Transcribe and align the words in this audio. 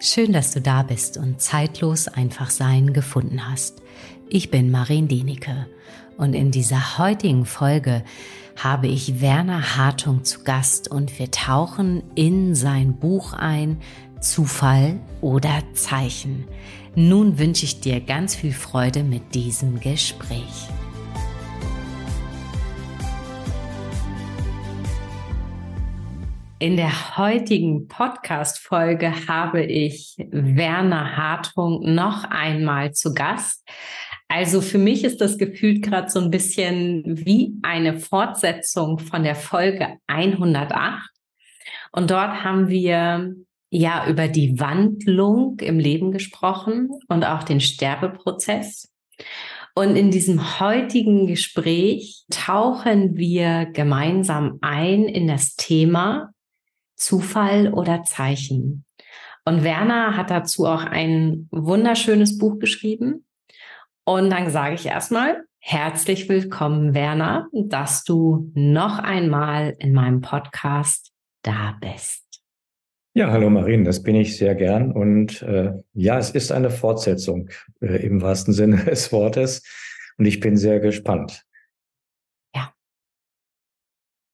Schön, 0.00 0.32
dass 0.32 0.52
du 0.52 0.60
da 0.60 0.84
bist 0.84 1.16
und 1.16 1.40
zeitlos 1.40 2.06
einfach 2.06 2.50
sein 2.50 2.92
gefunden 2.92 3.50
hast. 3.50 3.82
Ich 4.28 4.48
bin 4.48 4.70
Marin 4.70 5.08
Denike 5.08 5.66
und 6.16 6.34
in 6.34 6.52
dieser 6.52 6.98
heutigen 6.98 7.44
Folge 7.44 8.04
habe 8.56 8.86
ich 8.86 9.20
Werner 9.20 9.76
Hartung 9.76 10.22
zu 10.22 10.44
Gast 10.44 10.88
und 10.88 11.18
wir 11.18 11.32
tauchen 11.32 12.04
in 12.14 12.54
sein 12.54 12.94
Buch 12.94 13.32
ein, 13.32 13.78
Zufall 14.20 15.00
oder 15.20 15.62
Zeichen. 15.74 16.44
Nun 16.94 17.38
wünsche 17.38 17.64
ich 17.64 17.80
dir 17.80 18.00
ganz 18.00 18.36
viel 18.36 18.52
Freude 18.52 19.02
mit 19.02 19.34
diesem 19.34 19.80
Gespräch. 19.80 20.68
In 26.60 26.76
der 26.76 27.16
heutigen 27.16 27.86
Podcast-Folge 27.86 29.28
habe 29.28 29.62
ich 29.62 30.16
Werner 30.18 31.16
Hartung 31.16 31.94
noch 31.94 32.24
einmal 32.24 32.92
zu 32.94 33.14
Gast. 33.14 33.64
Also 34.26 34.60
für 34.60 34.78
mich 34.78 35.04
ist 35.04 35.20
das 35.20 35.38
gefühlt 35.38 35.84
gerade 35.84 36.10
so 36.10 36.18
ein 36.18 36.32
bisschen 36.32 37.04
wie 37.06 37.54
eine 37.62 38.00
Fortsetzung 38.00 38.98
von 38.98 39.22
der 39.22 39.36
Folge 39.36 39.98
108. 40.08 41.08
Und 41.92 42.10
dort 42.10 42.42
haben 42.42 42.66
wir 42.66 43.36
ja 43.70 44.08
über 44.08 44.26
die 44.26 44.58
Wandlung 44.58 45.60
im 45.60 45.78
Leben 45.78 46.10
gesprochen 46.10 46.90
und 47.06 47.24
auch 47.24 47.44
den 47.44 47.60
Sterbeprozess. 47.60 48.92
Und 49.76 49.94
in 49.94 50.10
diesem 50.10 50.58
heutigen 50.58 51.28
Gespräch 51.28 52.24
tauchen 52.30 53.16
wir 53.16 53.66
gemeinsam 53.66 54.58
ein 54.60 55.04
in 55.04 55.28
das 55.28 55.54
Thema 55.54 56.32
Zufall 56.98 57.72
oder 57.72 58.02
Zeichen. 58.04 58.84
Und 59.44 59.64
Werner 59.64 60.16
hat 60.16 60.30
dazu 60.30 60.66
auch 60.66 60.84
ein 60.84 61.48
wunderschönes 61.50 62.36
Buch 62.36 62.58
geschrieben. 62.58 63.24
Und 64.04 64.30
dann 64.30 64.50
sage 64.50 64.74
ich 64.74 64.86
erstmal 64.86 65.44
herzlich 65.58 66.28
willkommen, 66.28 66.94
Werner, 66.94 67.48
dass 67.52 68.04
du 68.04 68.50
noch 68.54 68.98
einmal 68.98 69.74
in 69.78 69.92
meinem 69.92 70.20
Podcast 70.20 71.12
da 71.42 71.76
bist. 71.80 72.24
Ja, 73.14 73.30
hallo 73.30 73.50
Marien, 73.50 73.84
das 73.84 74.02
bin 74.02 74.14
ich 74.14 74.36
sehr 74.36 74.54
gern. 74.54 74.92
Und 74.92 75.42
äh, 75.42 75.72
ja, 75.94 76.18
es 76.18 76.30
ist 76.30 76.52
eine 76.52 76.70
Fortsetzung 76.70 77.48
äh, 77.80 78.06
im 78.06 78.20
wahrsten 78.20 78.52
Sinne 78.52 78.76
des 78.84 79.12
Wortes. 79.12 79.62
Und 80.18 80.26
ich 80.26 80.40
bin 80.40 80.56
sehr 80.56 80.80
gespannt. 80.80 81.44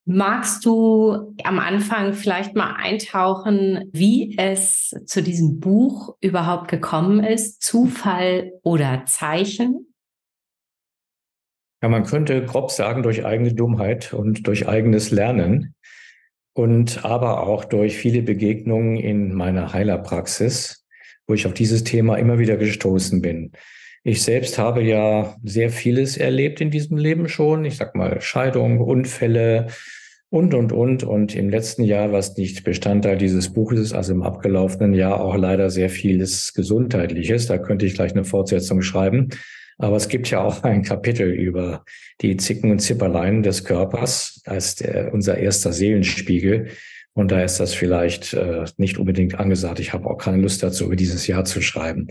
Magst 0.06 0.66
du 0.66 1.34
am 1.44 1.58
Anfang 1.58 2.12
vielleicht 2.12 2.54
mal 2.54 2.74
eintauchen, 2.76 3.88
wie 3.92 4.36
es 4.36 4.94
zu 5.06 5.22
diesem 5.22 5.60
Buch 5.60 6.16
überhaupt 6.20 6.68
gekommen 6.68 7.24
ist? 7.24 7.62
Zufall 7.62 8.52
oder 8.62 9.04
Zeichen? 9.06 9.94
Ja, 11.82 11.88
man 11.88 12.04
könnte 12.04 12.44
grob 12.44 12.70
sagen, 12.70 13.02
durch 13.02 13.24
eigene 13.24 13.54
Dummheit 13.54 14.12
und 14.12 14.46
durch 14.46 14.68
eigenes 14.68 15.10
Lernen 15.10 15.74
und 16.52 17.04
aber 17.04 17.46
auch 17.46 17.64
durch 17.64 17.96
viele 17.96 18.22
Begegnungen 18.22 18.96
in 18.96 19.34
meiner 19.34 19.72
Heilerpraxis, 19.72 20.86
wo 21.26 21.32
ich 21.34 21.46
auf 21.46 21.54
dieses 21.54 21.82
Thema 21.82 22.16
immer 22.16 22.38
wieder 22.38 22.58
gestoßen 22.58 23.22
bin. 23.22 23.52
Ich 24.06 24.22
selbst 24.22 24.58
habe 24.58 24.82
ja 24.82 25.34
sehr 25.42 25.70
vieles 25.70 26.18
erlebt 26.18 26.60
in 26.60 26.70
diesem 26.70 26.98
Leben 26.98 27.26
schon. 27.26 27.64
Ich 27.64 27.78
sag 27.78 27.94
mal 27.94 28.20
Scheidung, 28.20 28.78
Unfälle 28.78 29.68
und, 30.28 30.52
und, 30.52 30.72
und. 30.72 31.04
Und 31.04 31.34
im 31.34 31.48
letzten 31.48 31.84
Jahr, 31.84 32.12
was 32.12 32.36
nicht 32.36 32.64
Bestandteil 32.64 33.16
dieses 33.16 33.54
Buches 33.54 33.80
ist, 33.80 33.92
also 33.94 34.12
im 34.12 34.22
abgelaufenen 34.22 34.92
Jahr 34.92 35.22
auch 35.22 35.36
leider 35.36 35.70
sehr 35.70 35.88
vieles 35.88 36.52
Gesundheitliches. 36.52 37.46
Da 37.46 37.56
könnte 37.56 37.86
ich 37.86 37.94
gleich 37.94 38.12
eine 38.12 38.24
Fortsetzung 38.24 38.82
schreiben. 38.82 39.30
Aber 39.78 39.96
es 39.96 40.08
gibt 40.08 40.28
ja 40.28 40.42
auch 40.42 40.62
ein 40.64 40.82
Kapitel 40.82 41.30
über 41.30 41.86
die 42.20 42.36
Zicken 42.36 42.70
und 42.70 42.80
Zipperlein 42.80 43.42
des 43.42 43.64
Körpers 43.64 44.42
als 44.44 44.74
der, 44.74 45.14
unser 45.14 45.38
erster 45.38 45.72
Seelenspiegel. 45.72 46.68
Und 47.14 47.32
da 47.32 47.42
ist 47.42 47.58
das 47.58 47.72
vielleicht 47.72 48.34
äh, 48.34 48.66
nicht 48.76 48.98
unbedingt 48.98 49.40
angesagt. 49.40 49.80
Ich 49.80 49.94
habe 49.94 50.10
auch 50.10 50.18
keine 50.18 50.42
Lust 50.42 50.62
dazu, 50.62 50.84
über 50.84 50.96
dieses 50.96 51.26
Jahr 51.26 51.46
zu 51.46 51.62
schreiben. 51.62 52.08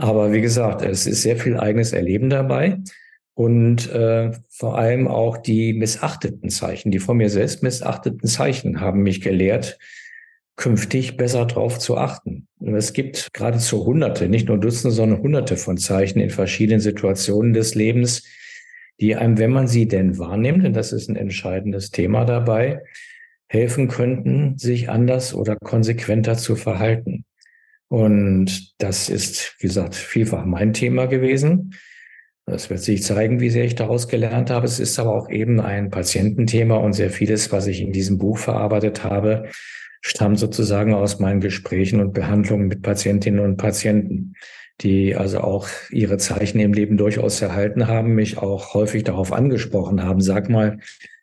Aber 0.00 0.32
wie 0.32 0.40
gesagt, 0.40 0.80
es 0.80 1.06
ist 1.06 1.20
sehr 1.20 1.36
viel 1.36 1.58
eigenes 1.58 1.92
Erleben 1.92 2.30
dabei 2.30 2.78
und 3.34 3.92
äh, 3.92 4.32
vor 4.48 4.78
allem 4.78 5.08
auch 5.08 5.36
die 5.36 5.74
missachteten 5.74 6.48
Zeichen, 6.48 6.90
die 6.90 6.98
von 6.98 7.18
mir 7.18 7.28
selbst 7.28 7.62
missachteten 7.62 8.26
Zeichen 8.26 8.80
haben 8.80 9.02
mich 9.02 9.20
gelehrt, 9.20 9.78
künftig 10.56 11.18
besser 11.18 11.44
drauf 11.44 11.78
zu 11.78 11.98
achten. 11.98 12.48
Und 12.60 12.74
es 12.76 12.94
gibt 12.94 13.34
geradezu 13.34 13.84
Hunderte, 13.84 14.30
nicht 14.30 14.48
nur 14.48 14.58
Dutzende, 14.58 14.94
sondern 14.94 15.20
Hunderte 15.20 15.58
von 15.58 15.76
Zeichen 15.76 16.18
in 16.18 16.30
verschiedenen 16.30 16.80
Situationen 16.80 17.52
des 17.52 17.74
Lebens, 17.74 18.24
die 19.00 19.16
einem, 19.16 19.36
wenn 19.36 19.50
man 19.50 19.68
sie 19.68 19.86
denn 19.86 20.16
wahrnimmt, 20.18 20.64
und 20.64 20.72
das 20.72 20.94
ist 20.94 21.10
ein 21.10 21.16
entscheidendes 21.16 21.90
Thema 21.90 22.24
dabei, 22.24 22.80
helfen 23.48 23.88
könnten, 23.88 24.56
sich 24.56 24.88
anders 24.88 25.34
oder 25.34 25.56
konsequenter 25.56 26.38
zu 26.38 26.56
verhalten. 26.56 27.26
Und 27.90 28.80
das 28.80 29.08
ist, 29.08 29.56
wie 29.58 29.66
gesagt, 29.66 29.96
vielfach 29.96 30.44
mein 30.44 30.72
Thema 30.72 31.06
gewesen. 31.06 31.74
Das 32.46 32.70
wird 32.70 32.80
sich 32.80 33.02
zeigen, 33.02 33.40
wie 33.40 33.50
sehr 33.50 33.64
ich 33.64 33.74
daraus 33.74 34.06
gelernt 34.06 34.48
habe. 34.48 34.64
Es 34.64 34.78
ist 34.78 34.96
aber 35.00 35.12
auch 35.12 35.28
eben 35.28 35.60
ein 35.60 35.90
Patiententhema 35.90 36.76
und 36.76 36.92
sehr 36.92 37.10
vieles, 37.10 37.50
was 37.50 37.66
ich 37.66 37.80
in 37.80 37.92
diesem 37.92 38.18
Buch 38.18 38.38
verarbeitet 38.38 39.02
habe, 39.02 39.48
stammt 40.02 40.38
sozusagen 40.38 40.94
aus 40.94 41.18
meinen 41.18 41.40
Gesprächen 41.40 42.00
und 42.00 42.12
Behandlungen 42.12 42.68
mit 42.68 42.82
Patientinnen 42.82 43.40
und 43.40 43.56
Patienten, 43.56 44.34
die 44.80 45.16
also 45.16 45.40
auch 45.40 45.68
ihre 45.90 46.16
Zeichen 46.16 46.60
im 46.60 46.72
Leben 46.72 46.96
durchaus 46.96 47.42
erhalten 47.42 47.88
haben, 47.88 48.14
mich 48.14 48.38
auch 48.38 48.72
häufig 48.72 49.02
darauf 49.02 49.32
angesprochen 49.32 50.04
haben. 50.04 50.20
Sag 50.20 50.48
mal, 50.48 50.78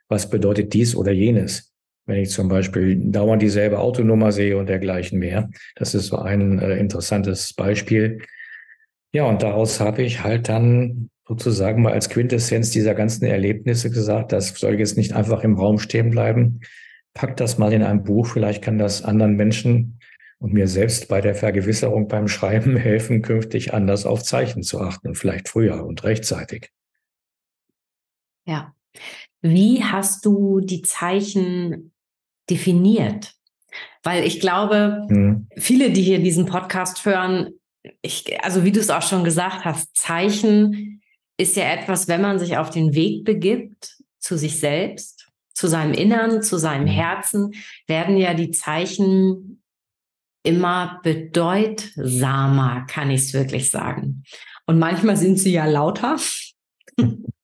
was 0.09 0.29
bedeutet 0.29 0.73
dies 0.73 0.97
oder 0.97 1.13
jenes? 1.13 1.73
Wenn 2.07 2.21
ich 2.21 2.31
zum 2.31 2.47
Beispiel 2.47 2.95
dauernd 3.11 3.41
dieselbe 3.41 3.79
Autonummer 3.79 4.31
sehe 4.31 4.57
und 4.57 4.67
dergleichen 4.67 5.19
mehr. 5.19 5.49
Das 5.75 5.93
ist 5.93 6.07
so 6.07 6.17
ein 6.17 6.57
äh, 6.59 6.77
interessantes 6.77 7.53
Beispiel. 7.53 8.21
Ja, 9.13 9.25
und 9.25 9.43
daraus 9.43 9.79
habe 9.79 10.01
ich 10.01 10.23
halt 10.23 10.49
dann 10.49 11.09
sozusagen 11.27 11.81
mal 11.81 11.91
als 11.91 12.09
Quintessenz 12.09 12.71
dieser 12.71 12.95
ganzen 12.95 13.25
Erlebnisse 13.25 13.91
gesagt, 13.91 14.31
das 14.31 14.49
soll 14.49 14.79
jetzt 14.79 14.97
nicht 14.97 15.13
einfach 15.13 15.43
im 15.43 15.55
Raum 15.55 15.79
stehen 15.79 16.09
bleiben. 16.09 16.61
Pack 17.13 17.35
das 17.35 17.57
mal 17.57 17.73
in 17.73 17.83
ein 17.83 18.03
Buch. 18.03 18.27
Vielleicht 18.27 18.63
kann 18.63 18.77
das 18.77 19.03
anderen 19.03 19.35
Menschen 19.35 19.99
und 20.39 20.53
mir 20.53 20.67
selbst 20.67 21.09
bei 21.09 21.19
der 21.19 21.35
Vergewisserung 21.35 22.07
beim 22.07 22.29
Schreiben 22.29 22.77
helfen, 22.77 23.21
künftig 23.21 23.73
anders 23.73 24.05
auf 24.05 24.23
Zeichen 24.23 24.63
zu 24.63 24.79
achten, 24.79 25.13
vielleicht 25.13 25.49
früher 25.49 25.85
und 25.85 26.03
rechtzeitig. 26.05 26.71
Ja. 28.45 28.73
Wie 29.41 29.83
hast 29.83 30.25
du 30.25 30.61
die 30.61 30.81
Zeichen 30.81 31.91
definiert. 32.49 33.33
Weil 34.03 34.25
ich 34.25 34.39
glaube, 34.39 35.05
mhm. 35.09 35.47
viele, 35.57 35.91
die 35.91 36.01
hier 36.01 36.19
diesen 36.19 36.45
Podcast 36.45 37.05
hören, 37.05 37.49
ich, 38.01 38.43
also 38.43 38.63
wie 38.63 38.71
du 38.71 38.79
es 38.79 38.89
auch 38.89 39.01
schon 39.01 39.23
gesagt 39.23 39.65
hast, 39.65 39.95
Zeichen 39.95 41.01
ist 41.37 41.55
ja 41.55 41.65
etwas, 41.65 42.07
wenn 42.07 42.21
man 42.21 42.39
sich 42.39 42.57
auf 42.57 42.69
den 42.69 42.93
Weg 42.93 43.23
begibt 43.23 43.97
zu 44.19 44.37
sich 44.37 44.59
selbst, 44.59 45.27
zu 45.53 45.67
seinem 45.67 45.93
Innern, 45.93 46.41
zu 46.41 46.57
seinem 46.57 46.83
mhm. 46.83 46.91
Herzen, 46.91 47.51
werden 47.87 48.17
ja 48.17 48.33
die 48.33 48.51
Zeichen 48.51 49.61
immer 50.43 50.99
bedeutsamer, 51.03 52.85
kann 52.87 53.11
ich 53.11 53.21
es 53.21 53.33
wirklich 53.33 53.69
sagen. 53.69 54.23
Und 54.65 54.79
manchmal 54.79 55.17
sind 55.17 55.37
sie 55.39 55.51
ja 55.51 55.65
lauter. 55.65 56.17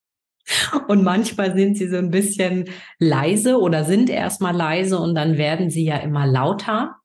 Und 0.88 1.04
manchmal 1.04 1.56
sind 1.56 1.78
sie 1.78 1.88
so 1.88 1.98
ein 1.98 2.12
bisschen 2.12 2.66
leise 3.00 3.60
oder 3.60 3.84
sind 3.84 4.10
erstmal 4.10 4.56
leise 4.56 5.00
und 5.00 5.16
dann 5.16 5.38
werden 5.38 5.70
sie 5.70 5.86
ja 5.86 5.98
immer 5.98 6.26
lauter, 6.28 6.96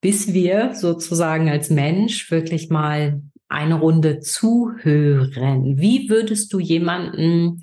bis 0.00 0.32
wir 0.32 0.74
sozusagen 0.74 1.48
als 1.48 1.70
Mensch 1.70 2.30
wirklich 2.30 2.70
mal 2.70 3.22
eine 3.48 3.76
Runde 3.76 4.20
zuhören. 4.20 5.78
Wie 5.78 6.08
würdest 6.08 6.52
du 6.52 6.60
jemanden 6.60 7.62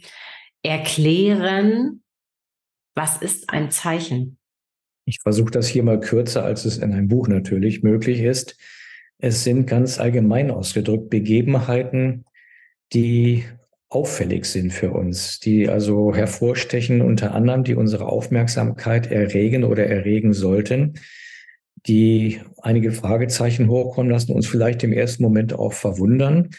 erklären, 0.64 2.02
was 2.96 3.22
ist 3.22 3.50
ein 3.50 3.72
Zeichen? 3.72 4.38
Ich 5.06 5.20
versuche 5.22 5.52
das 5.52 5.68
hier 5.68 5.84
mal 5.84 6.00
kürzer, 6.00 6.44
als 6.44 6.66
es 6.66 6.78
in 6.78 6.92
einem 6.92 7.08
Buch 7.08 7.28
natürlich 7.28 7.84
möglich 7.84 8.22
ist. 8.22 8.58
Es 9.20 9.44
sind 9.44 9.68
ganz 9.68 10.00
allgemein 10.00 10.50
ausgedrückt 10.50 11.10
Begebenheiten, 11.10 12.26
die 12.94 13.46
auffällig 13.96 14.46
sind 14.46 14.74
für 14.74 14.92
uns, 14.92 15.40
die 15.40 15.70
also 15.70 16.14
hervorstechen, 16.14 17.02
unter 17.02 17.34
anderem, 17.34 17.64
die 17.64 17.76
unsere 17.76 18.08
Aufmerksamkeit 18.08 19.10
erregen 19.10 19.64
oder 19.64 19.88
erregen 19.88 20.34
sollten, 20.34 20.96
die 21.88 22.42
einige 22.62 22.92
Fragezeichen 22.92 23.70
hochkommen 23.70 24.12
lassen, 24.12 24.34
uns 24.34 24.48
vielleicht 24.48 24.84
im 24.84 24.92
ersten 24.92 25.24
Moment 25.24 25.54
auch 25.54 25.72
verwundern, 25.72 26.50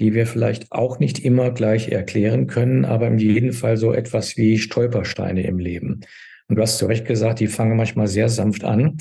die 0.00 0.14
wir 0.14 0.26
vielleicht 0.26 0.72
auch 0.72 0.98
nicht 0.98 1.18
immer 1.18 1.50
gleich 1.50 1.88
erklären 1.88 2.46
können, 2.46 2.86
aber 2.86 3.08
in 3.08 3.18
jedem 3.18 3.52
Fall 3.52 3.76
so 3.76 3.92
etwas 3.92 4.38
wie 4.38 4.58
Stolpersteine 4.58 5.42
im 5.46 5.58
Leben. 5.58 6.00
Und 6.48 6.56
du 6.56 6.62
hast 6.62 6.78
zu 6.78 6.86
Recht 6.86 7.04
gesagt, 7.04 7.40
die 7.40 7.46
fangen 7.46 7.76
manchmal 7.76 8.06
sehr 8.06 8.30
sanft 8.30 8.64
an 8.64 8.96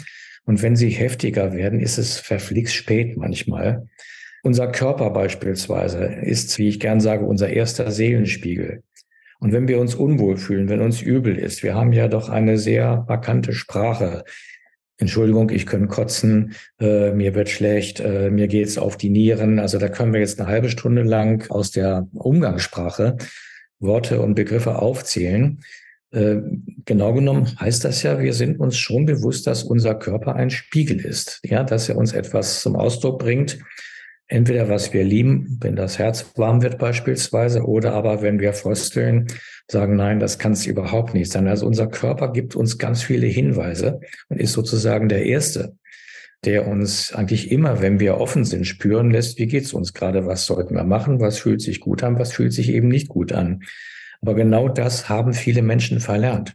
Und 0.45 0.61
wenn 0.61 0.75
sie 0.75 0.89
heftiger 0.89 1.53
werden, 1.53 1.79
ist 1.79 1.97
es 1.97 2.19
verflixt 2.19 2.75
spät 2.75 3.15
manchmal. 3.15 3.87
Unser 4.45 4.67
Körper 4.67 5.09
beispielsweise 5.09 6.05
ist, 6.05 6.59
wie 6.59 6.67
ich 6.67 6.79
gern 6.79 6.99
sage, 6.99 7.25
unser 7.25 7.49
erster 7.49 7.89
Seelenspiegel. 7.89 8.83
Und 9.39 9.53
wenn 9.53 9.67
wir 9.67 9.79
uns 9.79 9.95
unwohl 9.95 10.37
fühlen, 10.37 10.69
wenn 10.69 10.81
uns 10.81 11.01
übel 11.01 11.35
ist, 11.39 11.63
wir 11.63 11.73
haben 11.73 11.93
ja 11.93 12.07
doch 12.07 12.29
eine 12.29 12.59
sehr 12.59 13.05
markante 13.07 13.53
Sprache. 13.53 14.23
Entschuldigung, 14.97 15.49
ich 15.49 15.65
kann 15.65 15.87
kotzen, 15.87 16.53
äh, 16.79 17.11
mir 17.11 17.33
wird 17.33 17.49
schlecht, 17.49 18.01
äh, 18.01 18.29
mir 18.29 18.47
geht's 18.47 18.77
auf 18.77 18.97
die 18.97 19.09
Nieren. 19.09 19.57
Also 19.57 19.79
da 19.79 19.89
können 19.89 20.13
wir 20.13 20.19
jetzt 20.19 20.39
eine 20.39 20.47
halbe 20.47 20.69
Stunde 20.69 21.01
lang 21.01 21.49
aus 21.49 21.71
der 21.71 22.07
Umgangssprache 22.13 23.17
Worte 23.79 24.21
und 24.21 24.35
Begriffe 24.35 24.77
aufzählen. 24.77 25.63
Äh, 26.11 26.37
genau 26.85 27.13
genommen 27.13 27.59
heißt 27.59 27.83
das 27.83 28.03
ja, 28.03 28.19
wir 28.19 28.33
sind 28.33 28.59
uns 28.59 28.77
schon 28.77 29.07
bewusst, 29.07 29.47
dass 29.47 29.63
unser 29.63 29.95
Körper 29.95 30.35
ein 30.35 30.51
Spiegel 30.51 30.99
ist, 30.99 31.41
ja, 31.43 31.63
dass 31.63 31.89
er 31.89 31.97
uns 31.97 32.13
etwas 32.13 32.61
zum 32.61 32.75
Ausdruck 32.75 33.17
bringt, 33.17 33.57
Entweder 34.27 34.69
was 34.69 34.91
wir 34.91 35.03
lieben, 35.03 35.59
wenn 35.61 35.75
das 35.75 35.99
Herz 35.99 36.33
warm 36.35 36.63
wird 36.63 36.79
beispielsweise, 36.79 37.63
oder 37.63 37.93
aber 37.93 38.23
wenn 38.23 38.39
wir 38.39 38.53
frösteln, 38.53 39.27
sagen, 39.69 39.95
nein, 39.95 40.19
das 40.19 40.39
kann 40.39 40.53
es 40.53 40.65
überhaupt 40.65 41.13
nicht 41.13 41.31
sein. 41.31 41.47
Also 41.47 41.67
unser 41.67 41.87
Körper 41.87 42.31
gibt 42.31 42.55
uns 42.55 42.77
ganz 42.79 43.03
viele 43.03 43.27
Hinweise 43.27 43.99
und 44.29 44.39
ist 44.39 44.53
sozusagen 44.53 45.09
der 45.09 45.25
Erste, 45.25 45.77
der 46.43 46.67
uns 46.67 47.13
eigentlich 47.13 47.51
immer, 47.51 47.81
wenn 47.81 47.99
wir 47.99 48.17
offen 48.17 48.45
sind, 48.45 48.65
spüren 48.65 49.11
lässt, 49.11 49.37
wie 49.37 49.47
geht's 49.47 49.73
uns 49.73 49.93
gerade, 49.93 50.25
was 50.25 50.45
sollten 50.45 50.75
wir 50.75 50.83
machen, 50.83 51.19
was 51.19 51.37
fühlt 51.37 51.61
sich 51.61 51.79
gut 51.79 52.03
an, 52.03 52.17
was 52.17 52.33
fühlt 52.33 52.53
sich 52.53 52.69
eben 52.69 52.87
nicht 52.87 53.09
gut 53.09 53.31
an. 53.31 53.63
Aber 54.21 54.33
genau 54.33 54.69
das 54.69 55.07
haben 55.07 55.33
viele 55.33 55.61
Menschen 55.61 55.99
verlernt. 55.99 56.53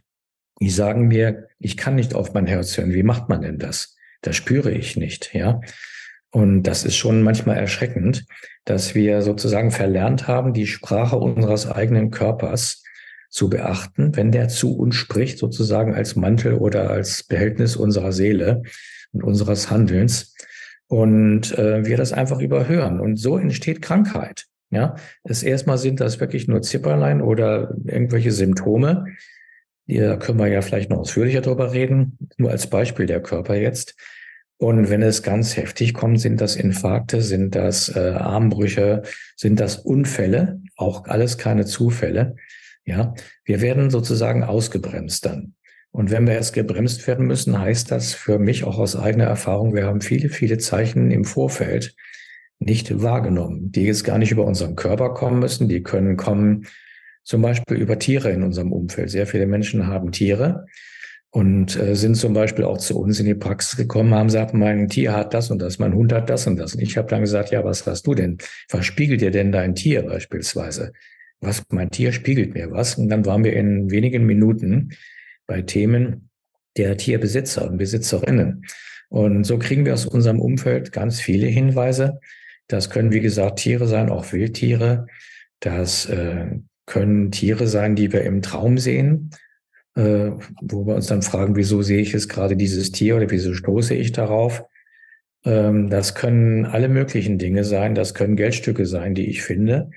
Die 0.59 0.69
sagen 0.69 1.07
mir, 1.07 1.47
ich 1.57 1.77
kann 1.77 1.95
nicht 1.95 2.15
auf 2.15 2.33
mein 2.33 2.47
Herz 2.47 2.77
hören. 2.77 2.93
Wie 2.93 3.03
macht 3.03 3.29
man 3.29 3.41
denn 3.41 3.57
das? 3.57 3.95
Das 4.21 4.35
spüre 4.35 4.71
ich 4.71 4.97
nicht, 4.97 5.33
ja. 5.33 5.61
Und 6.31 6.63
das 6.63 6.85
ist 6.85 6.95
schon 6.95 7.23
manchmal 7.23 7.57
erschreckend, 7.57 8.25
dass 8.63 8.95
wir 8.95 9.21
sozusagen 9.21 9.71
verlernt 9.71 10.27
haben, 10.27 10.53
die 10.53 10.67
Sprache 10.67 11.17
unseres 11.17 11.69
eigenen 11.69 12.09
Körpers 12.09 12.83
zu 13.29 13.49
beachten, 13.49 14.15
wenn 14.15 14.31
der 14.31 14.47
zu 14.47 14.77
uns 14.77 14.95
spricht, 14.95 15.39
sozusagen 15.39 15.93
als 15.93 16.15
Mantel 16.15 16.55
oder 16.55 16.89
als 16.89 17.23
Behältnis 17.23 17.75
unserer 17.75 18.11
Seele 18.11 18.63
und 19.11 19.23
unseres 19.23 19.69
Handelns. 19.69 20.35
Und 20.87 21.57
äh, 21.57 21.85
wir 21.85 21.97
das 21.97 22.11
einfach 22.11 22.39
überhören. 22.39 22.99
Und 22.99 23.17
so 23.17 23.37
entsteht 23.37 23.81
Krankheit. 23.81 24.45
Ja, 24.69 24.95
das 25.23 25.43
erstmal 25.43 25.77
sind 25.77 25.99
das 25.99 26.21
wirklich 26.21 26.47
nur 26.47 26.61
Zipperlein 26.61 27.21
oder 27.21 27.75
irgendwelche 27.85 28.31
Symptome. 28.31 29.05
Da 29.85 30.15
können 30.15 30.39
wir 30.39 30.47
ja 30.47 30.61
vielleicht 30.61 30.89
noch 30.89 30.99
ausführlicher 30.99 31.41
drüber 31.41 31.73
reden. 31.73 32.17
Nur 32.37 32.51
als 32.51 32.67
Beispiel 32.67 33.05
der 33.05 33.21
Körper 33.21 33.55
jetzt. 33.55 33.95
Und 34.61 34.91
wenn 34.91 35.01
es 35.01 35.23
ganz 35.23 35.57
heftig 35.57 35.95
kommt, 35.95 36.21
sind 36.21 36.39
das 36.39 36.55
Infarkte, 36.55 37.23
sind 37.23 37.55
das 37.55 37.89
äh, 37.95 38.11
Armbrüche, 38.11 39.01
sind 39.35 39.59
das 39.59 39.77
Unfälle, 39.77 40.61
auch 40.75 41.05
alles 41.05 41.39
keine 41.39 41.65
Zufälle. 41.65 42.35
Ja, 42.85 43.15
wir 43.43 43.61
werden 43.61 43.89
sozusagen 43.89 44.43
ausgebremst 44.43 45.25
dann. 45.25 45.55
Und 45.89 46.11
wenn 46.11 46.27
wir 46.27 46.35
erst 46.35 46.53
gebremst 46.53 47.07
werden 47.07 47.25
müssen, 47.25 47.57
heißt 47.57 47.89
das 47.89 48.13
für 48.13 48.37
mich 48.37 48.63
auch 48.63 48.77
aus 48.77 48.95
eigener 48.95 49.23
Erfahrung, 49.23 49.73
wir 49.73 49.87
haben 49.87 49.99
viele, 49.99 50.29
viele 50.29 50.59
Zeichen 50.59 51.09
im 51.09 51.25
Vorfeld 51.25 51.95
nicht 52.59 53.01
wahrgenommen, 53.01 53.71
die 53.71 53.85
jetzt 53.85 54.03
gar 54.03 54.19
nicht 54.19 54.31
über 54.31 54.45
unseren 54.45 54.75
Körper 54.75 55.15
kommen 55.15 55.39
müssen. 55.39 55.69
Die 55.69 55.81
können 55.81 56.17
kommen 56.17 56.67
zum 57.23 57.41
Beispiel 57.41 57.77
über 57.77 57.97
Tiere 57.97 58.29
in 58.29 58.43
unserem 58.43 58.71
Umfeld. 58.71 59.09
Sehr 59.09 59.25
viele 59.25 59.47
Menschen 59.47 59.87
haben 59.87 60.11
Tiere 60.11 60.67
und 61.31 61.77
äh, 61.77 61.95
sind 61.95 62.15
zum 62.15 62.33
Beispiel 62.33 62.65
auch 62.65 62.77
zu 62.77 62.99
uns 62.99 63.19
in 63.19 63.25
die 63.25 63.35
Praxis 63.35 63.77
gekommen, 63.77 64.13
haben 64.13 64.27
gesagt, 64.27 64.53
mein 64.53 64.89
Tier 64.89 65.13
hat 65.13 65.33
das 65.33 65.49
und 65.49 65.61
das, 65.61 65.79
mein 65.79 65.95
Hund 65.95 66.11
hat 66.11 66.29
das 66.29 66.45
und 66.45 66.57
das. 66.57 66.75
Und 66.75 66.81
ich 66.81 66.97
habe 66.97 67.07
dann 67.07 67.21
gesagt, 67.21 67.51
ja, 67.51 67.63
was 67.63 67.87
hast 67.87 68.05
du 68.05 68.13
denn? 68.13 68.37
Was 68.69 68.85
spiegelt 68.85 69.21
dir 69.21 69.31
denn 69.31 69.53
dein 69.53 69.73
Tier 69.73 70.03
beispielsweise? 70.03 70.91
Was, 71.39 71.63
mein 71.69 71.89
Tier 71.89 72.11
spiegelt 72.11 72.53
mir 72.53 72.71
was? 72.71 72.95
Und 72.95 73.07
dann 73.07 73.25
waren 73.25 73.45
wir 73.45 73.53
in 73.53 73.89
wenigen 73.89 74.25
Minuten 74.25 74.91
bei 75.47 75.61
Themen 75.61 76.29
der 76.75 76.97
Tierbesitzer 76.97 77.65
und 77.65 77.77
Besitzerinnen. 77.77 78.65
Und 79.07 79.45
so 79.45 79.57
kriegen 79.57 79.85
wir 79.85 79.93
aus 79.93 80.05
unserem 80.05 80.39
Umfeld 80.39 80.91
ganz 80.91 81.21
viele 81.21 81.47
Hinweise. 81.47 82.19
Das 82.67 82.89
können, 82.89 83.13
wie 83.13 83.21
gesagt, 83.21 83.59
Tiere 83.59 83.87
sein, 83.87 84.09
auch 84.09 84.33
Wildtiere. 84.33 85.07
Das 85.61 86.07
äh, 86.07 86.59
können 86.85 87.31
Tiere 87.31 87.67
sein, 87.67 87.95
die 87.95 88.11
wir 88.11 88.21
im 88.23 88.41
Traum 88.41 88.77
sehen 88.77 89.31
äh, 89.95 90.31
wo 90.61 90.85
wir 90.85 90.95
uns 90.95 91.07
dann 91.07 91.21
fragen, 91.21 91.55
wieso 91.55 91.81
sehe 91.81 92.01
ich 92.01 92.13
jetzt 92.13 92.29
gerade 92.29 92.55
dieses 92.55 92.91
Tier 92.91 93.15
oder 93.17 93.29
wieso 93.29 93.53
stoße 93.53 93.93
ich 93.93 94.11
darauf? 94.11 94.63
Ähm, 95.43 95.89
das 95.89 96.15
können 96.15 96.65
alle 96.65 96.89
möglichen 96.89 97.37
Dinge 97.37 97.63
sein, 97.63 97.95
das 97.95 98.13
können 98.13 98.35
Geldstücke 98.35 98.85
sein, 98.85 99.15
die 99.15 99.27
ich 99.27 99.41
finde. 99.41 99.91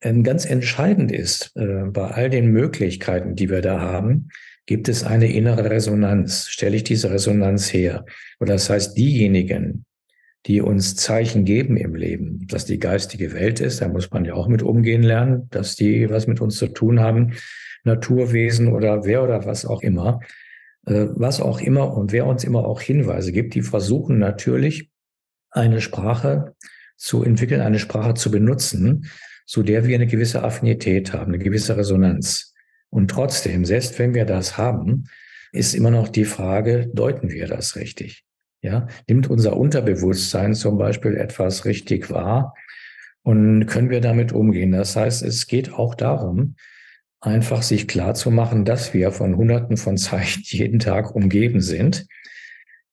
Ähm, 0.00 0.22
ganz 0.22 0.44
entscheidend 0.44 1.10
ist, 1.10 1.52
äh, 1.56 1.84
bei 1.86 2.08
all 2.08 2.30
den 2.30 2.52
Möglichkeiten, 2.52 3.34
die 3.34 3.50
wir 3.50 3.62
da 3.62 3.80
haben, 3.80 4.28
gibt 4.66 4.88
es 4.88 5.02
eine 5.02 5.32
innere 5.32 5.70
Resonanz. 5.70 6.48
Stelle 6.48 6.76
ich 6.76 6.84
diese 6.84 7.10
Resonanz 7.10 7.72
her? 7.72 8.04
Oder 8.38 8.52
das 8.52 8.68
heißt, 8.68 8.96
diejenigen, 8.96 9.86
die 10.46 10.60
uns 10.60 10.94
Zeichen 10.94 11.44
geben 11.44 11.76
im 11.76 11.94
Leben, 11.94 12.46
dass 12.48 12.64
die 12.64 12.78
geistige 12.78 13.32
Welt 13.32 13.60
ist, 13.60 13.80
da 13.80 13.88
muss 13.88 14.10
man 14.10 14.24
ja 14.24 14.34
auch 14.34 14.46
mit 14.46 14.62
umgehen 14.62 15.02
lernen, 15.02 15.48
dass 15.50 15.74
die 15.74 16.08
was 16.10 16.26
mit 16.26 16.40
uns 16.40 16.56
zu 16.56 16.68
tun 16.68 17.00
haben, 17.00 17.32
Naturwesen 17.88 18.72
oder 18.72 19.04
wer 19.04 19.22
oder 19.24 19.44
was 19.44 19.66
auch 19.66 19.82
immer, 19.82 20.20
äh, 20.86 21.06
was 21.14 21.40
auch 21.40 21.60
immer 21.60 21.94
und 21.96 22.12
wer 22.12 22.26
uns 22.26 22.44
immer 22.44 22.64
auch 22.64 22.80
Hinweise 22.80 23.32
gibt, 23.32 23.54
die 23.54 23.62
versuchen 23.62 24.18
natürlich 24.18 24.90
eine 25.50 25.80
Sprache 25.80 26.54
zu 26.96 27.24
entwickeln, 27.24 27.60
eine 27.60 27.78
Sprache 27.78 28.14
zu 28.14 28.30
benutzen, 28.30 29.08
zu 29.46 29.62
der 29.62 29.86
wir 29.86 29.96
eine 29.96 30.06
gewisse 30.06 30.42
Affinität 30.42 31.12
haben, 31.12 31.32
eine 31.32 31.42
gewisse 31.42 31.76
Resonanz. 31.76 32.54
Und 32.90 33.10
trotzdem, 33.10 33.64
selbst 33.64 33.98
wenn 33.98 34.14
wir 34.14 34.24
das 34.24 34.58
haben, 34.58 35.04
ist 35.52 35.74
immer 35.74 35.90
noch 35.90 36.08
die 36.08 36.24
Frage, 36.24 36.90
deuten 36.92 37.30
wir 37.30 37.46
das 37.46 37.76
richtig? 37.76 38.24
Ja, 38.60 38.88
nimmt 39.08 39.30
unser 39.30 39.56
Unterbewusstsein 39.56 40.54
zum 40.54 40.78
Beispiel 40.78 41.16
etwas 41.16 41.64
richtig 41.64 42.10
wahr 42.10 42.54
und 43.22 43.66
können 43.66 43.88
wir 43.88 44.00
damit 44.00 44.32
umgehen? 44.32 44.72
Das 44.72 44.96
heißt, 44.96 45.22
es 45.22 45.46
geht 45.46 45.72
auch 45.72 45.94
darum, 45.94 46.56
einfach 47.20 47.62
sich 47.62 47.88
klar 47.88 48.14
zu 48.14 48.30
machen, 48.30 48.64
dass 48.64 48.94
wir 48.94 49.10
von 49.10 49.36
hunderten 49.36 49.76
von 49.76 49.96
Zeichen 49.96 50.42
jeden 50.46 50.78
Tag 50.78 51.14
umgeben 51.14 51.60
sind 51.60 52.06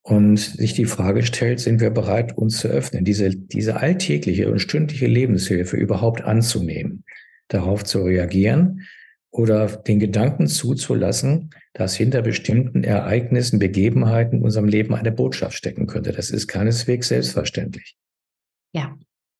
und 0.02 0.38
sich 0.38 0.74
die 0.74 0.84
Frage 0.86 1.24
stellt, 1.24 1.60
sind 1.60 1.80
wir 1.80 1.90
bereit, 1.90 2.36
uns 2.36 2.58
zu 2.58 2.68
öffnen, 2.68 3.04
diese, 3.04 3.30
diese 3.30 3.76
alltägliche 3.76 4.50
und 4.50 4.60
stündliche 4.60 5.06
Lebenshilfe 5.06 5.76
überhaupt 5.76 6.22
anzunehmen, 6.22 7.04
darauf 7.48 7.84
zu 7.84 8.02
reagieren 8.02 8.86
oder 9.30 9.66
den 9.66 9.98
Gedanken 9.98 10.46
zuzulassen, 10.46 11.50
dass 11.72 11.94
hinter 11.94 12.22
bestimmten 12.22 12.84
Ereignissen, 12.84 13.58
Begebenheiten 13.58 14.38
in 14.38 14.44
unserem 14.44 14.66
Leben 14.66 14.94
eine 14.94 15.12
Botschaft 15.12 15.56
stecken 15.56 15.86
könnte. 15.86 16.12
Das 16.12 16.30
ist 16.30 16.46
keineswegs 16.46 17.08
selbstverständlich. 17.08 17.96
Ja, 18.72 18.96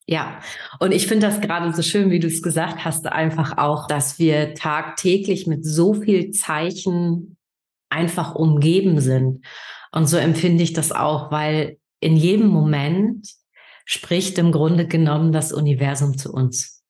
ja, 0.09 0.41
und 0.79 0.93
ich 0.93 1.09
finde 1.09 1.27
das 1.27 1.41
gerade 1.41 1.73
so 1.73 1.83
schön, 1.83 2.11
wie 2.11 2.21
du 2.21 2.29
es 2.29 2.43
gesagt 2.43 2.85
hast, 2.85 3.07
einfach 3.07 3.59
auch, 3.59 3.89
dass 3.89 4.21
wir 4.21 4.55
tagtäglich 4.55 5.49
mit 5.49 5.65
so 5.65 5.95
viel 5.95 6.31
Zeichen 6.31 7.37
einfach 7.89 8.35
umgeben 8.35 9.01
sind. 9.01 9.45
Und 9.91 10.07
so 10.07 10.17
empfinde 10.17 10.63
ich 10.63 10.73
das 10.73 10.93
auch, 10.93 11.33
weil 11.33 11.79
in 12.01 12.17
jedem 12.17 12.47
Moment 12.49 13.27
spricht 13.85 14.39
im 14.39 14.53
Grunde 14.53 14.87
genommen 14.87 15.33
das 15.33 15.53
Universum 15.53 16.17
zu 16.17 16.33
uns. 16.33 16.85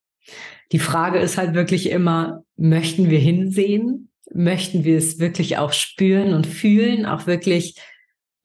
Die 0.71 0.79
Frage 0.79 1.19
ist 1.19 1.37
halt 1.37 1.53
wirklich 1.53 1.89
immer, 1.89 2.43
möchten 2.55 3.09
wir 3.09 3.19
hinsehen? 3.19 4.11
Möchten 4.33 4.83
wir 4.83 4.97
es 4.97 5.19
wirklich 5.19 5.57
auch 5.57 5.71
spüren 5.71 6.33
und 6.33 6.45
fühlen, 6.45 7.05
auch 7.05 7.25
wirklich 7.25 7.75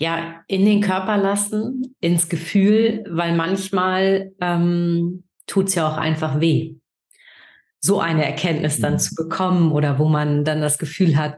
ja, 0.02 0.42
in 0.48 0.64
den 0.64 0.80
Körper 0.80 1.16
lassen, 1.16 1.94
ins 2.00 2.28
Gefühl, 2.28 3.04
weil 3.08 3.36
manchmal 3.36 4.32
ähm, 4.40 5.22
tut 5.46 5.68
es 5.68 5.76
ja 5.76 5.88
auch 5.88 5.96
einfach 5.96 6.40
weh, 6.40 6.74
so 7.78 8.00
eine 8.00 8.24
Erkenntnis 8.26 8.80
dann 8.80 8.94
mhm. 8.94 8.98
zu 8.98 9.14
bekommen 9.14 9.70
oder 9.70 10.00
wo 10.00 10.08
man 10.08 10.44
dann 10.44 10.60
das 10.60 10.78
Gefühl 10.78 11.16
hat, 11.16 11.36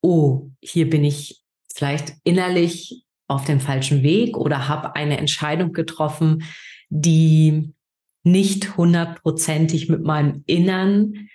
oh, 0.00 0.48
hier 0.62 0.88
bin 0.88 1.04
ich 1.04 1.42
vielleicht 1.74 2.14
innerlich 2.24 3.04
auf 3.28 3.44
dem 3.44 3.60
falschen 3.60 4.02
Weg 4.02 4.38
oder 4.38 4.66
habe 4.66 4.96
eine 4.96 5.18
Entscheidung 5.18 5.74
getroffen, 5.74 6.42
die 6.88 7.74
nicht 8.22 8.78
hundertprozentig 8.78 9.90
mit 9.90 10.02
meinem 10.04 10.42
Innern 10.46 11.28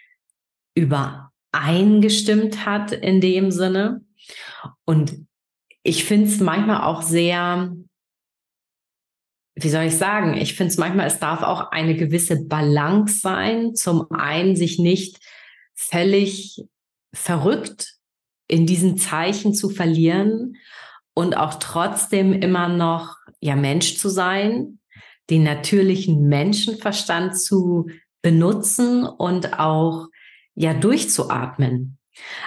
übereingestimmt 0.74 2.66
hat 2.66 2.92
in 2.92 3.22
dem 3.22 3.52
Sinne. 3.52 4.02
Und 4.84 5.28
ich 5.84 6.06
finde 6.06 6.28
es 6.28 6.40
manchmal 6.40 6.84
auch 6.84 7.02
sehr, 7.02 7.76
wie 9.56 9.70
soll 9.70 9.84
ich 9.86 9.96
sagen, 9.98 10.36
ich 10.38 10.56
finde 10.56 10.72
es 10.72 10.78
manchmal, 10.78 11.08
es 11.08 11.20
darf 11.20 11.42
auch 11.42 11.72
eine 11.72 11.96
gewisse 11.96 12.46
Balance 12.46 13.20
sein. 13.20 13.76
Zum 13.76 14.12
einen 14.12 14.56
sich 14.56 14.80
nicht 14.80 15.20
völlig 15.74 16.64
verrückt 17.14 17.96
in 18.48 18.66
diesen 18.66 18.98
Zeichen 18.98 19.54
zu 19.54 19.70
verlieren 19.70 20.58
und 21.14 21.36
auch 21.36 21.56
trotzdem 21.56 22.34
immer 22.34 22.70
noch 22.70 23.16
ja 23.40 23.56
Mensch 23.56 23.98
zu 23.98 24.10
sein, 24.10 24.80
den 25.30 25.44
natürlichen 25.44 26.28
Menschenverstand 26.28 27.40
zu 27.40 27.90
benutzen 28.22 29.06
und 29.06 29.58
auch 29.60 30.08
ja 30.54 30.74
durchzuatmen. 30.74 31.98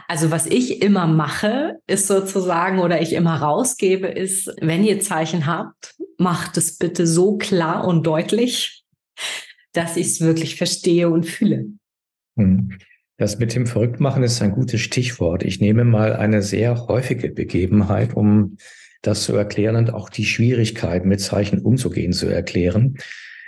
Also 0.08 0.30
was 0.30 0.46
ich 0.46 0.82
immer 0.82 1.06
mache, 1.06 1.78
ist 1.86 2.06
sozusagen 2.06 2.80
oder 2.80 3.00
ich 3.00 3.12
immer 3.12 3.36
rausgebe, 3.36 4.08
ist, 4.08 4.52
wenn 4.60 4.84
ihr 4.84 5.00
Zeichen 5.00 5.46
habt, 5.46 5.94
macht 6.18 6.56
es 6.56 6.78
bitte 6.78 7.06
so 7.06 7.36
klar 7.36 7.86
und 7.86 8.06
deutlich, 8.06 8.84
dass 9.72 9.96
ich 9.96 10.06
es 10.06 10.20
wirklich 10.20 10.56
verstehe 10.56 11.10
und 11.10 11.24
fühle. 11.24 11.66
Hm. 12.36 12.78
Das 13.16 13.38
mit 13.38 13.54
dem 13.54 13.66
Verrücktmachen 13.66 14.24
ist 14.24 14.42
ein 14.42 14.50
gutes 14.50 14.80
Stichwort. 14.80 15.44
Ich 15.44 15.60
nehme 15.60 15.84
mal 15.84 16.14
eine 16.14 16.42
sehr 16.42 16.88
häufige 16.88 17.28
Begebenheit, 17.30 18.14
um 18.14 18.56
das 19.02 19.22
zu 19.22 19.36
erklären 19.36 19.76
und 19.76 19.94
auch 19.94 20.08
die 20.08 20.24
Schwierigkeit 20.24 21.04
mit 21.04 21.20
Zeichen 21.20 21.60
umzugehen 21.60 22.12
zu 22.12 22.26
erklären. 22.26 22.96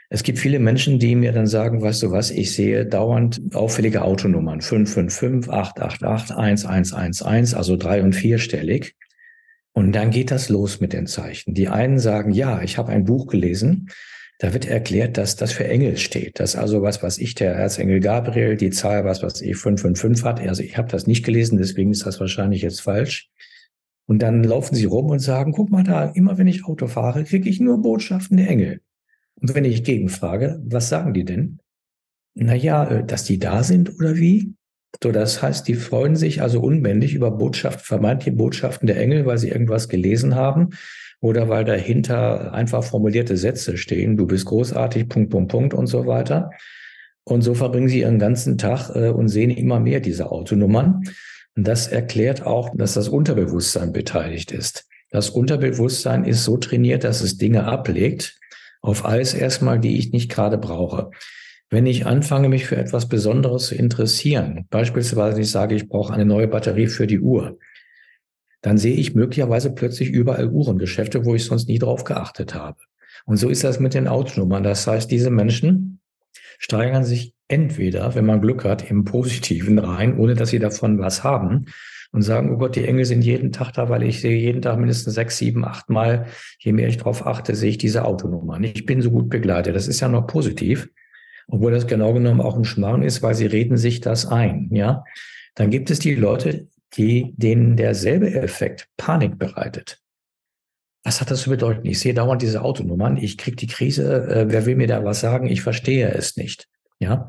Es 0.09 0.23
gibt 0.23 0.39
viele 0.39 0.61
Menschen, 0.61 0.99
die 0.99 1.17
mir 1.17 1.33
dann 1.33 1.49
sagen, 1.49 1.83
weißt 1.83 2.05
du 2.05 2.11
was, 2.13 2.31
ich 2.31 2.55
sehe 2.55 2.87
dauernd 2.87 3.41
auffällige 3.55 4.03
Autonummern, 4.03 4.61
555, 4.61 5.53
888, 5.53 6.37
1111, 6.37 7.57
also 7.57 7.77
drei- 7.77 8.03
und 8.03 8.15
vierstellig. 8.15 8.95
Und 9.73 9.93
dann 9.93 10.11
geht 10.11 10.31
das 10.31 10.49
los 10.49 10.81
mit 10.81 10.93
den 10.93 11.07
Zeichen. 11.07 11.55
Die 11.55 11.69
einen 11.69 11.99
sagen, 11.99 12.33
ja, 12.33 12.63
ich 12.63 12.79
habe 12.79 12.93
ein 12.93 13.05
Buch 13.05 13.27
gelesen, 13.27 13.91
da 14.39 14.53
wird 14.53 14.67
erklärt, 14.67 15.17
dass 15.17 15.37
das 15.37 15.53
für 15.53 15.67
Engel 15.67 15.97
steht. 15.97 16.39
Dass 16.41 16.57
also 16.57 16.83
was, 16.83 17.03
was 17.03 17.19
ich, 17.19 17.35
der 17.35 17.55
Erzengel 17.55 18.01
Gabriel, 18.01 18.57
die 18.57 18.71
Zahl, 18.71 19.05
was, 19.05 19.23
was 19.23 19.41
ich 19.41 19.57
555 19.57 20.25
hat. 20.25 20.41
Also 20.49 20.63
ich 20.63 20.77
habe 20.77 20.89
das 20.89 21.07
nicht 21.07 21.25
gelesen, 21.25 21.59
deswegen 21.59 21.91
ist 21.91 22.07
das 22.07 22.21
wahrscheinlich 22.21 22.63
jetzt 22.63 22.81
falsch. 22.81 23.31
Und 24.07 24.21
dann 24.21 24.45
laufen 24.45 24.77
sie 24.77 24.85
rum 24.85 25.07
und 25.07 25.19
sagen, 25.19 25.53
guck 25.53 25.71
mal 25.71 25.83
da, 25.83 26.05
immer 26.05 26.39
wenn 26.39 26.47
ich 26.47 26.65
Auto 26.65 26.87
fahre, 26.87 27.25
kriege 27.25 27.49
ich 27.49 27.61
nur 27.61 27.83
Botschaften 27.83 28.37
der 28.37 28.49
Engel. 28.49 28.81
Und 29.41 29.55
wenn 29.55 29.65
ich 29.65 29.85
gegenfrage, 29.85 30.61
was 30.65 30.89
sagen 30.89 31.13
die 31.15 31.25
denn? 31.25 31.59
Naja, 32.35 32.89
äh, 32.89 33.05
dass 33.05 33.25
die 33.25 33.39
da 33.39 33.63
sind 33.63 33.97
oder 33.99 34.17
wie? 34.17 34.55
So, 35.03 35.13
das 35.13 35.43
heißt, 35.43 35.69
die 35.69 35.75
freuen 35.75 36.17
sich 36.17 36.41
also 36.41 36.61
unbändig 36.61 37.15
über 37.15 37.31
Botschaft, 37.31 37.85
vermeintliche 37.85 38.37
Botschaften 38.37 38.87
der 38.87 38.99
Engel, 38.99 39.27
weil 39.27 39.39
sie 39.39 39.49
irgendwas 39.49 39.89
gelesen 39.89 40.35
haben 40.35 40.71
oder 41.21 41.49
weil 41.49 41.65
dahinter 41.65 42.53
einfach 42.55 42.85
formulierte 42.85 43.37
Sätze 43.37 43.77
stehen. 43.77 44.17
Du 44.17 44.27
bist 44.27 44.47
großartig, 44.47 45.09
Punkt, 45.09 45.31
Punkt, 45.31 45.51
Punkt 45.51 45.75
und 45.75 45.87
so 45.87 46.07
weiter. 46.07 46.51
Und 47.25 47.43
so 47.43 47.55
verbringen 47.55 47.89
sie 47.89 48.01
ihren 48.01 48.19
ganzen 48.19 48.57
Tag 48.57 48.95
äh, 48.95 49.09
und 49.09 49.29
sehen 49.29 49.51
immer 49.51 49.81
mehr 49.81 50.01
diese 50.01 50.31
Autonummern. 50.31 51.03
Und 51.57 51.67
das 51.67 51.89
erklärt 51.89 52.45
auch, 52.45 52.71
dass 52.77 52.95
das 52.95 53.09
Unterbewusstsein 53.09 53.93
beteiligt 53.93 54.53
ist. 54.53 54.87
Das 55.11 55.31
Unterbewusstsein 55.31 56.25
ist 56.25 56.45
so 56.45 56.57
trainiert, 56.57 57.05
dass 57.05 57.23
es 57.23 57.39
Dinge 57.39 57.65
ablegt, 57.65 58.39
auf 58.87 59.05
alles 59.05 59.35
erstmal, 59.35 59.81
die 59.81 59.99
ich 59.99 60.13
nicht 60.13 60.31
gerade 60.31 60.59
brauche. 60.59 61.11
Wenn 61.69 61.87
ich 61.87 62.07
anfange, 62.07 62.49
mich 62.49 62.67
für 62.67 62.77
etwas 62.77 63.09
Besonderes 63.09 63.67
zu 63.67 63.75
interessieren, 63.75 64.67
beispielsweise 64.71 65.41
ich 65.41 65.51
sage, 65.51 65.75
ich 65.75 65.89
brauche 65.89 66.15
eine 66.15 66.25
neue 66.25 66.47
Batterie 66.47 66.87
für 66.87 67.09
die 67.09 67.19
Uhr, 67.19 67.59
dann 68.63 68.79
sehe 68.79 68.95
ich 68.95 69.17
möglicherweise 69.17 69.75
plötzlich 69.75 70.11
überall 70.11 70.49
Uhrengeschäfte, 70.49 71.25
wo 71.25 71.35
ich 71.35 71.45
sonst 71.45 71.69
nie 71.69 71.81
drauf 71.81 72.05
geachtet 72.05 72.55
habe. 72.55 72.79
Und 73.25 73.39
so 73.39 73.49
ist 73.49 73.65
das 73.65 73.81
mit 73.81 73.95
den 73.95 74.07
Autonummern. 74.07 74.63
Das 74.63 74.87
heißt, 74.87 75.11
diese 75.11 75.31
Menschen 75.31 76.01
steigern 76.59 77.05
sich 77.05 77.35
entweder, 77.49 78.15
wenn 78.15 78.25
man 78.25 78.41
Glück 78.41 78.65
hat, 78.65 78.89
im 78.89 79.05
Positiven 79.05 79.81
rein, 79.81 80.17
ohne 80.17 80.35
dass 80.35 80.51
sie 80.51 80.61
davon 80.61 81.01
was 81.01 81.25
haben 81.25 81.67
und 82.17 82.23
sagen, 82.23 82.51
oh 82.51 82.57
Gott, 82.57 82.77
die 82.77 82.87
Engel 82.87 83.05
sind 83.05 83.21
jeden 83.21 83.53
Tag 83.53 83.73
da, 83.73 83.91
weil 83.91 84.03
ich 84.03 84.23
sehe 84.23 84.35
jeden 84.35 84.63
Tag 84.63 84.79
mindestens 84.79 85.15
sechs, 85.15 85.37
sieben, 85.37 85.67
acht 85.67 85.91
Mal, 85.91 86.27
je 86.59 86.73
mehr 86.73 86.89
ich 86.89 86.97
drauf 86.97 87.27
achte, 87.27 87.55
sehe 87.55 87.69
ich 87.69 87.79
diese 87.79 88.07
Autonummer. 88.07 88.59
Ich 88.63 88.87
bin 88.87 89.03
so 89.03 89.11
gut 89.11 89.29
begleitet. 89.29 89.77
Das 89.77 89.87
ist 89.87 90.01
ja 90.01 90.09
noch 90.09 90.27
positiv, 90.27 90.89
obwohl 91.47 91.73
das 91.73 91.87
genau 91.87 92.15
genommen 92.15 92.41
auch 92.41 92.57
ein 92.57 92.65
Schmarrn 92.65 93.03
ist, 93.03 93.23
weil 93.23 93.35
sie 93.35 93.45
reden 93.45 93.77
sich 93.77 94.01
das 94.01 94.25
ein, 94.25 94.71
ja. 94.73 95.05
Dann 95.55 95.69
gibt 95.69 95.91
es 95.91 95.99
die 95.99 96.15
Leute, 96.15 96.69
die, 96.95 97.35
denen 97.37 97.77
derselbe 97.77 98.33
Effekt 98.33 98.89
Panik 98.97 99.39
bereitet. 99.39 100.01
Was 101.05 101.21
hat 101.21 101.31
das 101.31 101.43
zu 101.43 101.51
bedeuten? 101.51 101.87
Ich 101.87 102.01
sehe 102.01 102.15
dauernd 102.15 102.41
diese 102.41 102.63
Autonummern, 102.63 103.19
ich 103.19 103.37
kriege 103.37 103.57
die 103.57 103.67
Krise, 103.67 104.27
äh, 104.27 104.47
wer 104.49 104.65
will 104.65 104.77
mir 104.77 104.87
da 104.89 105.05
was 105.05 105.21
sagen? 105.21 105.49
Ich 105.49 105.61
verstehe 105.61 106.09
es 106.09 106.39
nicht. 106.39 106.67
Ja. 106.99 107.29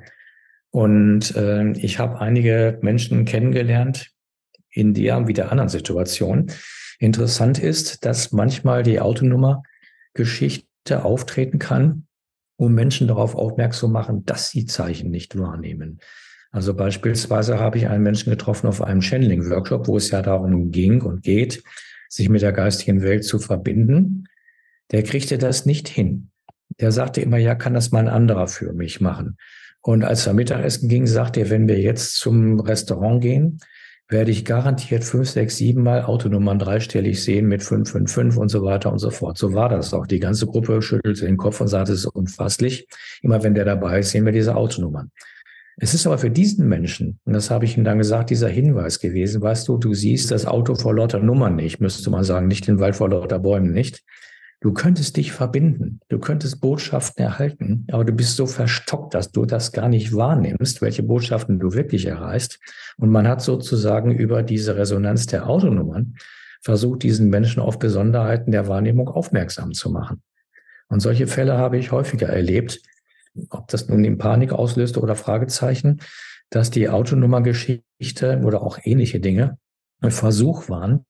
Und 0.71 1.35
äh, 1.35 1.71
ich 1.73 1.99
habe 1.99 2.21
einige 2.21 2.79
Menschen 2.81 3.25
kennengelernt, 3.25 4.13
in 4.77 4.93
der 4.93 5.27
wie 5.27 5.33
der 5.33 5.51
anderen 5.51 5.69
Situation. 5.69 6.51
Interessant 6.99 7.57
ist, 7.57 8.05
dass 8.05 8.31
manchmal 8.31 8.83
die 8.83 8.99
Autonummer-Geschichte 8.99 11.03
auftreten 11.03 11.57
kann, 11.57 12.05
um 12.57 12.75
Menschen 12.75 13.07
darauf 13.07 13.33
aufmerksam 13.35 13.79
zu 13.79 13.87
machen, 13.89 14.23
dass 14.25 14.51
sie 14.51 14.65
Zeichen 14.65 15.09
nicht 15.09 15.37
wahrnehmen. 15.37 15.99
Also 16.51 16.75
beispielsweise 16.75 17.59
habe 17.59 17.79
ich 17.79 17.87
einen 17.87 18.03
Menschen 18.03 18.29
getroffen 18.29 18.67
auf 18.67 18.81
einem 18.81 19.01
Channeling-Workshop, 19.01 19.87
wo 19.87 19.97
es 19.97 20.11
ja 20.11 20.21
darum 20.21 20.71
ging 20.71 21.01
und 21.01 21.23
geht, 21.23 21.63
sich 22.07 22.29
mit 22.29 22.43
der 22.43 22.53
geistigen 22.53 23.01
Welt 23.01 23.25
zu 23.25 23.39
verbinden. 23.39 24.25
Der 24.91 25.01
kriegte 25.03 25.39
das 25.39 25.65
nicht 25.65 25.87
hin. 25.87 26.29
Der 26.79 26.91
sagte 26.91 27.21
immer, 27.21 27.37
ja, 27.37 27.55
kann 27.55 27.73
das 27.73 27.91
mal 27.91 27.99
ein 27.99 28.07
anderer 28.07 28.47
für 28.47 28.73
mich 28.73 29.01
machen. 29.01 29.37
Und 29.81 30.03
als 30.03 30.27
er 30.27 30.33
Mittagessen 30.33 30.87
ging, 30.87 31.07
sagte 31.07 31.39
er, 31.41 31.49
wenn 31.49 31.67
wir 31.67 31.79
jetzt 31.79 32.15
zum 32.15 32.59
Restaurant 32.59 33.21
gehen, 33.21 33.59
werde 34.09 34.31
ich 34.31 34.45
garantiert 34.45 35.03
fünf, 35.03 35.29
sechs, 35.29 35.57
sieben 35.57 35.83
Mal 35.83 36.03
Autonummern 36.03 36.59
dreistellig 36.59 37.21
sehen 37.21 37.47
mit 37.47 37.61
555 37.61 38.39
und 38.39 38.49
so 38.49 38.63
weiter 38.63 38.91
und 38.91 38.99
so 38.99 39.09
fort. 39.09 39.37
So 39.37 39.53
war 39.53 39.69
das 39.69 39.93
auch. 39.93 40.07
Die 40.07 40.19
ganze 40.19 40.47
Gruppe 40.47 40.81
schüttelte 40.81 41.25
den 41.25 41.37
Kopf 41.37 41.59
und 41.59 41.67
sagte, 41.67 41.91
es 41.91 41.99
ist 41.99 42.05
unfasslich. 42.05 42.87
Immer 43.21 43.43
wenn 43.43 43.53
der 43.53 43.65
dabei 43.65 43.99
ist, 43.99 44.11
sehen 44.11 44.25
wir 44.25 44.31
diese 44.31 44.55
Autonummern. 44.55 45.11
Es 45.79 45.93
ist 45.93 46.07
aber 46.07 46.17
für 46.17 46.31
diesen 46.31 46.67
Menschen, 46.67 47.19
und 47.25 47.33
das 47.33 47.51
habe 47.51 47.65
ich 47.65 47.77
ihm 47.77 47.83
dann 47.83 47.99
gesagt, 47.99 48.31
dieser 48.31 48.47
Hinweis 48.47 48.99
gewesen, 48.99 49.41
weißt 49.43 49.67
du, 49.67 49.77
du 49.77 49.93
siehst 49.93 50.31
das 50.31 50.47
Auto 50.47 50.73
vor 50.73 50.95
lauter 50.95 51.19
Nummern 51.19 51.55
nicht, 51.55 51.79
müsste 51.79 52.09
man 52.09 52.23
sagen, 52.23 52.47
nicht 52.47 52.65
den 52.65 52.79
Wald 52.79 52.95
vor 52.95 53.09
lauter 53.09 53.37
Bäumen 53.37 53.73
nicht. 53.73 54.03
Du 54.59 54.73
könntest 54.73 55.17
dich 55.17 55.31
verbinden, 55.33 55.99
du 56.09 56.17
könntest 56.17 56.61
Botschaften 56.61 57.23
erhalten, 57.23 57.85
aber 57.91 58.03
du 58.03 58.11
bist 58.11 58.35
so 58.35 58.47
verstockt, 58.47 59.13
dass 59.13 59.31
du 59.31 59.45
das 59.45 59.71
gar 59.71 59.87
nicht 59.87 60.15
wahrnimmst, 60.15 60.81
welche 60.81 61.03
Botschaften 61.03 61.59
du 61.59 61.73
wirklich 61.73 62.07
erreichst. 62.07 62.59
Und 62.97 63.11
man 63.11 63.27
hat 63.27 63.41
sozusagen 63.43 64.11
über 64.11 64.41
diese 64.41 64.75
Resonanz 64.75 65.27
der 65.27 65.47
Autonummern 65.47 66.15
versucht, 66.63 67.03
diesen 67.03 67.29
Menschen 67.29 67.61
auf 67.61 67.77
Besonderheiten 67.77 68.51
der 68.51 68.67
Wahrnehmung 68.67 69.09
aufmerksam 69.09 69.73
zu 69.73 69.91
machen. 69.91 70.23
Und 70.87 71.01
solche 71.01 71.27
Fälle 71.27 71.57
habe 71.57 71.77
ich 71.77 71.91
häufiger 71.91 72.27
erlebt, 72.27 72.81
ob 73.51 73.67
das 73.67 73.87
nun 73.87 74.03
in 74.03 74.17
Panik 74.17 74.53
auslöste 74.53 74.99
oder 75.01 75.15
Fragezeichen, 75.15 76.01
dass 76.49 76.71
die 76.71 76.89
Autonummergeschichte 76.89 78.41
oder 78.43 78.63
auch 78.63 78.79
ähnliche 78.83 79.19
Dinge 79.19 79.59
ein 80.01 80.11
Versuch 80.11 80.69
waren, 80.69 81.05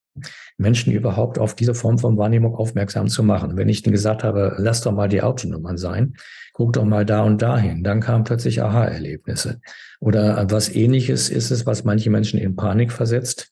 Menschen 0.57 0.93
überhaupt 0.93 1.39
auf 1.39 1.55
diese 1.55 1.73
Form 1.73 1.97
von 1.97 2.17
Wahrnehmung 2.17 2.55
aufmerksam 2.55 3.07
zu 3.07 3.23
machen. 3.23 3.57
Wenn 3.57 3.69
ich 3.69 3.85
ihnen 3.85 3.93
gesagt 3.93 4.23
habe, 4.23 4.55
lass 4.57 4.81
doch 4.81 4.91
mal 4.91 5.09
die 5.09 5.21
Autonummern 5.21 5.77
sein, 5.77 6.13
guck 6.53 6.73
doch 6.73 6.85
mal 6.85 7.05
da 7.05 7.21
und 7.21 7.41
dahin, 7.41 7.83
dann 7.83 8.01
kamen 8.01 8.23
plötzlich 8.23 8.61
Aha-Erlebnisse. 8.61 9.61
Oder 9.99 10.45
was 10.49 10.73
ähnliches 10.73 11.29
ist 11.29 11.51
es, 11.51 11.65
was 11.65 11.83
manche 11.83 12.09
Menschen 12.09 12.39
in 12.39 12.55
Panik 12.55 12.91
versetzt. 12.91 13.51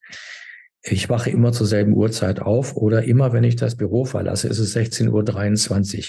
Ich 0.81 1.09
wache 1.09 1.29
immer 1.29 1.51
zur 1.51 1.67
selben 1.67 1.93
Uhrzeit 1.93 2.39
auf 2.39 2.75
oder 2.75 3.03
immer, 3.03 3.33
wenn 3.33 3.43
ich 3.43 3.55
das 3.55 3.75
Büro 3.75 4.05
verlasse, 4.05 4.47
ist 4.47 4.59
es 4.59 4.75
16.23 4.75 5.97
Uhr. 5.97 6.03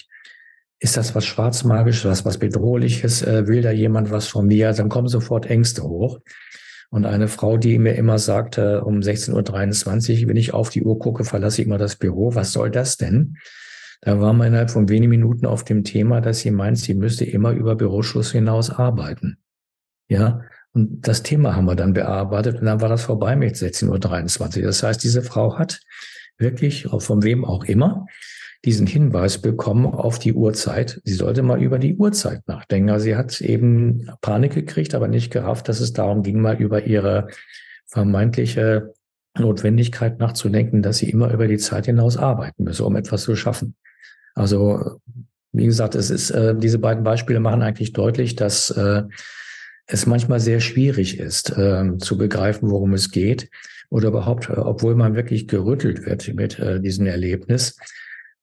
Ist 0.78 0.98
das 0.98 1.14
was 1.14 1.25
Schwarzmagisches, 1.25 2.04
was, 2.04 2.25
was 2.26 2.38
Bedrohliches? 2.38 3.22
Äh, 3.22 3.46
will 3.46 3.62
da 3.62 3.70
jemand 3.70 4.10
was 4.10 4.28
von 4.28 4.46
mir? 4.46 4.72
Dann 4.72 4.90
kommen 4.90 5.08
sofort 5.08 5.46
Ängste 5.46 5.82
hoch. 5.82 6.18
Und 6.90 7.05
eine 7.05 7.28
Frau, 7.28 7.57
die 7.57 7.78
mir 7.78 7.95
immer 7.95 8.19
sagte, 8.19 8.85
um 8.85 9.00
16.23 9.00 10.23
Uhr, 10.23 10.28
wenn 10.28 10.37
ich 10.37 10.55
auf 10.55 10.71
die 10.71 10.83
Uhr 10.83 10.99
gucke, 10.99 11.25
verlasse 11.25 11.61
ich 11.61 11.66
immer 11.66 11.78
das 11.78 11.97
Büro. 11.97 12.35
Was 12.35 12.52
soll 12.52 12.71
das 12.71 12.97
denn? 12.97 13.37
Da 14.02 14.21
war 14.21 14.33
man 14.33 14.49
innerhalb 14.49 14.71
von 14.71 14.88
wenigen 14.88 15.11
Minuten 15.11 15.47
auf 15.47 15.64
dem 15.64 15.83
Thema, 15.83 16.21
dass 16.21 16.40
sie 16.40 16.50
meint, 16.50 16.78
sie 16.78 16.95
müsste 16.95 17.25
immer 17.25 17.52
über 17.52 17.75
Büroschluss 17.75 18.33
hinaus 18.33 18.71
arbeiten. 18.71 19.38
Ja, 20.09 20.43
und 20.73 21.09
das 21.09 21.23
Thema 21.23 21.57
haben 21.57 21.64
wir 21.64 21.75
dann 21.75 21.95
bearbeitet 21.95 22.61
und 22.61 22.66
dann 22.66 22.81
war 22.81 22.88
das 22.88 23.02
vorbei 23.02 23.35
mit 23.35 23.57
16.23 23.57 24.59
Uhr. 24.59 24.66
Das 24.66 24.83
heißt, 24.83 25.02
diese 25.02 25.23
Frau 25.23 25.59
hat 25.59 25.81
wirklich, 26.38 26.87
von 26.99 27.23
wem 27.23 27.45
auch 27.45 27.64
immer, 27.64 28.07
diesen 28.64 28.86
Hinweis 28.86 29.38
bekommen 29.38 29.86
auf 29.86 30.18
die 30.18 30.32
Uhrzeit. 30.32 31.00
Sie 31.04 31.14
sollte 31.14 31.42
mal 31.42 31.62
über 31.62 31.78
die 31.78 31.96
Uhrzeit 31.96 32.46
nachdenken. 32.48 32.90
Also 32.90 33.04
sie 33.04 33.16
hat 33.16 33.40
eben 33.40 34.10
Panik 34.20 34.54
gekriegt, 34.54 34.94
aber 34.94 35.08
nicht 35.08 35.32
gerafft, 35.32 35.68
dass 35.68 35.80
es 35.80 35.92
darum 35.92 36.22
ging, 36.22 36.40
mal 36.40 36.56
über 36.56 36.84
ihre 36.84 37.28
vermeintliche 37.86 38.92
Notwendigkeit 39.38 40.18
nachzudenken, 40.18 40.82
dass 40.82 40.98
sie 40.98 41.10
immer 41.10 41.32
über 41.32 41.46
die 41.46 41.58
Zeit 41.58 41.86
hinaus 41.86 42.16
arbeiten 42.16 42.64
müsse, 42.64 42.84
um 42.84 42.96
etwas 42.96 43.22
zu 43.22 43.36
schaffen. 43.36 43.76
Also 44.34 45.00
wie 45.52 45.66
gesagt, 45.66 45.94
es 45.94 46.10
ist 46.10 46.30
äh, 46.30 46.54
diese 46.56 46.78
beiden 46.78 47.04
Beispiele 47.04 47.40
machen 47.40 47.62
eigentlich 47.62 47.92
deutlich, 47.92 48.36
dass 48.36 48.70
äh, 48.70 49.04
es 49.86 50.06
manchmal 50.06 50.40
sehr 50.40 50.60
schwierig 50.60 51.18
ist, 51.18 51.56
äh, 51.56 51.96
zu 51.98 52.18
begreifen, 52.18 52.70
worum 52.70 52.92
es 52.94 53.10
geht. 53.10 53.50
oder 53.88 54.08
überhaupt, 54.08 54.48
äh, 54.48 54.54
obwohl 54.54 54.96
man 54.96 55.14
wirklich 55.14 55.46
gerüttelt 55.46 56.04
wird 56.06 56.34
mit 56.34 56.58
äh, 56.58 56.80
diesem 56.80 57.06
Erlebnis, 57.06 57.76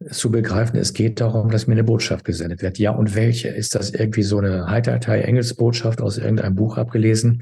zu 0.10 0.32
begreifen, 0.32 0.78
es 0.78 0.94
geht 0.94 1.22
darum, 1.22 1.50
dass 1.50 1.68
mir 1.68 1.74
eine 1.74 1.84
Botschaft 1.84 2.26
gesendet 2.26 2.62
wird. 2.62 2.80
Ja, 2.80 2.92
und 2.92 3.16
welche? 3.16 3.50
Ist 3.50 3.76
das 3.76 3.92
irgendwie 3.92 4.24
so 4.24 4.40
eine 4.40 4.68
Heitertei-Engelsbotschaft 4.68 6.02
aus 6.02 6.18
irgendeinem 6.18 6.56
Buch 6.56 6.78
abgelesen? 6.78 7.40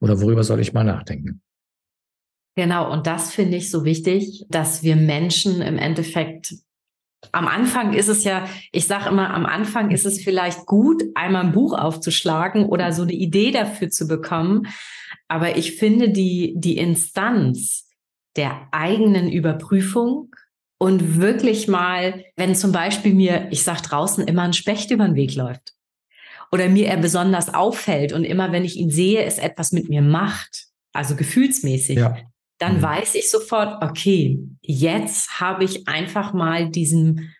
Oder 0.00 0.20
worüber 0.20 0.44
soll 0.44 0.60
ich 0.60 0.72
mal 0.72 0.84
nachdenken? 0.84 1.40
Genau, 2.54 2.92
und 2.92 3.06
das 3.06 3.32
finde 3.32 3.56
ich 3.56 3.70
so 3.70 3.84
wichtig, 3.84 4.44
dass 4.50 4.82
wir 4.82 4.96
Menschen 4.96 5.62
im 5.62 5.78
Endeffekt 5.78 6.54
am 7.30 7.46
Anfang 7.46 7.92
ist 7.92 8.08
es 8.08 8.24
ja, 8.24 8.48
ich 8.72 8.86
sage 8.88 9.08
immer, 9.08 9.32
am 9.32 9.46
Anfang 9.46 9.90
ist 9.92 10.06
es 10.06 10.22
vielleicht 10.22 10.66
gut, 10.66 11.04
einmal 11.14 11.44
ein 11.44 11.52
Buch 11.52 11.72
aufzuschlagen 11.72 12.66
oder 12.66 12.92
so 12.92 13.02
eine 13.02 13.12
Idee 13.12 13.52
dafür 13.52 13.90
zu 13.90 14.08
bekommen. 14.08 14.66
Aber 15.28 15.56
ich 15.56 15.76
finde 15.76 16.10
die, 16.10 16.54
die 16.56 16.78
Instanz 16.78 17.88
der 18.36 18.68
eigenen 18.72 19.30
Überprüfung 19.30 20.34
und 20.82 21.20
wirklich 21.20 21.68
mal, 21.68 22.24
wenn 22.36 22.54
zum 22.54 22.72
Beispiel 22.72 23.14
mir, 23.14 23.48
ich 23.50 23.62
sage 23.62 23.82
draußen, 23.82 24.26
immer 24.26 24.42
ein 24.42 24.52
Specht 24.52 24.90
über 24.90 25.04
den 25.04 25.14
Weg 25.14 25.34
läuft 25.34 25.74
oder 26.50 26.68
mir 26.68 26.88
er 26.88 26.96
besonders 26.96 27.54
auffällt 27.54 28.12
und 28.12 28.24
immer, 28.24 28.50
wenn 28.52 28.64
ich 28.64 28.76
ihn 28.76 28.90
sehe, 28.90 29.22
es 29.22 29.38
etwas 29.38 29.72
mit 29.72 29.88
mir 29.88 30.02
macht, 30.02 30.66
also 30.92 31.14
gefühlsmäßig, 31.14 31.98
ja 31.98 32.16
dann 32.62 32.76
mhm. 32.76 32.82
weiß 32.82 33.16
ich 33.16 33.28
sofort, 33.28 33.82
okay, 33.82 34.38
jetzt 34.62 35.40
habe 35.40 35.64
ich 35.64 35.88
einfach 35.88 36.32
mal 36.32 36.70
diesem, 36.70 37.30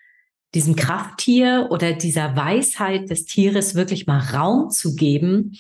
diesem 0.53 0.75
Krafttier 0.75 1.69
oder 1.71 1.93
dieser 1.93 2.35
Weisheit 2.35 3.09
des 3.09 3.25
Tieres 3.27 3.77
wirklich 3.77 4.09
mal 4.09 4.19
Raum 4.19 4.71
zu 4.71 4.97
geben 4.97 5.53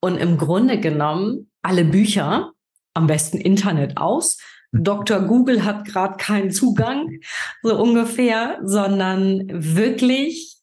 und 0.00 0.16
im 0.16 0.38
Grunde 0.38 0.80
genommen 0.80 1.50
alle 1.60 1.84
Bücher, 1.84 2.52
am 2.94 3.06
besten 3.06 3.36
Internet 3.36 3.98
aus. 3.98 4.38
Dr. 4.82 5.20
Google 5.20 5.64
hat 5.64 5.84
gerade 5.84 6.16
keinen 6.16 6.50
Zugang, 6.50 7.20
so 7.62 7.80
ungefähr, 7.80 8.58
sondern 8.62 9.44
wirklich 9.48 10.58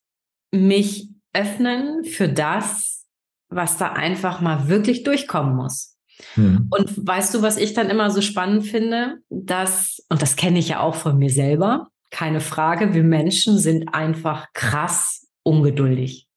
mich 0.52 1.10
öffnen 1.34 2.04
für 2.04 2.28
das, 2.28 3.06
was 3.50 3.78
da 3.78 3.94
einfach 3.94 4.42
mal 4.42 4.68
wirklich 4.68 5.04
durchkommen 5.04 5.56
muss. 5.56 5.98
Mhm. 6.36 6.68
Und 6.70 7.08
weißt 7.08 7.34
du, 7.34 7.42
was 7.42 7.58
ich 7.58 7.74
dann 7.74 7.90
immer 7.90 8.12
so 8.12 8.22
spannend 8.22 8.66
finde? 8.66 9.20
Dass, 9.30 10.04
und 10.10 10.22
das 10.22 10.36
kenne 10.36 10.60
ich 10.60 10.70
ja 10.70 10.82
auch 10.82 10.96
von 10.96 11.18
mir 11.18 11.30
selber, 11.30 11.88
keine 12.10 12.42
Frage, 12.42 12.94
wir 12.94 13.04
Menschen 13.04 13.58
sind 13.58 13.94
einfach 13.94 14.48
krass 14.54 15.28
ungeduldig. 15.44 16.28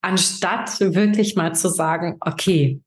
Anstatt 0.00 0.80
wirklich 0.80 1.36
mal 1.36 1.54
zu 1.54 1.68
sagen, 1.68 2.16
okay, 2.20 2.80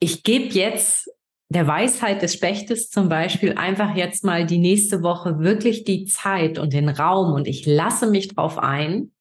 ich 0.00 0.24
gebe 0.24 0.46
jetzt 0.46 1.08
der 1.52 1.66
Weisheit 1.66 2.22
des 2.22 2.34
Spechtes 2.34 2.88
zum 2.88 3.08
Beispiel 3.08 3.54
einfach 3.54 3.96
jetzt 3.96 4.24
mal 4.24 4.46
die 4.46 4.58
nächste 4.58 5.02
Woche 5.02 5.40
wirklich 5.40 5.84
die 5.84 6.04
Zeit 6.04 6.58
und 6.58 6.72
den 6.72 6.88
Raum 6.88 7.32
und 7.32 7.48
ich 7.48 7.66
lasse 7.66 8.08
mich 8.10 8.28
drauf 8.28 8.58
ein 8.58 9.12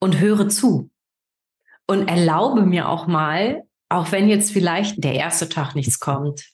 und 0.00 0.20
höre 0.20 0.48
zu. 0.48 0.90
Und 1.88 2.08
erlaube 2.08 2.62
mir 2.62 2.88
auch 2.88 3.06
mal, 3.06 3.62
auch 3.88 4.10
wenn 4.10 4.28
jetzt 4.28 4.50
vielleicht 4.50 5.04
der 5.04 5.14
erste 5.14 5.48
Tag 5.48 5.76
nichts 5.76 6.00
kommt, 6.00 6.44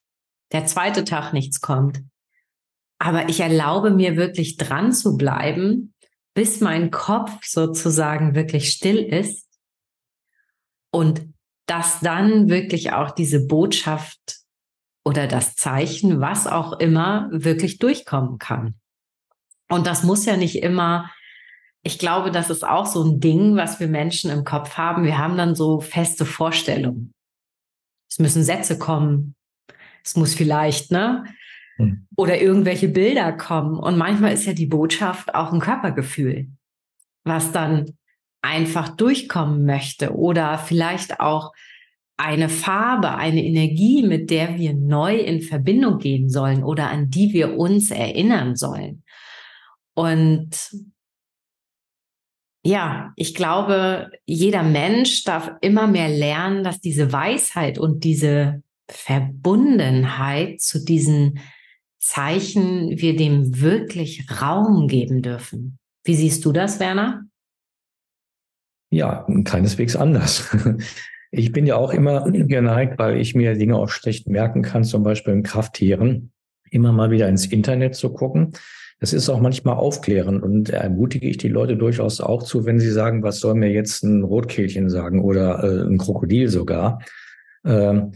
der 0.52 0.66
zweite 0.66 1.04
Tag 1.04 1.32
nichts 1.32 1.62
kommt, 1.62 2.02
aber 2.98 3.30
ich 3.30 3.40
erlaube 3.40 3.90
mir 3.90 4.16
wirklich 4.16 4.58
dran 4.58 4.92
zu 4.92 5.16
bleiben, 5.16 5.94
bis 6.34 6.60
mein 6.60 6.90
Kopf 6.90 7.32
sozusagen 7.44 8.34
wirklich 8.34 8.70
still 8.70 8.98
ist 8.98 9.48
und 10.92 11.31
dass 11.66 12.00
dann 12.00 12.48
wirklich 12.48 12.92
auch 12.92 13.10
diese 13.10 13.46
Botschaft 13.46 14.38
oder 15.04 15.26
das 15.26 15.56
Zeichen, 15.56 16.20
was 16.20 16.46
auch 16.46 16.78
immer, 16.78 17.28
wirklich 17.32 17.78
durchkommen 17.78 18.38
kann. 18.38 18.74
Und 19.68 19.86
das 19.86 20.02
muss 20.02 20.24
ja 20.26 20.36
nicht 20.36 20.62
immer 20.62 21.10
ich 21.82 21.98
glaube, 21.98 22.30
das 22.30 22.48
ist 22.48 22.64
auch 22.64 22.86
so 22.86 23.02
ein 23.02 23.20
Ding, 23.20 23.56
was 23.56 23.80
wir 23.80 23.88
Menschen 23.88 24.30
im 24.30 24.44
Kopf 24.44 24.76
haben. 24.76 25.04
Wir 25.04 25.18
haben 25.18 25.36
dann 25.36 25.54
so 25.54 25.80
feste 25.80 26.24
Vorstellungen. 26.24 27.12
Es 28.08 28.18
müssen 28.18 28.44
Sätze 28.44 28.78
kommen. 28.78 29.34
Es 30.04 30.16
muss 30.16 30.34
vielleicht, 30.34 30.92
ne? 30.92 31.24
Hm. 31.76 32.06
Oder 32.16 32.40
irgendwelche 32.40 32.88
Bilder 32.88 33.32
kommen. 33.32 33.78
Und 33.78 33.98
manchmal 33.98 34.32
ist 34.32 34.44
ja 34.44 34.52
die 34.52 34.66
Botschaft 34.66 35.34
auch 35.34 35.52
ein 35.52 35.60
Körpergefühl, 35.60 36.48
was 37.24 37.50
dann 37.50 37.96
einfach 38.42 38.90
durchkommen 38.90 39.64
möchte. 39.64 40.14
Oder 40.14 40.58
vielleicht 40.58 41.20
auch 41.20 41.52
eine 42.16 42.48
Farbe, 42.48 43.14
eine 43.14 43.42
Energie, 43.42 44.02
mit 44.02 44.30
der 44.30 44.58
wir 44.58 44.74
neu 44.74 45.16
in 45.16 45.40
Verbindung 45.40 45.98
gehen 45.98 46.28
sollen 46.28 46.62
oder 46.62 46.90
an 46.90 47.10
die 47.10 47.32
wir 47.32 47.58
uns 47.58 47.90
erinnern 47.90 48.54
sollen. 48.54 49.02
Und 49.94 50.50
ja, 52.64 53.12
ich 53.16 53.34
glaube, 53.34 54.10
jeder 54.24 54.62
Mensch 54.62 55.24
darf 55.24 55.50
immer 55.62 55.88
mehr 55.88 56.08
lernen, 56.08 56.62
dass 56.62 56.80
diese 56.80 57.12
Weisheit 57.12 57.78
und 57.78 58.04
diese 58.04 58.62
Verbundenheit 58.88 60.60
zu 60.60 60.84
diesen 60.84 61.40
Zeichen 61.98 63.00
wir 63.00 63.16
dem 63.16 63.60
wirklich 63.60 64.26
Raum 64.40 64.86
geben 64.86 65.22
dürfen. 65.22 65.78
Wie 66.04 66.14
siehst 66.14 66.44
du 66.44 66.52
das, 66.52 66.78
Werner? 66.78 67.24
Ja, 68.92 69.26
keineswegs 69.44 69.96
anders. 69.96 70.56
Ich 71.34 71.50
bin 71.50 71.64
ja 71.64 71.76
auch 71.76 71.94
immer 71.94 72.30
geneigt, 72.30 72.98
weil 72.98 73.16
ich 73.16 73.34
mir 73.34 73.54
Dinge 73.54 73.76
auch 73.76 73.88
schlecht 73.88 74.28
merken 74.28 74.60
kann, 74.60 74.84
zum 74.84 75.02
Beispiel 75.02 75.32
in 75.32 75.42
Krafttieren, 75.42 76.30
immer 76.70 76.92
mal 76.92 77.10
wieder 77.10 77.26
ins 77.26 77.46
Internet 77.46 77.94
zu 77.94 78.12
gucken 78.12 78.52
das 79.02 79.12
ist 79.12 79.28
auch 79.28 79.40
manchmal 79.40 79.74
aufklärend 79.74 80.44
und 80.44 80.70
ermutige 80.70 81.26
ich 81.26 81.36
die 81.36 81.48
Leute 81.48 81.76
durchaus 81.76 82.20
auch 82.20 82.44
zu, 82.44 82.66
wenn 82.66 82.78
sie 82.78 82.92
sagen, 82.92 83.24
was 83.24 83.40
soll 83.40 83.56
mir 83.56 83.68
jetzt 83.68 84.04
ein 84.04 84.22
Rotkehlchen 84.22 84.88
sagen 84.88 85.20
oder 85.24 85.64
äh, 85.64 85.88
ein 85.88 85.98
Krokodil 85.98 86.48
sogar. 86.48 87.00
Ähm, 87.64 88.12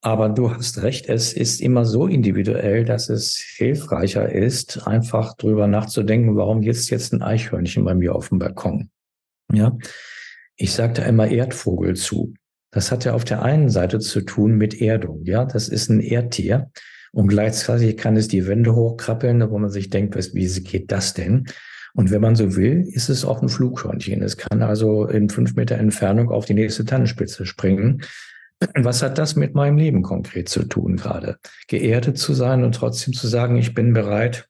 aber 0.00 0.28
du 0.30 0.50
hast 0.50 0.82
recht, 0.82 1.08
es 1.08 1.32
ist 1.32 1.60
immer 1.60 1.84
so 1.84 2.08
individuell, 2.08 2.84
dass 2.84 3.10
es 3.10 3.36
hilfreicher 3.36 4.28
ist, 4.28 4.88
einfach 4.88 5.36
drüber 5.36 5.68
nachzudenken, 5.68 6.34
warum 6.34 6.62
jetzt 6.62 6.90
jetzt 6.90 7.12
ein 7.12 7.22
Eichhörnchen 7.22 7.84
bei 7.84 7.94
mir 7.94 8.16
auf 8.16 8.30
dem 8.30 8.40
Balkon. 8.40 8.90
Ja, 9.54 9.76
ich 10.56 10.74
da 10.76 10.86
immer 10.86 11.28
Erdvogel 11.28 11.96
zu. 11.96 12.34
Das 12.70 12.90
hat 12.90 13.04
ja 13.04 13.14
auf 13.14 13.24
der 13.24 13.42
einen 13.42 13.70
Seite 13.70 14.00
zu 14.00 14.20
tun 14.20 14.56
mit 14.56 14.80
Erdung. 14.80 15.24
Ja, 15.24 15.44
das 15.44 15.68
ist 15.68 15.90
ein 15.90 16.00
Erdtier. 16.00 16.70
Und 17.12 17.28
gleichzeitig 17.28 17.96
kann 17.96 18.16
es 18.16 18.26
die 18.26 18.48
Wände 18.48 18.74
hochkrabbeln, 18.74 19.48
wo 19.50 19.58
man 19.58 19.70
sich 19.70 19.90
denkt, 19.90 20.16
wie 20.16 20.60
geht 20.62 20.90
das 20.90 21.14
denn? 21.14 21.46
Und 21.94 22.10
wenn 22.10 22.20
man 22.20 22.34
so 22.34 22.56
will, 22.56 22.84
ist 22.90 23.08
es 23.08 23.24
auch 23.24 23.40
ein 23.40 23.48
Flughörnchen. 23.48 24.20
Es 24.20 24.36
kann 24.36 24.62
also 24.62 25.06
in 25.06 25.28
fünf 25.30 25.54
Meter 25.54 25.76
Entfernung 25.76 26.30
auf 26.30 26.44
die 26.44 26.54
nächste 26.54 26.84
Tannenspitze 26.84 27.46
springen. 27.46 28.02
Was 28.74 29.02
hat 29.02 29.18
das 29.18 29.36
mit 29.36 29.54
meinem 29.54 29.78
Leben 29.78 30.02
konkret 30.02 30.48
zu 30.48 30.64
tun 30.64 30.96
gerade? 30.96 31.38
Geerdet 31.68 32.18
zu 32.18 32.34
sein 32.34 32.64
und 32.64 32.74
trotzdem 32.74 33.14
zu 33.14 33.28
sagen, 33.28 33.56
ich 33.56 33.74
bin 33.74 33.92
bereit, 33.92 34.48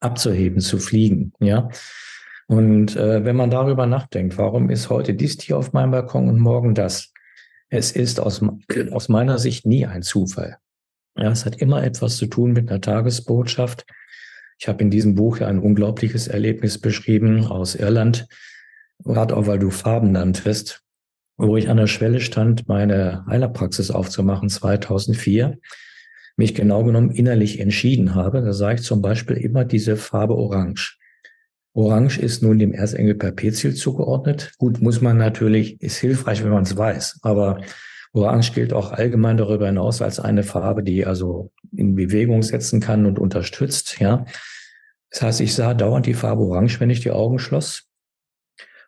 abzuheben, 0.00 0.60
zu 0.60 0.78
fliegen, 0.78 1.32
ja. 1.38 1.68
Und 2.52 2.96
äh, 2.96 3.24
wenn 3.24 3.36
man 3.36 3.48
darüber 3.48 3.86
nachdenkt, 3.86 4.36
warum 4.36 4.68
ist 4.68 4.90
heute 4.90 5.14
dies 5.14 5.38
Tier 5.38 5.56
auf 5.56 5.72
meinem 5.72 5.90
Balkon 5.90 6.28
und 6.28 6.38
morgen 6.38 6.74
das? 6.74 7.10
Es 7.70 7.92
ist 7.92 8.20
aus, 8.20 8.44
aus 8.90 9.08
meiner 9.08 9.38
Sicht 9.38 9.64
nie 9.64 9.86
ein 9.86 10.02
Zufall. 10.02 10.58
Ja, 11.16 11.30
es 11.30 11.46
hat 11.46 11.56
immer 11.56 11.82
etwas 11.82 12.18
zu 12.18 12.26
tun 12.26 12.52
mit 12.52 12.68
einer 12.68 12.82
Tagesbotschaft. 12.82 13.86
Ich 14.58 14.68
habe 14.68 14.82
in 14.82 14.90
diesem 14.90 15.14
Buch 15.14 15.38
ja 15.38 15.46
ein 15.46 15.60
unglaubliches 15.60 16.28
Erlebnis 16.28 16.76
beschrieben 16.78 17.46
aus 17.46 17.74
Irland, 17.74 18.28
gerade 19.02 19.34
auch 19.34 19.46
weil 19.46 19.58
du 19.58 19.70
Farben 19.70 20.12
nanntest, 20.12 20.82
wo 21.38 21.56
ich 21.56 21.70
an 21.70 21.78
der 21.78 21.86
Schwelle 21.86 22.20
stand, 22.20 22.68
meine 22.68 23.24
Heilerpraxis 23.26 23.90
aufzumachen 23.90 24.50
2004, 24.50 25.58
mich 26.36 26.54
genau 26.54 26.84
genommen 26.84 27.12
innerlich 27.12 27.60
entschieden 27.60 28.14
habe. 28.14 28.42
Da 28.42 28.52
sah 28.52 28.72
ich 28.72 28.82
zum 28.82 29.00
Beispiel 29.00 29.38
immer 29.38 29.64
diese 29.64 29.96
Farbe 29.96 30.34
Orange. 30.34 30.98
Orange 31.74 32.18
ist 32.18 32.42
nun 32.42 32.58
dem 32.58 32.72
Erzengel 32.72 33.14
Perpetuel 33.14 33.74
zugeordnet. 33.74 34.52
Gut, 34.58 34.80
muss 34.82 35.00
man 35.00 35.16
natürlich, 35.16 35.80
ist 35.80 35.98
hilfreich, 35.98 36.44
wenn 36.44 36.50
man 36.50 36.64
es 36.64 36.76
weiß, 36.76 37.20
aber 37.22 37.62
Orange 38.12 38.52
gilt 38.52 38.72
auch 38.72 38.92
allgemein 38.92 39.38
darüber 39.38 39.66
hinaus 39.66 40.02
als 40.02 40.20
eine 40.20 40.42
Farbe, 40.42 40.82
die 40.82 41.06
also 41.06 41.50
in 41.74 41.94
Bewegung 41.94 42.42
setzen 42.42 42.80
kann 42.80 43.06
und 43.06 43.18
unterstützt, 43.18 44.00
ja. 44.00 44.26
Das 45.10 45.22
heißt, 45.22 45.40
ich 45.40 45.54
sah 45.54 45.74
dauernd 45.74 46.06
die 46.06 46.14
Farbe 46.14 46.42
Orange, 46.42 46.80
wenn 46.80 46.90
ich 46.90 47.00
die 47.00 47.10
Augen 47.10 47.38
schloss 47.38 47.88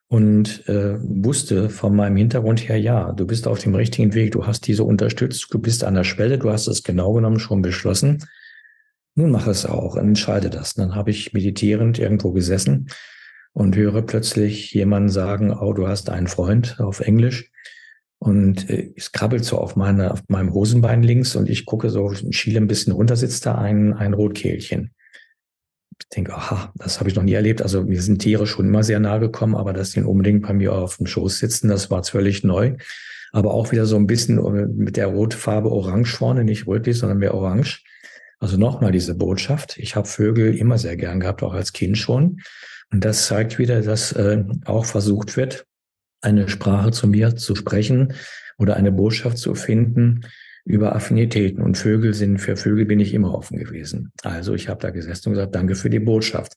und 0.08 0.68
äh, 0.68 0.98
wusste 1.00 1.70
von 1.70 1.96
meinem 1.96 2.16
Hintergrund 2.16 2.68
her, 2.68 2.78
ja, 2.78 3.12
du 3.12 3.26
bist 3.26 3.48
auf 3.48 3.58
dem 3.58 3.74
richtigen 3.74 4.14
Weg, 4.14 4.32
du 4.32 4.46
hast 4.46 4.66
diese 4.66 4.84
unterstützt, 4.84 5.48
du 5.50 5.58
bist 5.58 5.84
an 5.84 5.94
der 5.94 6.04
Schwelle, 6.04 6.38
du 6.38 6.50
hast 6.50 6.66
es 6.66 6.82
genau 6.82 7.12
genommen 7.12 7.40
schon 7.40 7.62
beschlossen. 7.62 8.24
Nun 9.16 9.30
mach 9.30 9.46
es 9.46 9.64
auch, 9.66 9.96
entscheide 9.96 10.50
das. 10.50 10.74
Dann 10.74 10.94
habe 10.94 11.10
ich 11.10 11.32
meditierend 11.32 11.98
irgendwo 11.98 12.32
gesessen 12.32 12.88
und 13.52 13.76
höre 13.76 14.02
plötzlich 14.02 14.72
jemanden 14.74 15.08
sagen, 15.08 15.52
oh, 15.52 15.72
du 15.72 15.86
hast 15.86 16.10
einen 16.10 16.26
Freund 16.26 16.80
auf 16.80 17.00
Englisch 17.00 17.50
Und 18.18 18.70
äh, 18.70 18.92
es 18.96 19.12
krabbelt 19.12 19.44
so 19.44 19.58
auf, 19.58 19.76
meine, 19.76 20.10
auf 20.12 20.22
meinem 20.28 20.54
Hosenbein 20.54 21.02
links 21.02 21.36
und 21.36 21.50
ich 21.50 21.66
gucke 21.66 21.90
so, 21.90 22.12
schiele 22.30 22.58
ein 22.58 22.66
bisschen 22.66 22.92
runter, 22.94 23.16
sitzt 23.16 23.44
da 23.44 23.56
ein, 23.56 23.92
ein 23.92 24.14
Rotkehlchen. 24.14 24.94
Ich 26.00 26.08
denke, 26.08 26.34
aha, 26.34 26.72
das 26.76 26.98
habe 26.98 27.08
ich 27.08 27.16
noch 27.16 27.22
nie 27.22 27.34
erlebt. 27.34 27.62
Also 27.62 27.84
mir 27.84 28.02
sind 28.02 28.20
Tiere 28.20 28.46
schon 28.46 28.66
immer 28.66 28.82
sehr 28.82 28.98
nahe 28.98 29.20
gekommen, 29.20 29.54
aber 29.54 29.72
dass 29.72 29.90
die 29.90 30.02
unbedingt 30.02 30.42
bei 30.42 30.54
mir 30.54 30.72
auf 30.72 30.96
dem 30.96 31.06
Schoß 31.06 31.38
sitzen, 31.38 31.68
das 31.68 31.90
war 31.90 32.02
völlig 32.02 32.44
neu. 32.44 32.76
Aber 33.32 33.52
auch 33.52 33.72
wieder 33.72 33.86
so 33.86 33.96
ein 33.96 34.06
bisschen 34.06 34.38
äh, 34.38 34.66
mit 34.66 34.96
der 34.96 35.08
Rotfarbe 35.08 35.70
orange 35.70 36.16
vorne, 36.16 36.44
nicht 36.44 36.66
rötlich, 36.66 36.98
sondern 36.98 37.18
mehr 37.18 37.34
orange. 37.34 37.84
Also 38.44 38.58
nochmal 38.58 38.92
diese 38.92 39.14
Botschaft. 39.14 39.78
Ich 39.78 39.96
habe 39.96 40.06
Vögel 40.06 40.54
immer 40.54 40.76
sehr 40.76 40.98
gern 40.98 41.18
gehabt, 41.18 41.42
auch 41.42 41.54
als 41.54 41.72
Kind 41.72 41.96
schon. 41.96 42.42
Und 42.92 43.02
das 43.02 43.26
zeigt 43.26 43.58
wieder, 43.58 43.80
dass 43.80 44.12
äh, 44.12 44.44
auch 44.66 44.84
versucht 44.84 45.38
wird, 45.38 45.64
eine 46.20 46.50
Sprache 46.50 46.90
zu 46.90 47.08
mir 47.08 47.36
zu 47.36 47.54
sprechen 47.54 48.12
oder 48.58 48.76
eine 48.76 48.92
Botschaft 48.92 49.38
zu 49.38 49.54
finden 49.54 50.26
über 50.66 50.94
Affinitäten. 50.94 51.62
Und 51.62 51.78
Vögel 51.78 52.12
sind, 52.12 52.36
für 52.36 52.58
Vögel 52.58 52.84
bin 52.84 53.00
ich 53.00 53.14
immer 53.14 53.32
offen 53.32 53.56
gewesen. 53.56 54.12
Also 54.22 54.52
ich 54.52 54.68
habe 54.68 54.82
da 54.82 54.90
gesessen 54.90 55.30
und 55.30 55.36
gesagt, 55.36 55.54
danke 55.54 55.74
für 55.74 55.88
die 55.88 55.98
Botschaft. 55.98 56.52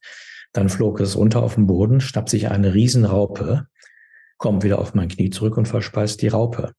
Dann 0.52 0.68
flog 0.68 1.00
es 1.00 1.16
runter 1.16 1.42
auf 1.42 1.56
den 1.56 1.68
Boden, 1.68 2.02
schnappt 2.02 2.28
sich 2.28 2.50
eine 2.50 2.74
Riesenraupe, 2.74 3.66
kommt 4.36 4.66
wieder 4.66 4.80
auf 4.80 4.94
mein 4.94 5.08
Knie 5.08 5.30
zurück 5.30 5.56
und 5.56 5.70
verspeist 5.70 6.22
die 6.22 6.28
Raupe. 6.28 6.74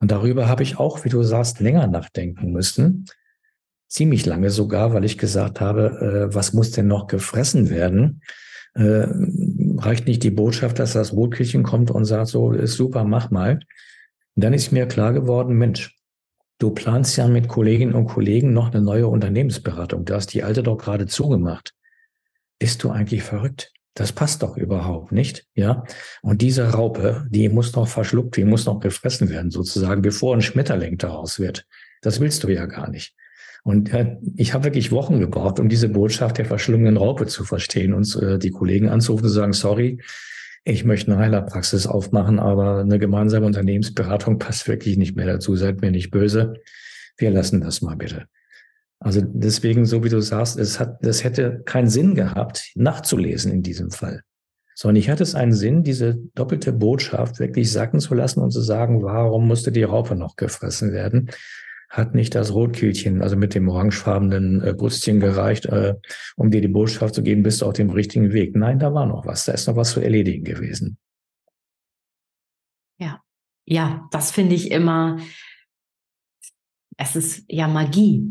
Und 0.00 0.10
darüber 0.10 0.50
habe 0.50 0.62
ich 0.62 0.78
auch, 0.78 1.02
wie 1.06 1.08
du 1.08 1.22
sagst, 1.22 1.60
länger 1.60 1.86
nachdenken 1.86 2.52
müssen. 2.52 3.06
Ziemlich 3.94 4.26
lange 4.26 4.50
sogar, 4.50 4.92
weil 4.92 5.04
ich 5.04 5.18
gesagt 5.18 5.60
habe, 5.60 6.28
äh, 6.30 6.34
was 6.34 6.52
muss 6.52 6.72
denn 6.72 6.88
noch 6.88 7.06
gefressen 7.06 7.70
werden? 7.70 8.22
Äh, 8.74 9.06
reicht 9.78 10.08
nicht 10.08 10.24
die 10.24 10.32
Botschaft, 10.32 10.80
dass 10.80 10.94
das 10.94 11.12
Rotkirchen 11.12 11.62
kommt 11.62 11.92
und 11.92 12.04
sagt, 12.04 12.26
so 12.26 12.50
ist 12.50 12.74
super, 12.74 13.04
mach 13.04 13.30
mal. 13.30 13.60
Und 14.34 14.42
dann 14.42 14.52
ist 14.52 14.72
mir 14.72 14.86
klar 14.86 15.12
geworden, 15.12 15.54
Mensch, 15.54 15.96
du 16.58 16.70
planst 16.70 17.16
ja 17.16 17.28
mit 17.28 17.46
Kolleginnen 17.46 17.94
und 17.94 18.06
Kollegen 18.06 18.52
noch 18.52 18.74
eine 18.74 18.82
neue 18.82 19.06
Unternehmensberatung. 19.06 20.04
Du 20.04 20.14
hast 20.16 20.34
die 20.34 20.42
alte 20.42 20.64
doch 20.64 20.76
gerade 20.76 21.06
zugemacht. 21.06 21.72
Bist 22.58 22.82
du 22.82 22.90
eigentlich 22.90 23.22
verrückt? 23.22 23.70
Das 23.94 24.10
passt 24.10 24.42
doch 24.42 24.56
überhaupt 24.56 25.12
nicht, 25.12 25.46
ja. 25.54 25.84
Und 26.20 26.42
diese 26.42 26.72
Raupe, 26.72 27.28
die 27.30 27.48
muss 27.48 27.72
noch 27.76 27.86
verschluckt, 27.86 28.36
die 28.36 28.44
muss 28.44 28.66
noch 28.66 28.80
gefressen 28.80 29.28
werden, 29.28 29.52
sozusagen, 29.52 30.02
bevor 30.02 30.34
ein 30.34 30.42
Schmetterling 30.42 30.98
daraus 30.98 31.38
wird. 31.38 31.64
Das 32.02 32.18
willst 32.18 32.42
du 32.42 32.48
ja 32.48 32.66
gar 32.66 32.90
nicht. 32.90 33.14
Und 33.64 33.92
äh, 33.94 34.18
ich 34.36 34.52
habe 34.52 34.64
wirklich 34.64 34.92
Wochen 34.92 35.18
gebraucht, 35.18 35.58
um 35.58 35.68
diese 35.68 35.88
Botschaft 35.88 36.38
der 36.38 36.44
verschlungenen 36.44 36.98
Raupe 36.98 37.26
zu 37.26 37.44
verstehen 37.44 37.94
und 37.94 38.14
äh, 38.16 38.38
die 38.38 38.50
Kollegen 38.50 38.90
anzurufen 38.90 39.24
und 39.24 39.30
zu 39.30 39.34
sagen, 39.34 39.52
sorry, 39.54 40.00
ich 40.64 40.84
möchte 40.84 41.10
eine 41.10 41.20
Heilerpraxis 41.20 41.86
aufmachen, 41.86 42.38
aber 42.38 42.80
eine 42.80 42.98
gemeinsame 42.98 43.46
Unternehmensberatung 43.46 44.38
passt 44.38 44.68
wirklich 44.68 44.96
nicht 44.96 45.16
mehr 45.16 45.26
dazu. 45.26 45.56
Seid 45.56 45.80
mir 45.80 45.90
nicht 45.90 46.10
böse. 46.10 46.54
Wir 47.16 47.30
lassen 47.30 47.60
das 47.60 47.82
mal 47.82 47.96
bitte. 47.96 48.26
Also 48.98 49.20
deswegen, 49.22 49.84
so 49.84 50.04
wie 50.04 50.08
du 50.08 50.20
sagst, 50.20 50.58
es 50.58 50.78
hat, 50.78 50.98
das 51.02 51.24
hätte 51.24 51.62
keinen 51.64 51.88
Sinn 51.88 52.14
gehabt, 52.14 52.70
nachzulesen 52.74 53.52
in 53.52 53.62
diesem 53.62 53.90
Fall. 53.90 54.22
Sondern 54.74 54.96
ich 54.96 55.10
hatte 55.10 55.22
es 55.22 55.34
einen 55.34 55.52
Sinn, 55.52 55.84
diese 55.84 56.16
doppelte 56.34 56.72
Botschaft 56.72 57.38
wirklich 57.38 57.70
sacken 57.70 58.00
zu 58.00 58.14
lassen 58.14 58.40
und 58.40 58.50
zu 58.50 58.60
sagen, 58.60 59.02
warum 59.02 59.46
musste 59.46 59.72
die 59.72 59.84
Raupe 59.84 60.16
noch 60.16 60.36
gefressen 60.36 60.92
werden? 60.92 61.30
Hat 61.96 62.14
nicht 62.14 62.34
das 62.34 62.52
Rotkehlchen, 62.52 63.22
also 63.22 63.36
mit 63.36 63.54
dem 63.54 63.68
orangefarbenen 63.68 64.62
äh, 64.62 64.74
Brustchen 64.74 65.20
gereicht, 65.20 65.66
äh, 65.66 65.94
um 66.36 66.50
dir 66.50 66.60
die 66.60 66.68
Botschaft 66.68 67.14
zu 67.14 67.22
geben, 67.22 67.44
bist 67.44 67.62
du 67.62 67.66
auf 67.66 67.74
dem 67.74 67.90
richtigen 67.90 68.32
Weg. 68.32 68.56
Nein, 68.56 68.80
da 68.80 68.92
war 68.92 69.06
noch 69.06 69.26
was, 69.26 69.44
da 69.44 69.52
ist 69.52 69.68
noch 69.68 69.76
was 69.76 69.92
zu 69.92 70.00
erledigen 70.00 70.44
gewesen. 70.44 70.98
Ja, 72.98 73.22
ja, 73.64 74.08
das 74.10 74.32
finde 74.32 74.56
ich 74.56 74.72
immer, 74.72 75.20
es 76.96 77.14
ist 77.14 77.44
ja 77.48 77.68
Magie. 77.68 78.28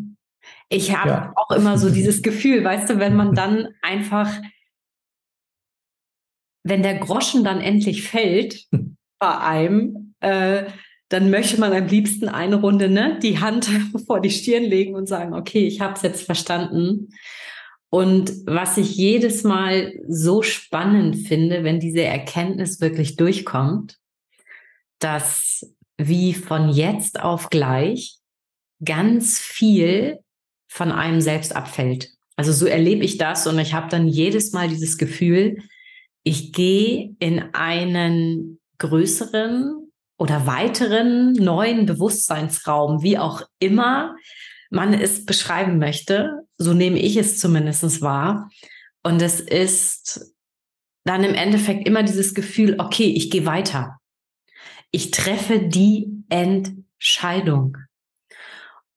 Ich 0.67 0.93
habe 0.93 1.09
ja. 1.09 1.33
auch 1.37 1.51
immer 1.51 1.77
so 1.77 1.89
dieses 1.93 2.21
Gefühl, 2.21 2.65
weißt 2.65 2.89
du, 2.89 2.99
wenn 2.99 3.15
man 3.15 3.33
dann 3.33 3.69
einfach, 3.81 4.29
wenn 6.63 6.83
der 6.83 6.97
Groschen 6.97 7.45
dann 7.45 7.61
endlich 7.61 8.09
fällt 8.09 8.67
bei 9.19 9.37
einem, 9.37 10.15
äh, 10.19 10.65
dann 11.13 11.29
möchte 11.29 11.59
man 11.59 11.73
am 11.73 11.85
liebsten 11.85 12.27
eine 12.27 12.55
Runde 12.55 12.89
ne, 12.89 13.19
die 13.21 13.39
Hand 13.39 13.69
vor 14.07 14.19
die 14.19 14.31
Stirn 14.31 14.63
legen 14.63 14.95
und 14.95 15.07
sagen, 15.07 15.33
okay, 15.33 15.67
ich 15.67 15.79
habe 15.79 15.93
es 15.93 16.01
jetzt 16.01 16.23
verstanden. 16.23 17.09
Und 17.89 18.31
was 18.47 18.77
ich 18.77 18.95
jedes 18.95 19.43
Mal 19.43 19.93
so 20.07 20.41
spannend 20.41 21.27
finde, 21.27 21.63
wenn 21.63 21.79
diese 21.79 22.01
Erkenntnis 22.01 22.81
wirklich 22.81 23.15
durchkommt, 23.15 23.99
dass 24.97 25.75
wie 25.97 26.33
von 26.33 26.69
jetzt 26.69 27.21
auf 27.21 27.51
gleich 27.51 28.15
ganz 28.83 29.37
viel 29.37 30.17
von 30.67 30.91
einem 30.91 31.21
selbst 31.21 31.55
abfällt. 31.55 32.09
Also 32.35 32.51
so 32.51 32.65
erlebe 32.65 33.05
ich 33.05 33.17
das 33.17 33.45
und 33.45 33.59
ich 33.59 33.75
habe 33.75 33.89
dann 33.89 34.07
jedes 34.07 34.53
Mal 34.53 34.67
dieses 34.67 34.97
Gefühl, 34.97 35.57
ich 36.23 36.51
gehe 36.51 37.15
in 37.19 37.53
einen 37.53 38.59
größeren, 38.79 39.82
oder 40.23 40.47
weiteren 40.47 41.33
neuen 41.33 41.85
Bewusstseinsraum, 41.85 43.03
wie 43.03 43.17
auch 43.17 43.41
immer 43.59 44.15
man 44.69 44.93
es 44.93 45.25
beschreiben 45.25 45.79
möchte. 45.79 46.45
So 46.57 46.73
nehme 46.73 46.97
ich 46.97 47.17
es 47.17 47.41
zumindest 47.41 48.01
wahr. 48.01 48.49
Und 49.03 49.21
es 49.21 49.41
ist 49.41 50.33
dann 51.03 51.25
im 51.25 51.33
Endeffekt 51.33 51.85
immer 51.85 52.03
dieses 52.03 52.33
Gefühl, 52.33 52.77
okay, 52.79 53.07
ich 53.07 53.31
gehe 53.31 53.45
weiter. 53.45 53.97
Ich 54.91 55.11
treffe 55.11 55.59
die 55.59 56.23
Entscheidung. 56.29 57.75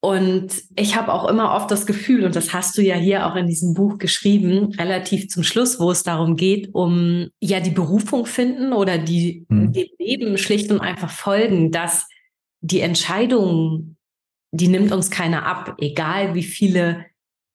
Und 0.06 0.62
ich 0.76 0.94
habe 0.94 1.12
auch 1.12 1.28
immer 1.28 1.52
oft 1.52 1.68
das 1.68 1.84
Gefühl, 1.84 2.24
und 2.24 2.36
das 2.36 2.52
hast 2.52 2.78
du 2.78 2.82
ja 2.82 2.94
hier 2.94 3.26
auch 3.26 3.34
in 3.34 3.48
diesem 3.48 3.74
Buch 3.74 3.98
geschrieben, 3.98 4.72
relativ 4.78 5.28
zum 5.28 5.42
Schluss, 5.42 5.80
wo 5.80 5.90
es 5.90 6.04
darum 6.04 6.36
geht, 6.36 6.72
um 6.76 7.26
ja 7.40 7.58
die 7.58 7.72
Berufung 7.72 8.24
finden 8.24 8.72
oder 8.72 8.98
die 8.98 9.46
mhm. 9.48 9.72
dem 9.72 9.88
Leben 9.98 10.38
schlicht 10.38 10.70
und 10.70 10.80
einfach 10.80 11.10
folgen, 11.10 11.72
dass 11.72 12.06
die 12.60 12.82
Entscheidung, 12.82 13.96
die 14.52 14.68
nimmt 14.68 14.92
uns 14.92 15.10
keiner 15.10 15.44
ab, 15.44 15.74
egal 15.80 16.36
wie 16.36 16.44
viele 16.44 17.06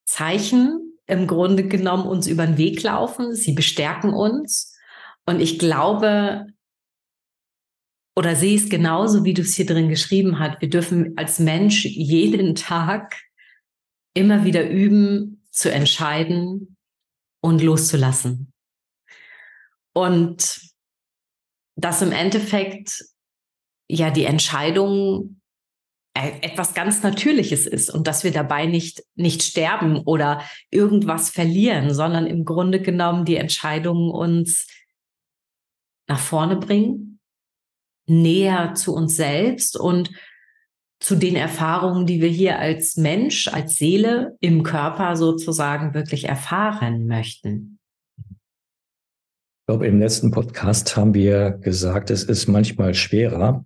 Zeichen 0.03 0.97
im 1.07 1.27
Grunde 1.27 1.69
genommen 1.69 2.05
uns 2.05 2.27
über 2.27 2.45
den 2.45 2.57
Weg 2.57 2.83
laufen, 2.83 3.33
sie 3.33 3.53
bestärken 3.53 4.13
uns. 4.13 4.77
Und 5.25 5.39
ich 5.39 5.57
glaube, 5.57 6.47
oder 8.15 8.35
sehe 8.35 8.57
es 8.57 8.69
genauso, 8.69 9.23
wie 9.23 9.33
du 9.33 9.41
es 9.41 9.55
hier 9.55 9.65
drin 9.65 9.89
geschrieben 9.89 10.39
hast. 10.39 10.61
Wir 10.61 10.69
dürfen 10.69 11.17
als 11.17 11.39
Mensch 11.39 11.85
jeden 11.85 12.55
Tag 12.55 13.21
immer 14.13 14.43
wieder 14.43 14.69
üben, 14.69 15.43
zu 15.51 15.71
entscheiden 15.71 16.77
und 17.41 17.61
loszulassen. 17.61 18.53
Und 19.93 20.61
dass 21.75 22.01
im 22.01 22.11
Endeffekt 22.11 23.03
ja 23.89 24.11
die 24.11 24.23
Entscheidung 24.23 25.41
e-, 26.17 26.39
etwas 26.41 26.73
ganz 26.73 27.03
Natürliches 27.03 27.67
ist 27.67 27.89
und 27.89 28.07
dass 28.07 28.23
wir 28.23 28.31
dabei 28.31 28.65
nicht, 28.65 29.03
nicht 29.15 29.43
sterben 29.43 29.97
oder 29.99 30.41
irgendwas 30.69 31.29
verlieren, 31.29 31.93
sondern 31.93 32.27
im 32.27 32.45
Grunde 32.45 32.81
genommen 32.81 33.25
die 33.25 33.35
Entscheidungen 33.35 34.09
uns 34.09 34.67
nach 36.07 36.19
vorne 36.19 36.55
bringen 36.55 37.10
näher 38.11 38.73
zu 38.75 38.93
uns 38.93 39.15
selbst 39.15 39.79
und 39.79 40.11
zu 40.99 41.15
den 41.15 41.35
Erfahrungen, 41.35 42.05
die 42.05 42.21
wir 42.21 42.29
hier 42.29 42.59
als 42.59 42.95
Mensch, 42.95 43.47
als 43.47 43.77
Seele 43.77 44.37
im 44.39 44.61
Körper 44.61 45.15
sozusagen 45.15 45.95
wirklich 45.95 46.25
erfahren 46.25 47.07
möchten. 47.07 47.79
Ich 48.29 49.67
glaube, 49.67 49.87
im 49.87 49.99
letzten 49.99 50.31
Podcast 50.31 50.95
haben 50.95 51.13
wir 51.13 51.51
gesagt, 51.51 52.11
es 52.11 52.23
ist 52.23 52.47
manchmal 52.47 52.93
schwerer, 52.93 53.65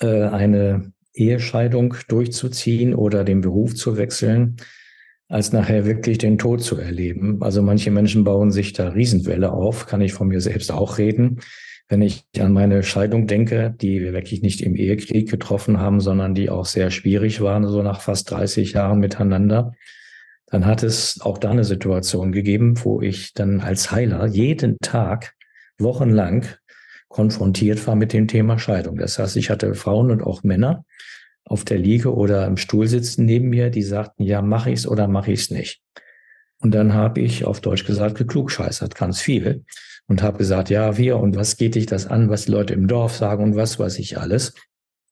äh, 0.00 0.22
eine 0.22 0.92
Ehescheidung 1.12 1.94
durchzuziehen 2.08 2.94
oder 2.94 3.24
den 3.24 3.40
Beruf 3.40 3.74
zu 3.74 3.96
wechseln, 3.96 4.56
als 5.28 5.52
nachher 5.52 5.84
wirklich 5.84 6.18
den 6.18 6.38
Tod 6.38 6.62
zu 6.62 6.76
erleben. 6.76 7.42
Also 7.42 7.62
manche 7.62 7.90
Menschen 7.90 8.24
bauen 8.24 8.52
sich 8.52 8.72
da 8.72 8.88
Riesenwelle 8.88 9.52
auf, 9.52 9.86
kann 9.86 10.00
ich 10.00 10.12
von 10.12 10.28
mir 10.28 10.40
selbst 10.40 10.72
auch 10.72 10.98
reden. 10.98 11.40
Wenn 11.88 12.00
ich 12.00 12.24
an 12.38 12.52
meine 12.52 12.82
Scheidung 12.82 13.26
denke, 13.26 13.74
die 13.78 14.00
wir 14.00 14.12
wirklich 14.12 14.42
nicht 14.42 14.62
im 14.62 14.74
Ehekrieg 14.74 15.30
getroffen 15.30 15.78
haben, 15.78 16.00
sondern 16.00 16.34
die 16.34 16.48
auch 16.48 16.64
sehr 16.64 16.90
schwierig 16.90 17.40
waren, 17.40 17.66
so 17.68 17.82
nach 17.82 18.00
fast 18.00 18.30
30 18.30 18.72
Jahren 18.72 19.00
miteinander, 19.00 19.72
dann 20.46 20.66
hat 20.66 20.82
es 20.82 21.20
auch 21.20 21.38
da 21.38 21.50
eine 21.50 21.64
Situation 21.64 22.32
gegeben, 22.32 22.82
wo 22.84 23.02
ich 23.02 23.34
dann 23.34 23.60
als 23.60 23.90
Heiler 23.90 24.26
jeden 24.26 24.78
Tag 24.80 25.34
wochenlang 25.78 26.46
konfrontiert 27.08 27.86
war 27.86 27.96
mit 27.96 28.12
dem 28.12 28.28
Thema 28.28 28.58
Scheidung. 28.58 28.96
Das 28.96 29.18
heißt, 29.18 29.36
ich 29.36 29.50
hatte 29.50 29.74
Frauen 29.74 30.10
und 30.10 30.22
auch 30.22 30.42
Männer 30.42 30.84
auf 31.44 31.64
der 31.64 31.78
Liege 31.78 32.14
oder 32.14 32.46
im 32.46 32.56
Stuhl 32.56 32.86
sitzen 32.86 33.24
neben 33.24 33.50
mir, 33.50 33.70
die 33.70 33.82
sagten, 33.82 34.22
ja, 34.22 34.42
mache 34.42 34.70
ich's 34.70 34.86
oder 34.86 35.08
mache 35.08 35.32
ich's 35.32 35.50
nicht. 35.50 35.82
Und 36.60 36.74
dann 36.74 36.94
habe 36.94 37.20
ich 37.20 37.44
auf 37.44 37.60
Deutsch 37.60 37.84
gesagt, 37.84 38.16
geklugscheißert 38.16 38.94
ganz 38.94 39.20
viel 39.20 39.64
und 40.06 40.22
habe 40.22 40.38
gesagt, 40.38 40.70
ja, 40.70 40.96
wir 40.96 41.18
und 41.18 41.36
was 41.36 41.56
geht 41.56 41.74
dich 41.74 41.86
das 41.86 42.06
an, 42.06 42.28
was 42.28 42.46
die 42.46 42.52
Leute 42.52 42.74
im 42.74 42.88
Dorf 42.88 43.16
sagen 43.16 43.42
und 43.42 43.56
was 43.56 43.78
weiß 43.78 43.98
ich 43.98 44.18
alles. 44.18 44.54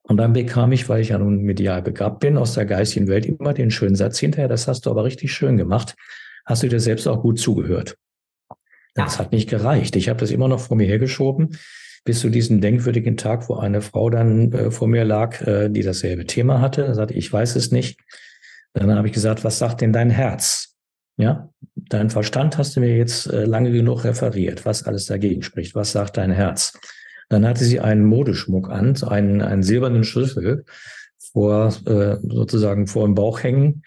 Und 0.03 0.17
dann 0.17 0.33
bekam 0.33 0.73
ich, 0.73 0.89
weil 0.89 1.01
ich 1.01 1.11
ja 1.11 1.19
nun 1.19 1.43
medial 1.43 1.83
begabt 1.83 2.21
bin, 2.21 2.37
aus 2.37 2.55
der 2.55 2.67
geistigen 2.67 3.09
Welt 3.09 3.25
immer 3.25 3.55
den 3.55 3.71
schönen 3.71 3.95
Satz 3.95 4.19
hinterher, 4.19 4.49
das 4.49 4.69
hast 4.69 4.87
du 4.87 4.91
aber 4.91 5.05
richtig 5.05 5.33
schön 5.33 5.57
gemacht. 5.57 5.95
Hast 6.45 6.63
du 6.63 6.69
dir 6.69 6.81
selbst 6.81 7.07
auch 7.07 7.23
gut 7.23 7.39
zugehört? 7.39 7.97
Das 8.95 9.19
hat 9.19 9.33
nicht 9.33 9.49
gereicht. 9.49 9.97
Ich 9.97 10.09
habe 10.09 10.21
das 10.21 10.31
immer 10.31 10.49
noch 10.49 10.61
vor 10.61 10.77
mir 10.77 10.87
hergeschoben, 10.87 11.57
bis 12.05 12.21
zu 12.21 12.29
diesem 12.29 12.61
denkwürdigen 12.61 13.17
Tag, 13.17 13.49
wo 13.49 13.55
eine 13.55 13.81
Frau 13.81 14.11
dann 14.11 14.53
äh, 14.53 14.71
vor 14.71 14.89
mir 14.89 15.05
lag, 15.05 15.41
äh, 15.43 15.69
die 15.71 15.83
dasselbe 15.83 16.27
Thema 16.27 16.61
hatte. 16.61 16.95
Sagte 16.95 17.15
ich, 17.15 17.33
weiß 17.33 17.57
es 17.57 17.71
nicht. 17.71 18.01
Dann 18.75 18.95
habe 18.95 19.07
ich 19.07 19.15
gesagt, 19.15 19.45
was 19.45 19.59
sagt 19.59 19.81
denn 19.81 19.93
dein 19.93 20.11
Herz? 20.11 20.72
Ja, 21.17 21.51
dein 21.77 22.11
Verstand 22.11 22.59
hast 22.59 22.77
du 22.77 22.81
mir 22.81 22.97
jetzt 22.97 23.27
äh, 23.27 23.45
lange 23.45 23.71
genug 23.71 24.05
referiert, 24.05 24.65
was 24.65 24.85
alles 24.85 25.07
dagegen 25.07 25.43
spricht. 25.43 25.75
Was 25.75 25.93
sagt 25.93 26.17
dein 26.17 26.31
Herz? 26.31 26.73
Dann 27.29 27.47
hatte 27.47 27.65
sie 27.65 27.81
einen 27.81 28.05
Modeschmuck 28.05 28.71
an, 28.71 28.97
einen, 29.05 29.41
einen 29.41 29.63
silbernen 29.63 30.05
Schlüssel 30.05 30.65
vor, 31.19 31.69
äh, 31.87 32.17
sozusagen 32.23 32.87
vor 32.87 33.07
dem 33.07 33.15
Bauch 33.15 33.43
hängen 33.43 33.83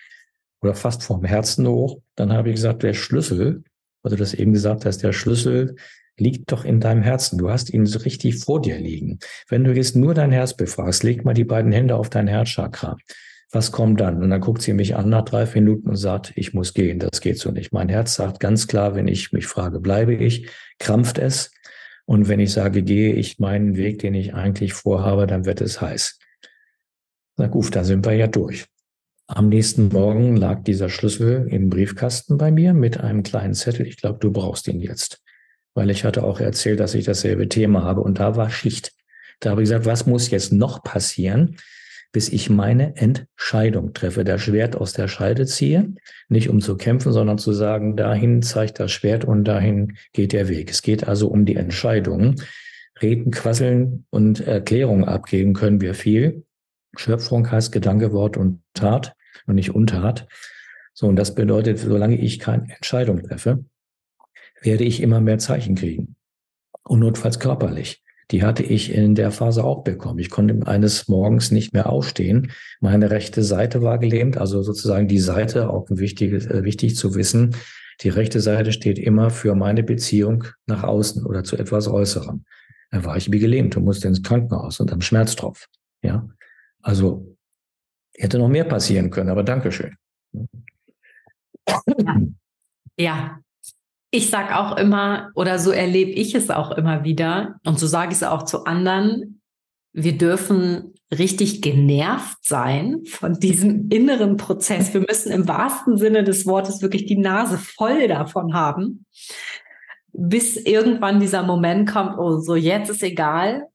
oder 0.62 0.76
fast 0.76 1.04
vorm 1.04 1.26
Herzen 1.26 1.68
hoch. 1.68 2.00
Dann 2.16 2.34
habe 2.34 2.50
ich 2.50 2.56
gesagt, 2.56 2.84
der 2.84 2.94
Schlüssel, 2.94 3.64
weil 4.02 4.12
du 4.12 4.18
das 4.18 4.34
eben 4.34 4.54
gesagt 4.54 4.86
hast, 4.86 5.04
der 5.04 5.14
Schlüssel 5.14 5.76
liegt 6.18 6.52
doch 6.52 6.64
in 6.64 6.80
deinem 6.80 7.04
Herzen. 7.04 7.38
Du 7.38 7.50
hast 7.50 7.72
ihn 7.72 7.86
so 7.86 8.00
richtig 8.00 8.40
vor 8.40 8.62
dir 8.62 8.78
liegen. 8.78 9.20
Wenn 9.50 9.64
du 9.64 9.74
jetzt 9.74 9.96
nur 9.96 10.14
dein 10.14 10.32
Herz 10.32 10.56
befragst, 10.56 11.04
leg 11.04 11.26
mal 11.26 11.34
die 11.34 11.44
beiden 11.44 11.72
Hände 11.72 11.96
auf 11.96 12.10
dein 12.10 12.28
Herzchakra. 12.28 12.96
Was 13.56 13.72
kommt 13.72 14.02
dann? 14.02 14.22
Und 14.22 14.32
dann 14.32 14.42
guckt 14.42 14.62
sie 14.62 14.74
mich 14.74 14.98
an 14.98 15.08
nach 15.08 15.24
drei 15.24 15.46
Minuten 15.46 15.88
und 15.88 15.96
sagt, 15.96 16.34
ich 16.36 16.54
muss 16.54 16.74
gehen, 16.74 17.00
das 17.00 17.22
geht 17.22 17.40
so 17.40 17.52
nicht. 17.52 17.72
Mein 17.72 17.88
Herz 17.88 18.16
sagt 18.16 18.42
ganz 18.42 18.68
klar, 18.68 18.96
wenn 18.96 19.08
ich 19.08 19.32
mich 19.32 19.48
frage, 19.48 19.80
bleibe 19.80 20.14
ich, 20.14 20.50
krampft 20.78 21.18
es. 21.18 21.52
Und 22.04 22.28
wenn 22.28 22.42
ich 22.42 22.52
sage, 22.52 22.84
gehe 22.84 23.14
ich 23.14 23.40
meinen 23.40 23.78
Weg, 23.78 24.00
den 24.00 24.14
ich 24.14 24.34
eigentlich 24.34 24.74
vorhabe, 24.74 25.26
dann 25.26 25.46
wird 25.46 25.62
es 25.62 25.80
heiß. 25.80 26.20
Na 27.38 27.48
gut, 27.48 27.74
da 27.78 27.86
sind 27.86 28.06
wir 28.06 28.12
ja 28.12 28.28
durch. 28.28 28.66
Am 29.28 29.48
nächsten 29.48 29.88
Morgen 29.88 30.36
lag 30.36 30.64
dieser 30.64 30.90
Schlüssel 30.90 31.48
im 31.50 31.70
Briefkasten 31.70 32.38
bei 32.38 32.52
mir 32.52 32.74
mit 32.74 33.00
einem 33.00 33.24
kleinen 33.24 33.54
Zettel. 33.54 33.88
Ich 33.88 33.96
glaube, 33.96 34.20
du 34.20 34.34
brauchst 34.34 34.68
ihn 34.68 34.82
jetzt. 34.82 35.24
Weil 35.76 35.92
ich 35.92 36.04
hatte 36.04 36.24
auch 36.24 36.42
erzählt, 36.42 36.82
dass 36.82 36.94
ich 36.94 37.06
dasselbe 37.06 37.48
Thema 37.48 37.84
habe. 37.84 38.02
Und 38.02 38.20
da 38.20 38.36
war 38.36 38.50
Schicht. 38.50 38.92
Da 39.40 39.52
habe 39.52 39.62
ich 39.62 39.70
gesagt, 39.70 39.86
was 39.86 40.06
muss 40.06 40.30
jetzt 40.30 40.52
noch 40.52 40.84
passieren, 40.84 41.56
bis 42.16 42.30
ich 42.30 42.50
meine 42.50 42.96
Entscheidung 42.96 43.92
treffe, 43.92 44.24
das 44.24 44.42
Schwert 44.42 44.78
aus 44.78 44.94
der 44.94 45.10
Scheide 45.10 45.46
ziehe, 45.46 45.96
nicht 46.30 46.48
um 46.48 46.62
zu 46.62 46.78
kämpfen, 46.78 47.12
sondern 47.12 47.38
zu 47.38 47.52
sagen, 47.52 47.98
dahin 47.98 48.42
zeigt 48.42 48.80
das 48.80 48.94
Schwert 48.94 49.26
und 49.26 49.44
dahin 49.44 49.98
geht 50.14 50.32
der 50.32 50.48
Weg. 50.48 50.70
Es 50.72 50.82
geht 50.82 51.10
also 51.10 51.28
um 51.28 51.44
die 51.46 51.58
Entscheidung. 51.58 52.36
Reden, 53.02 53.32
quasseln 53.32 54.06
und 54.12 54.40
Erklärungen 54.40 55.04
abgeben 55.04 55.54
können 55.54 55.82
wir 55.82 55.94
viel. 55.94 56.46
Schöpfung 56.96 57.52
heißt 57.52 57.74
Gedanke, 57.74 58.14
Wort 58.14 58.38
und 58.38 58.62
Tat 58.74 59.14
und 59.46 59.56
nicht 59.56 59.76
Untat. 59.76 60.26
So, 60.94 61.08
und 61.08 61.18
das 61.18 61.36
bedeutet, 61.36 61.80
solange 61.80 62.16
ich 62.16 62.40
keine 62.40 62.74
Entscheidung 62.74 63.24
treffe, 63.24 63.66
werde 64.62 64.86
ich 64.86 65.02
immer 65.02 65.20
mehr 65.20 65.40
Zeichen 65.40 65.76
kriegen. 65.76 66.16
Und 66.86 67.02
notfalls 67.02 67.42
körperlich 67.42 68.05
die 68.32 68.44
hatte 68.44 68.64
ich 68.64 68.92
in 68.92 69.16
der 69.16 69.32
Phase 69.32 69.64
auch 69.64 69.84
bekommen. 69.84 70.20
Ich 70.20 70.30
konnte 70.30 70.68
eines 70.68 71.08
Morgens 71.08 71.52
nicht 71.52 71.74
mehr 71.74 71.90
aufstehen. 71.90 72.52
Meine 72.80 73.12
rechte 73.12 73.44
Seite 73.44 73.82
war 73.82 74.00
gelähmt, 74.00 74.38
also 74.38 74.64
sozusagen 74.64 75.08
die 75.08 75.20
Seite, 75.20 75.70
auch 75.70 75.86
wichtig, 75.90 76.34
äh, 76.34 76.64
wichtig 76.64 76.96
zu 76.96 77.16
wissen, 77.16 77.56
die 78.02 78.10
rechte 78.10 78.42
Seite 78.42 78.74
steht 78.74 79.00
immer 79.00 79.30
für 79.30 79.56
meine 79.56 79.84
Beziehung 79.84 80.46
nach 80.66 80.84
außen 80.84 81.26
oder 81.26 81.44
zu 81.44 81.56
etwas 81.56 81.88
Äußerem. 81.88 82.44
Da 82.92 83.04
war 83.06 83.18
ich 83.18 83.32
wie 83.32 83.40
gelähmt 83.40 83.78
und 83.78 83.86
musste 83.86 84.08
ins 84.08 84.22
Krankenhaus 84.22 84.80
und 84.80 84.92
am 84.92 85.02
Schmerztropf. 85.02 85.68
Ja, 86.02 86.28
also 86.82 87.38
hätte 88.14 88.38
noch 88.38 88.50
mehr 88.50 88.66
passieren 88.66 89.10
können, 89.10 89.30
aber 89.30 89.44
Dankeschön. 89.44 89.96
Ja. 91.68 91.82
ja, 92.98 93.40
ich 94.16 94.30
sage 94.30 94.58
auch 94.58 94.78
immer, 94.78 95.32
oder 95.36 95.60
so 95.60 95.72
erlebe 95.72 96.12
ich 96.12 96.36
es 96.36 96.50
auch 96.50 96.72
immer 96.72 97.04
wieder, 97.04 97.60
und 97.66 97.80
so 97.80 97.88
sage 97.88 98.12
ich 98.12 98.18
es 98.18 98.24
auch 98.24 98.44
zu 98.44 98.66
anderen, 98.66 99.42
wir 99.94 100.18
dürfen 100.18 100.94
richtig 101.12 101.62
genervt 101.62 102.38
sein 102.42 103.02
von 103.06 103.40
diesem 103.40 103.90
inneren 103.90 104.38
Prozess. 104.38 104.94
Wir 104.94 105.02
müssen 105.02 105.32
im 105.32 105.48
wahrsten 105.48 105.98
Sinne 105.98 106.24
des 106.24 106.46
Wortes 106.46 106.82
wirklich 106.82 107.06
die 107.06 107.18
Nase 107.18 107.58
voll 107.58 108.08
davon 108.08 108.54
haben, 108.54 109.06
bis 110.12 110.58
irgendwann 110.58 111.20
dieser 111.20 111.44
Moment 111.44 111.90
kommt, 111.90 112.18
oh, 112.18 112.40
so 112.40 112.56
jetzt 112.56 112.90
ist 112.90 113.04
egal, 113.04 113.68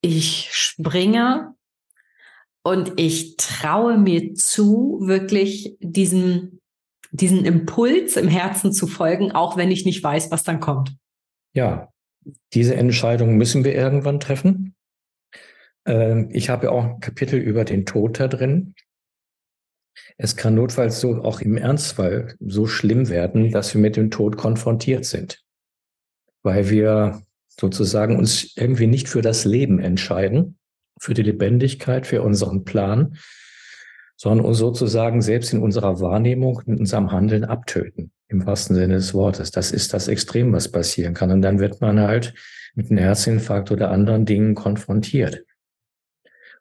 ich 0.00 0.48
springe 0.52 1.54
und 2.64 2.94
ich 2.96 3.36
traue 3.36 3.98
mir 3.98 4.34
zu, 4.34 5.00
wirklich 5.02 5.76
diesen 5.80 6.61
diesen 7.12 7.44
Impuls 7.44 8.16
im 8.16 8.28
Herzen 8.28 8.72
zu 8.72 8.86
folgen, 8.86 9.32
auch 9.32 9.56
wenn 9.56 9.70
ich 9.70 9.84
nicht 9.84 10.02
weiß, 10.02 10.30
was 10.30 10.44
dann 10.44 10.60
kommt. 10.60 10.96
Ja, 11.54 11.92
diese 12.54 12.74
Entscheidung 12.74 13.36
müssen 13.36 13.64
wir 13.64 13.74
irgendwann 13.74 14.18
treffen. 14.18 14.74
Ähm, 15.86 16.30
ich 16.32 16.48
habe 16.48 16.72
auch 16.72 16.84
ein 16.84 17.00
Kapitel 17.00 17.38
über 17.38 17.64
den 17.64 17.84
Tod 17.84 18.18
da 18.18 18.28
drin. 18.28 18.74
Es 20.16 20.36
kann 20.36 20.54
notfalls 20.54 21.00
so 21.00 21.22
auch 21.22 21.40
im 21.40 21.58
Ernstfall 21.58 22.34
so 22.40 22.66
schlimm 22.66 23.10
werden, 23.10 23.50
dass 23.50 23.74
wir 23.74 23.80
mit 23.80 23.96
dem 23.96 24.10
Tod 24.10 24.38
konfrontiert 24.38 25.04
sind, 25.04 25.42
weil 26.42 26.70
wir 26.70 27.22
sozusagen 27.48 28.16
uns 28.16 28.56
irgendwie 28.56 28.86
nicht 28.86 29.08
für 29.08 29.20
das 29.20 29.44
Leben 29.44 29.80
entscheiden, 29.80 30.58
für 30.98 31.12
die 31.12 31.22
Lebendigkeit, 31.22 32.06
für 32.06 32.22
unseren 32.22 32.64
Plan, 32.64 33.18
sondern 34.22 34.46
uns 34.46 34.58
sozusagen 34.58 35.20
selbst 35.20 35.52
in 35.52 35.60
unserer 35.60 36.00
Wahrnehmung, 36.00 36.62
in 36.66 36.78
unserem 36.78 37.10
Handeln 37.10 37.42
abtöten, 37.42 38.12
im 38.28 38.46
wahrsten 38.46 38.76
Sinne 38.76 38.94
des 38.94 39.14
Wortes. 39.14 39.50
Das 39.50 39.72
ist 39.72 39.92
das 39.94 40.06
Extrem, 40.06 40.52
was 40.52 40.70
passieren 40.70 41.12
kann. 41.12 41.32
Und 41.32 41.42
dann 41.42 41.58
wird 41.58 41.80
man 41.80 41.98
halt 41.98 42.32
mit 42.76 42.88
einem 42.88 43.00
Herzinfarkt 43.00 43.72
oder 43.72 43.90
anderen 43.90 44.24
Dingen 44.24 44.54
konfrontiert 44.54 45.44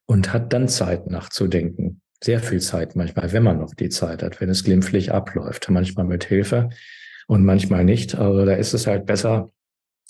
und 0.08 0.34
hat 0.34 0.54
dann 0.54 0.69
Zeit 0.69 1.06
nachzudenken. 1.06 2.02
Sehr 2.24 2.39
viel 2.39 2.62
Zeit 2.62 2.95
manchmal, 2.95 3.32
wenn 3.32 3.43
man 3.43 3.60
noch 3.60 3.76
die 3.76 3.89
Zeit 3.89 4.24
hat, 4.24 4.41
wenn 4.41 4.50
es 4.50 4.63
glimpflich 4.63 5.12
abläuft. 5.12 5.69
Manchmal 5.69 6.08
mit 6.08 6.24
Hilfe 6.24 6.69
und 7.28 7.45
manchmal 7.45 7.86
nicht. 7.86 8.15
Also 8.15 8.43
da 8.43 8.56
ist 8.56 8.74
es 8.74 8.88
halt 8.88 9.06
besser, 9.06 9.52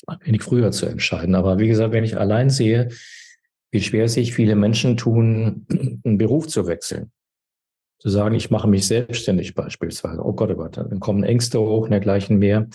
ein 0.07 0.19
wenig 0.23 0.41
früher 0.41 0.71
zu 0.71 0.85
entscheiden. 0.85 1.35
Aber 1.35 1.59
wie 1.59 1.67
gesagt, 1.67 1.91
wenn 1.91 2.05
ich 2.05 2.17
allein 2.17 2.49
sehe, 2.49 2.87
wie 3.71 3.81
schwer 3.81 4.07
sich 4.07 4.33
viele 4.33 4.55
Menschen 4.55 4.95
tun, 4.95 5.67
einen 6.05 6.17
Beruf 6.17 6.47
zu 6.47 6.65
wechseln, 6.65 7.11
zu 8.01 8.09
sagen, 8.09 8.33
ich 8.33 8.49
mache 8.49 8.67
mich 8.67 8.87
selbstständig 8.87 9.53
beispielsweise. 9.53 10.25
Oh 10.25 10.33
Gott, 10.33 10.49
oh 10.49 10.55
Gott, 10.55 10.77
dann 10.77 10.99
kommen 10.99 11.23
Ängste 11.23 11.59
hoch 11.59 11.87
dergleichen 11.87 12.39
mehr. 12.39 12.67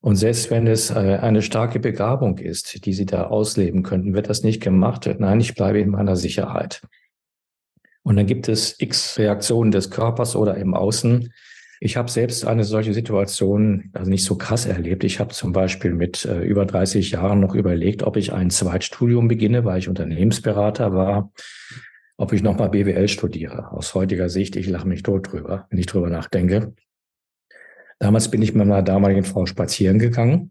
Und 0.00 0.14
selbst 0.14 0.50
wenn 0.50 0.68
es 0.68 0.90
äh, 0.90 1.18
eine 1.20 1.42
starke 1.42 1.80
Begabung 1.80 2.38
ist, 2.38 2.86
die 2.86 2.92
Sie 2.92 3.04
da 3.04 3.24
ausleben 3.24 3.82
könnten, 3.82 4.14
wird 4.14 4.28
das 4.28 4.44
nicht 4.44 4.62
gemacht. 4.62 5.10
Nein, 5.18 5.40
ich 5.40 5.54
bleibe 5.56 5.80
in 5.80 5.90
meiner 5.90 6.14
Sicherheit. 6.14 6.82
Und 8.04 8.16
dann 8.16 8.26
gibt 8.26 8.48
es 8.48 8.76
x 8.78 9.18
Reaktionen 9.18 9.72
des 9.72 9.90
Körpers 9.90 10.36
oder 10.36 10.56
im 10.56 10.74
Außen. 10.74 11.32
Ich 11.80 11.96
habe 11.96 12.10
selbst 12.10 12.46
eine 12.46 12.62
solche 12.62 12.94
Situation 12.94 13.90
also 13.92 14.08
nicht 14.08 14.24
so 14.24 14.36
krass 14.36 14.66
erlebt. 14.66 15.02
Ich 15.02 15.18
habe 15.18 15.34
zum 15.34 15.52
Beispiel 15.52 15.94
mit 15.94 16.24
äh, 16.26 16.42
über 16.42 16.64
30 16.64 17.10
Jahren 17.10 17.40
noch 17.40 17.56
überlegt, 17.56 18.04
ob 18.04 18.16
ich 18.16 18.32
ein 18.32 18.50
Zweitstudium 18.50 19.26
beginne, 19.26 19.64
weil 19.64 19.80
ich 19.80 19.88
Unternehmensberater 19.88 20.92
war 20.92 21.32
ob 22.16 22.32
ich 22.32 22.42
nochmal 22.42 22.70
BWL 22.70 23.08
studiere. 23.08 23.72
Aus 23.72 23.94
heutiger 23.94 24.28
Sicht, 24.28 24.56
ich 24.56 24.68
lache 24.68 24.86
mich 24.86 25.02
tot 25.02 25.32
drüber, 25.32 25.66
wenn 25.70 25.78
ich 25.78 25.86
drüber 25.86 26.10
nachdenke. 26.10 26.74
Damals 27.98 28.30
bin 28.30 28.42
ich 28.42 28.54
mit 28.54 28.66
meiner 28.66 28.82
damaligen 28.82 29.24
Frau 29.24 29.46
spazieren 29.46 29.98
gegangen 29.98 30.50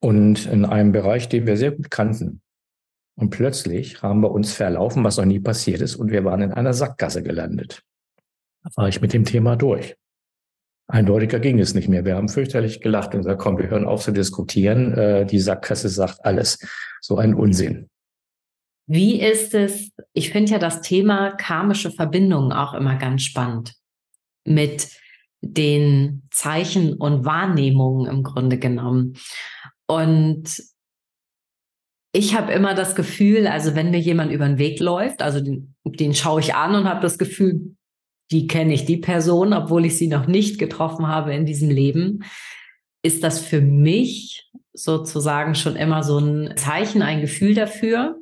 und 0.00 0.46
in 0.46 0.64
einem 0.64 0.92
Bereich, 0.92 1.28
den 1.28 1.46
wir 1.46 1.56
sehr 1.56 1.72
gut 1.72 1.90
kannten. 1.90 2.40
Und 3.14 3.30
plötzlich 3.30 4.02
haben 4.02 4.20
wir 4.20 4.30
uns 4.30 4.52
verlaufen, 4.52 5.04
was 5.04 5.18
noch 5.18 5.24
nie 5.24 5.40
passiert 5.40 5.80
ist, 5.80 5.96
und 5.96 6.10
wir 6.10 6.24
waren 6.24 6.42
in 6.42 6.52
einer 6.52 6.72
Sackgasse 6.72 7.22
gelandet. 7.22 7.82
Da 8.64 8.70
war 8.76 8.88
ich 8.88 9.00
mit 9.00 9.12
dem 9.12 9.24
Thema 9.24 9.56
durch. 9.56 9.96
Eindeutiger 10.88 11.40
ging 11.40 11.58
es 11.58 11.74
nicht 11.74 11.88
mehr. 11.88 12.04
Wir 12.04 12.16
haben 12.16 12.28
fürchterlich 12.28 12.80
gelacht 12.80 13.14
und 13.14 13.20
gesagt, 13.20 13.40
komm, 13.40 13.58
wir 13.58 13.70
hören 13.70 13.86
auf 13.86 14.02
zu 14.02 14.12
diskutieren. 14.12 14.92
Äh, 14.94 15.26
die 15.26 15.40
Sackgasse 15.40 15.88
sagt 15.88 16.24
alles. 16.24 16.58
So 17.00 17.16
ein 17.16 17.34
Unsinn. 17.34 17.88
Wie 18.86 19.20
ist 19.20 19.54
es, 19.54 19.90
ich 20.12 20.30
finde 20.30 20.52
ja 20.52 20.58
das 20.58 20.82
Thema 20.82 21.30
karmische 21.32 21.90
Verbindungen 21.90 22.52
auch 22.52 22.74
immer 22.74 22.96
ganz 22.96 23.22
spannend 23.22 23.74
mit 24.44 24.88
den 25.42 26.22
Zeichen 26.30 26.94
und 26.94 27.24
Wahrnehmungen 27.24 28.06
im 28.06 28.22
Grunde 28.22 28.58
genommen. 28.58 29.14
Und 29.86 30.62
ich 32.12 32.36
habe 32.36 32.52
immer 32.52 32.74
das 32.74 32.94
Gefühl, 32.94 33.46
also 33.46 33.74
wenn 33.74 33.90
mir 33.90 33.98
jemand 33.98 34.32
über 34.32 34.46
den 34.46 34.58
Weg 34.58 34.78
läuft, 34.80 35.20
also 35.20 35.40
den, 35.40 35.74
den 35.84 36.14
schaue 36.14 36.40
ich 36.40 36.54
an 36.54 36.74
und 36.74 36.88
habe 36.88 37.00
das 37.00 37.18
Gefühl, 37.18 37.74
die 38.30 38.46
kenne 38.46 38.72
ich, 38.72 38.84
die 38.84 38.98
Person, 38.98 39.52
obwohl 39.52 39.84
ich 39.84 39.98
sie 39.98 40.08
noch 40.08 40.26
nicht 40.26 40.58
getroffen 40.58 41.08
habe 41.08 41.34
in 41.34 41.44
diesem 41.44 41.70
Leben, 41.70 42.24
ist 43.02 43.24
das 43.24 43.40
für 43.40 43.60
mich 43.60 44.48
sozusagen 44.74 45.54
schon 45.54 45.76
immer 45.76 46.02
so 46.02 46.18
ein 46.18 46.56
Zeichen, 46.56 47.02
ein 47.02 47.20
Gefühl 47.20 47.54
dafür, 47.54 48.16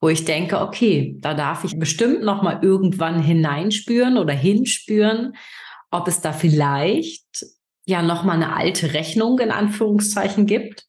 wo 0.00 0.08
ich 0.08 0.24
denke, 0.24 0.60
okay, 0.60 1.16
da 1.20 1.34
darf 1.34 1.64
ich 1.64 1.78
bestimmt 1.78 2.22
noch 2.22 2.42
mal 2.42 2.60
irgendwann 2.62 3.20
hineinspüren 3.20 4.18
oder 4.18 4.34
hinspüren, 4.34 5.34
ob 5.90 6.08
es 6.08 6.20
da 6.20 6.32
vielleicht 6.32 7.24
ja 7.86 8.02
noch 8.02 8.24
mal 8.24 8.34
eine 8.34 8.54
alte 8.54 8.92
Rechnung 8.92 9.38
in 9.38 9.50
Anführungszeichen 9.50 10.46
gibt, 10.46 10.86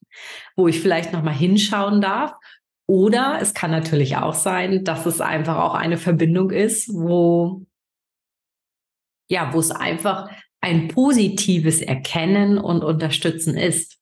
wo 0.56 0.68
ich 0.68 0.80
vielleicht 0.80 1.12
noch 1.12 1.22
mal 1.22 1.34
hinschauen 1.34 2.00
darf. 2.00 2.32
Oder 2.86 3.38
es 3.40 3.54
kann 3.54 3.70
natürlich 3.70 4.16
auch 4.16 4.34
sein, 4.34 4.84
dass 4.84 5.06
es 5.06 5.20
einfach 5.20 5.58
auch 5.58 5.74
eine 5.74 5.96
Verbindung 5.96 6.50
ist, 6.50 6.88
wo 6.92 7.66
ja, 9.28 9.52
wo 9.52 9.60
es 9.60 9.70
einfach 9.70 10.30
ein 10.60 10.88
positives 10.88 11.80
Erkennen 11.80 12.58
und 12.58 12.82
Unterstützen 12.82 13.56
ist. 13.56 13.97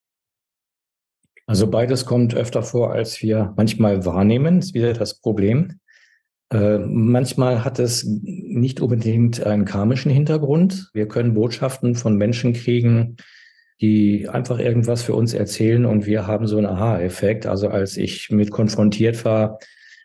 Also 1.47 1.69
beides 1.69 2.07
kommt 2.07 2.35
öfter 2.35 2.63
vor, 2.63 2.93
als 2.93 3.23
wir 3.23 3.55
manchmal 3.57 4.05
wahrnehmen, 4.05 4.59
ist 4.59 4.75
wieder 4.75 4.93
das 4.93 5.21
Problem. 5.21 5.79
Äh, 6.53 6.79
manchmal 6.79 7.65
hat 7.65 7.79
es 7.79 8.05
nicht 8.05 8.81
unbedingt 8.81 9.45
einen 9.45 9.65
karmischen 9.65 10.11
Hintergrund. 10.11 10.91
Wir 10.93 11.07
können 11.09 11.35
Botschaften 11.35 11.95
von 11.95 12.17
Menschen 12.17 12.53
kriegen, 12.53 13.17
die 13.81 14.29
einfach 14.29 14.59
irgendwas 14.59 15.03
für 15.03 15.15
uns 15.15 15.35
erzählen 15.35 15.85
und 15.85 16.07
wir 16.07 16.27
haben 16.27 16.47
so 16.47 16.57
einen 16.57 16.67
Aha-Effekt. 16.67 17.47
Also 17.47 17.69
als 17.69 17.97
ich 17.97 18.31
mit 18.31 18.51
konfrontiert 18.51 19.25
war, 19.25 19.59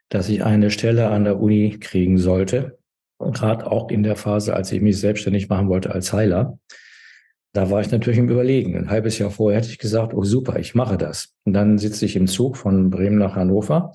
dass 0.09 0.29
ich 0.29 0.43
eine 0.43 0.71
Stelle 0.71 1.09
an 1.09 1.23
der 1.23 1.39
Uni 1.39 1.77
kriegen 1.79 2.17
sollte, 2.17 2.77
gerade 3.19 3.69
auch 3.71 3.89
in 3.89 4.03
der 4.03 4.15
Phase, 4.15 4.53
als 4.55 4.71
ich 4.71 4.81
mich 4.81 4.99
selbstständig 4.99 5.47
machen 5.47 5.69
wollte 5.69 5.91
als 5.91 6.11
Heiler, 6.11 6.59
da 7.53 7.69
war 7.69 7.81
ich 7.81 7.91
natürlich 7.91 8.19
im 8.19 8.29
Überlegen. 8.29 8.77
Ein 8.77 8.89
halbes 8.89 9.17
Jahr 9.17 9.31
vorher 9.31 9.59
hätte 9.59 9.69
ich 9.69 9.79
gesagt, 9.79 10.13
oh 10.13 10.23
super, 10.23 10.57
ich 10.59 10.75
mache 10.75 10.97
das. 10.97 11.35
Und 11.43 11.53
dann 11.53 11.77
sitze 11.77 12.05
ich 12.05 12.15
im 12.15 12.27
Zug 12.27 12.57
von 12.57 12.89
Bremen 12.89 13.17
nach 13.17 13.35
Hannover 13.35 13.93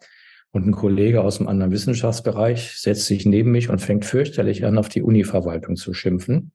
und 0.52 0.66
ein 0.66 0.72
Kollege 0.72 1.22
aus 1.22 1.38
einem 1.38 1.48
anderen 1.48 1.72
Wissenschaftsbereich 1.72 2.78
setzt 2.78 3.06
sich 3.06 3.26
neben 3.26 3.50
mich 3.50 3.68
und 3.68 3.80
fängt 3.80 4.04
fürchterlich 4.04 4.64
an, 4.64 4.78
auf 4.78 4.88
die 4.88 5.02
Univerwaltung 5.02 5.76
zu 5.76 5.92
schimpfen. 5.92 6.52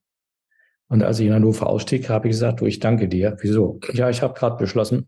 Und 0.87 1.03
als 1.03 1.19
ich 1.19 1.27
in 1.27 1.33
Hannover 1.33 1.67
ausstieg, 1.67 2.09
habe 2.09 2.27
ich 2.27 2.31
gesagt, 2.31 2.61
du, 2.61 2.65
ich 2.65 2.79
danke 2.79 3.07
dir. 3.07 3.37
Wieso? 3.41 3.79
Ja, 3.93 4.09
ich 4.09 4.21
habe 4.21 4.33
gerade 4.33 4.57
beschlossen, 4.57 5.07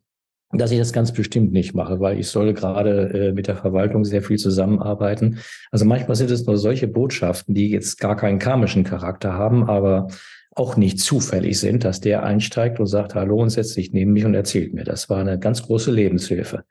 dass 0.52 0.72
ich 0.72 0.78
das 0.78 0.94
ganz 0.94 1.12
bestimmt 1.12 1.52
nicht 1.52 1.74
mache, 1.74 2.00
weil 2.00 2.20
ich 2.20 2.28
soll 2.28 2.54
gerade 2.54 3.10
äh, 3.10 3.32
mit 3.34 3.48
der 3.48 3.56
Verwaltung 3.56 4.06
sehr 4.06 4.22
viel 4.22 4.38
zusammenarbeiten. 4.38 5.40
Also 5.72 5.86
manchmal 5.86 6.16
sind 6.16 6.32
es 6.32 6.46
nur 6.46 6.58
solche 6.58 6.88
Botschaften, 6.88 7.56
die 7.56 7.70
jetzt 7.70 8.00
gar 8.00 8.16
keinen 8.16 8.40
karmischen 8.40 8.84
Charakter 8.84 9.34
haben, 9.34 9.68
aber 9.68 10.08
auch 10.56 10.78
nicht 10.78 11.00
zufällig 11.00 11.60
sind, 11.60 11.84
dass 11.84 12.02
der 12.02 12.24
einsteigt 12.24 12.80
und 12.80 12.88
sagt, 12.88 13.16
hallo 13.16 13.42
und 13.42 13.50
setzt 13.50 13.74
sich 13.74 13.92
neben 13.92 14.14
mich 14.14 14.26
und 14.26 14.34
erzählt 14.34 14.74
mir. 14.74 14.84
Das 14.84 15.10
war 15.10 15.20
eine 15.20 15.40
ganz 15.40 15.64
große 15.64 15.92
Lebenshilfe. 15.92 16.64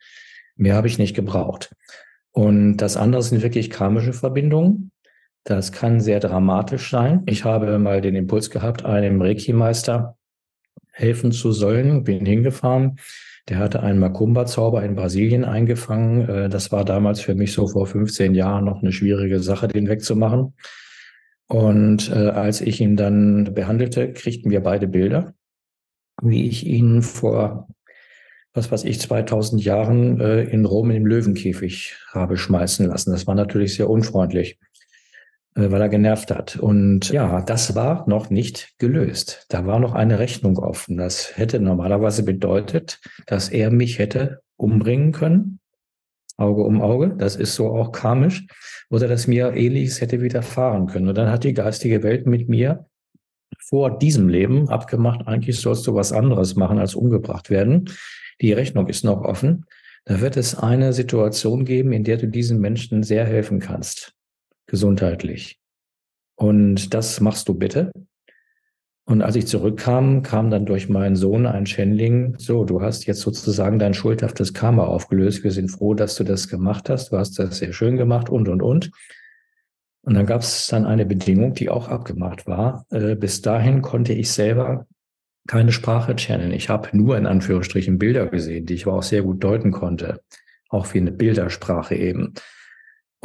Mehr 0.56 0.74
habe 0.74 0.86
ich 0.86 0.98
nicht 0.98 1.14
gebraucht. 1.14 1.74
Und 2.30 2.78
das 2.78 2.96
andere 2.96 3.22
sind 3.22 3.42
wirklich 3.42 3.70
karmische 3.70 4.12
Verbindungen. 4.12 4.90
Das 5.44 5.72
kann 5.72 6.00
sehr 6.00 6.20
dramatisch 6.20 6.90
sein. 6.90 7.22
Ich 7.26 7.44
habe 7.44 7.78
mal 7.78 8.00
den 8.00 8.14
Impuls 8.14 8.50
gehabt, 8.50 8.84
einem 8.84 9.20
Reiki-Meister 9.20 10.16
helfen 10.92 11.32
zu 11.32 11.52
sollen, 11.52 12.04
bin 12.04 12.24
hingefahren 12.24 12.98
der 13.48 13.58
hatte 13.58 13.82
einen 13.82 13.98
Macumba-Zauber 13.98 14.84
in 14.84 14.94
Brasilien 14.94 15.44
eingefangen. 15.44 16.28
Äh, 16.28 16.48
das 16.48 16.70
war 16.70 16.84
damals 16.84 17.20
für 17.20 17.34
mich 17.34 17.52
so 17.52 17.66
vor 17.66 17.86
15 17.86 18.34
Jahren 18.34 18.64
noch 18.64 18.82
eine 18.82 18.92
schwierige 18.92 19.40
Sache, 19.40 19.68
den 19.68 19.88
wegzumachen. 19.88 20.54
Und 21.52 22.10
äh, 22.10 22.30
als 22.30 22.62
ich 22.62 22.80
ihn 22.80 22.96
dann 22.96 23.52
behandelte, 23.52 24.10
kriegten 24.14 24.50
wir 24.50 24.62
beide 24.62 24.88
Bilder, 24.88 25.34
wie 26.22 26.46
ich 26.46 26.66
ihn 26.66 27.02
vor, 27.02 27.68
was 28.54 28.72
weiß 28.72 28.84
ich, 28.84 28.98
2000 28.98 29.62
Jahren 29.62 30.18
äh, 30.18 30.44
in 30.44 30.64
Rom 30.64 30.88
dem 30.88 31.04
Löwenkäfig 31.04 31.94
habe 32.08 32.38
schmeißen 32.38 32.86
lassen. 32.86 33.12
Das 33.12 33.26
war 33.26 33.34
natürlich 33.34 33.74
sehr 33.74 33.90
unfreundlich. 33.90 34.58
Äh, 35.54 35.70
weil 35.70 35.82
er 35.82 35.90
genervt 35.90 36.30
hat. 36.30 36.56
Und 36.56 37.10
ja, 37.10 37.42
das 37.42 37.74
war 37.74 38.08
noch 38.08 38.30
nicht 38.30 38.78
gelöst. 38.78 39.44
Da 39.50 39.66
war 39.66 39.78
noch 39.78 39.92
eine 39.92 40.18
Rechnung 40.18 40.56
offen. 40.56 40.96
Das 40.96 41.36
hätte 41.36 41.60
normalerweise 41.60 42.22
bedeutet, 42.22 42.98
dass 43.26 43.50
er 43.50 43.70
mich 43.70 43.98
hätte 43.98 44.40
umbringen 44.56 45.12
können. 45.12 45.60
Auge 46.42 46.62
um 46.62 46.82
Auge. 46.82 47.14
Das 47.16 47.36
ist 47.36 47.54
so 47.54 47.68
auch 47.68 47.92
karmisch. 47.92 48.46
Oder 48.90 49.08
dass 49.08 49.26
mir 49.26 49.54
ähnliches 49.54 50.00
hätte 50.00 50.20
widerfahren 50.20 50.86
können. 50.86 51.08
Und 51.08 51.16
dann 51.16 51.30
hat 51.30 51.44
die 51.44 51.54
geistige 51.54 52.02
Welt 52.02 52.26
mit 52.26 52.48
mir 52.48 52.86
vor 53.58 53.98
diesem 53.98 54.28
Leben 54.28 54.68
abgemacht, 54.68 55.26
eigentlich 55.26 55.60
sollst 55.60 55.86
du 55.86 55.94
was 55.94 56.12
anderes 56.12 56.56
machen 56.56 56.78
als 56.78 56.94
umgebracht 56.94 57.48
werden. 57.48 57.90
Die 58.40 58.52
Rechnung 58.52 58.88
ist 58.88 59.04
noch 59.04 59.22
offen. 59.22 59.64
Da 60.04 60.20
wird 60.20 60.36
es 60.36 60.54
eine 60.56 60.92
Situation 60.92 61.64
geben, 61.64 61.92
in 61.92 62.04
der 62.04 62.16
du 62.16 62.26
diesen 62.26 62.60
Menschen 62.60 63.02
sehr 63.02 63.24
helfen 63.24 63.60
kannst 63.60 64.14
gesundheitlich. 64.66 65.58
Und 66.34 66.94
das 66.94 67.20
machst 67.20 67.48
du 67.48 67.54
bitte. 67.54 67.92
Und 69.04 69.22
als 69.22 69.34
ich 69.34 69.46
zurückkam, 69.46 70.22
kam 70.22 70.50
dann 70.50 70.64
durch 70.64 70.88
meinen 70.88 71.16
Sohn 71.16 71.46
ein 71.46 71.66
Schändling, 71.66 72.36
so, 72.38 72.64
du 72.64 72.80
hast 72.80 73.06
jetzt 73.06 73.20
sozusagen 73.20 73.78
dein 73.78 73.94
schuldhaftes 73.94 74.54
Karma 74.54 74.84
aufgelöst. 74.84 75.42
Wir 75.42 75.50
sind 75.50 75.70
froh, 75.70 75.94
dass 75.94 76.14
du 76.14 76.24
das 76.24 76.48
gemacht 76.48 76.88
hast. 76.88 77.10
Du 77.10 77.18
hast 77.18 77.38
das 77.38 77.58
sehr 77.58 77.72
schön 77.72 77.96
gemacht 77.96 78.30
und, 78.30 78.48
und, 78.48 78.62
und. 78.62 78.90
Und 80.04 80.14
dann 80.14 80.26
gab 80.26 80.42
es 80.42 80.66
dann 80.68 80.84
eine 80.84 81.06
Bedingung, 81.06 81.54
die 81.54 81.68
auch 81.68 81.88
abgemacht 81.88 82.46
war. 82.46 82.86
Äh, 82.90 83.16
bis 83.16 83.42
dahin 83.42 83.82
konnte 83.82 84.12
ich 84.12 84.30
selber 84.30 84.86
keine 85.48 85.72
Sprache 85.72 86.14
channeln. 86.16 86.52
Ich 86.52 86.68
habe 86.68 86.96
nur 86.96 87.16
in 87.16 87.26
Anführungsstrichen 87.26 87.98
Bilder 87.98 88.26
gesehen, 88.26 88.66
die 88.66 88.74
ich 88.74 88.86
aber 88.86 88.96
auch 88.96 89.02
sehr 89.02 89.22
gut 89.22 89.42
deuten 89.42 89.72
konnte. 89.72 90.20
Auch 90.68 90.92
wie 90.94 90.98
eine 90.98 91.12
Bildersprache 91.12 91.94
eben. 91.94 92.34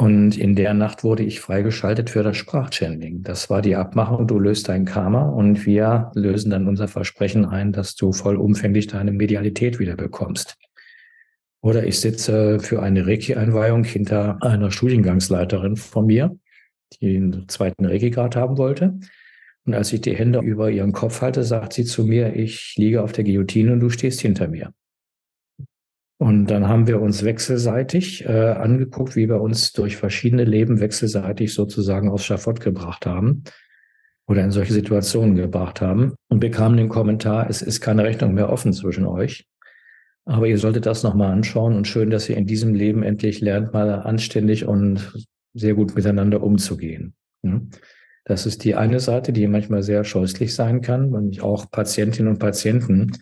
Und 0.00 0.38
in 0.38 0.54
der 0.54 0.74
Nacht 0.74 1.02
wurde 1.02 1.24
ich 1.24 1.40
freigeschaltet 1.40 2.08
für 2.10 2.22
das 2.22 2.36
Sprachchanneling. 2.36 3.24
Das 3.24 3.50
war 3.50 3.62
die 3.62 3.74
Abmachung, 3.74 4.28
du 4.28 4.38
löst 4.38 4.68
dein 4.68 4.84
Karma 4.84 5.22
und 5.22 5.66
wir 5.66 6.12
lösen 6.14 6.50
dann 6.50 6.68
unser 6.68 6.86
Versprechen 6.86 7.44
ein, 7.44 7.72
dass 7.72 7.96
du 7.96 8.12
vollumfänglich 8.12 8.86
deine 8.86 9.10
Medialität 9.10 9.80
wieder 9.80 9.96
bekommst. 9.96 10.56
Oder 11.60 11.84
ich 11.84 11.98
sitze 11.98 12.60
für 12.60 12.80
eine 12.80 13.08
Reiki-Einweihung 13.08 13.82
hinter 13.82 14.40
einer 14.40 14.70
Studiengangsleiterin 14.70 15.74
von 15.74 16.06
mir, 16.06 16.38
die 17.00 17.16
einen 17.16 17.48
zweiten 17.48 17.84
Reiki-Grad 17.84 18.36
haben 18.36 18.56
wollte. 18.56 19.00
Und 19.64 19.74
als 19.74 19.92
ich 19.92 20.00
die 20.00 20.14
Hände 20.14 20.38
über 20.38 20.70
ihren 20.70 20.92
Kopf 20.92 21.22
halte, 21.22 21.42
sagt 21.42 21.72
sie 21.72 21.84
zu 21.84 22.04
mir, 22.04 22.36
ich 22.36 22.76
liege 22.76 23.02
auf 23.02 23.10
der 23.10 23.24
Guillotine 23.24 23.72
und 23.72 23.80
du 23.80 23.90
stehst 23.90 24.20
hinter 24.20 24.46
mir. 24.46 24.72
Und 26.18 26.46
dann 26.46 26.66
haben 26.66 26.88
wir 26.88 27.00
uns 27.00 27.24
wechselseitig 27.24 28.24
äh, 28.24 28.50
angeguckt, 28.50 29.14
wie 29.14 29.28
wir 29.28 29.40
uns 29.40 29.72
durch 29.72 29.96
verschiedene 29.96 30.44
Leben 30.44 30.80
wechselseitig 30.80 31.54
sozusagen 31.54 32.10
aufs 32.10 32.24
Schafott 32.24 32.60
gebracht 32.60 33.06
haben 33.06 33.44
oder 34.26 34.42
in 34.42 34.50
solche 34.50 34.72
Situationen 34.72 35.36
gebracht 35.36 35.80
haben 35.80 36.14
und 36.28 36.40
bekamen 36.40 36.76
den 36.76 36.88
Kommentar, 36.88 37.48
es 37.48 37.62
ist 37.62 37.80
keine 37.80 38.02
Rechnung 38.02 38.34
mehr 38.34 38.50
offen 38.50 38.72
zwischen 38.72 39.06
euch. 39.06 39.46
Aber 40.24 40.46
ihr 40.46 40.58
solltet 40.58 40.86
das 40.86 41.04
nochmal 41.04 41.32
anschauen 41.32 41.74
und 41.74 41.86
schön, 41.86 42.10
dass 42.10 42.28
ihr 42.28 42.36
in 42.36 42.46
diesem 42.46 42.74
Leben 42.74 43.02
endlich 43.02 43.40
lernt, 43.40 43.72
mal 43.72 43.88
anständig 43.90 44.66
und 44.66 45.12
sehr 45.54 45.74
gut 45.74 45.94
miteinander 45.94 46.42
umzugehen. 46.42 47.14
Das 48.24 48.44
ist 48.44 48.64
die 48.64 48.74
eine 48.74 49.00
Seite, 49.00 49.32
die 49.32 49.46
manchmal 49.46 49.82
sehr 49.82 50.04
scheußlich 50.04 50.54
sein 50.54 50.82
kann 50.82 51.14
und 51.14 51.40
auch 51.42 51.70
Patientinnen 51.70 52.30
und 52.30 52.38
Patienten 52.38 53.12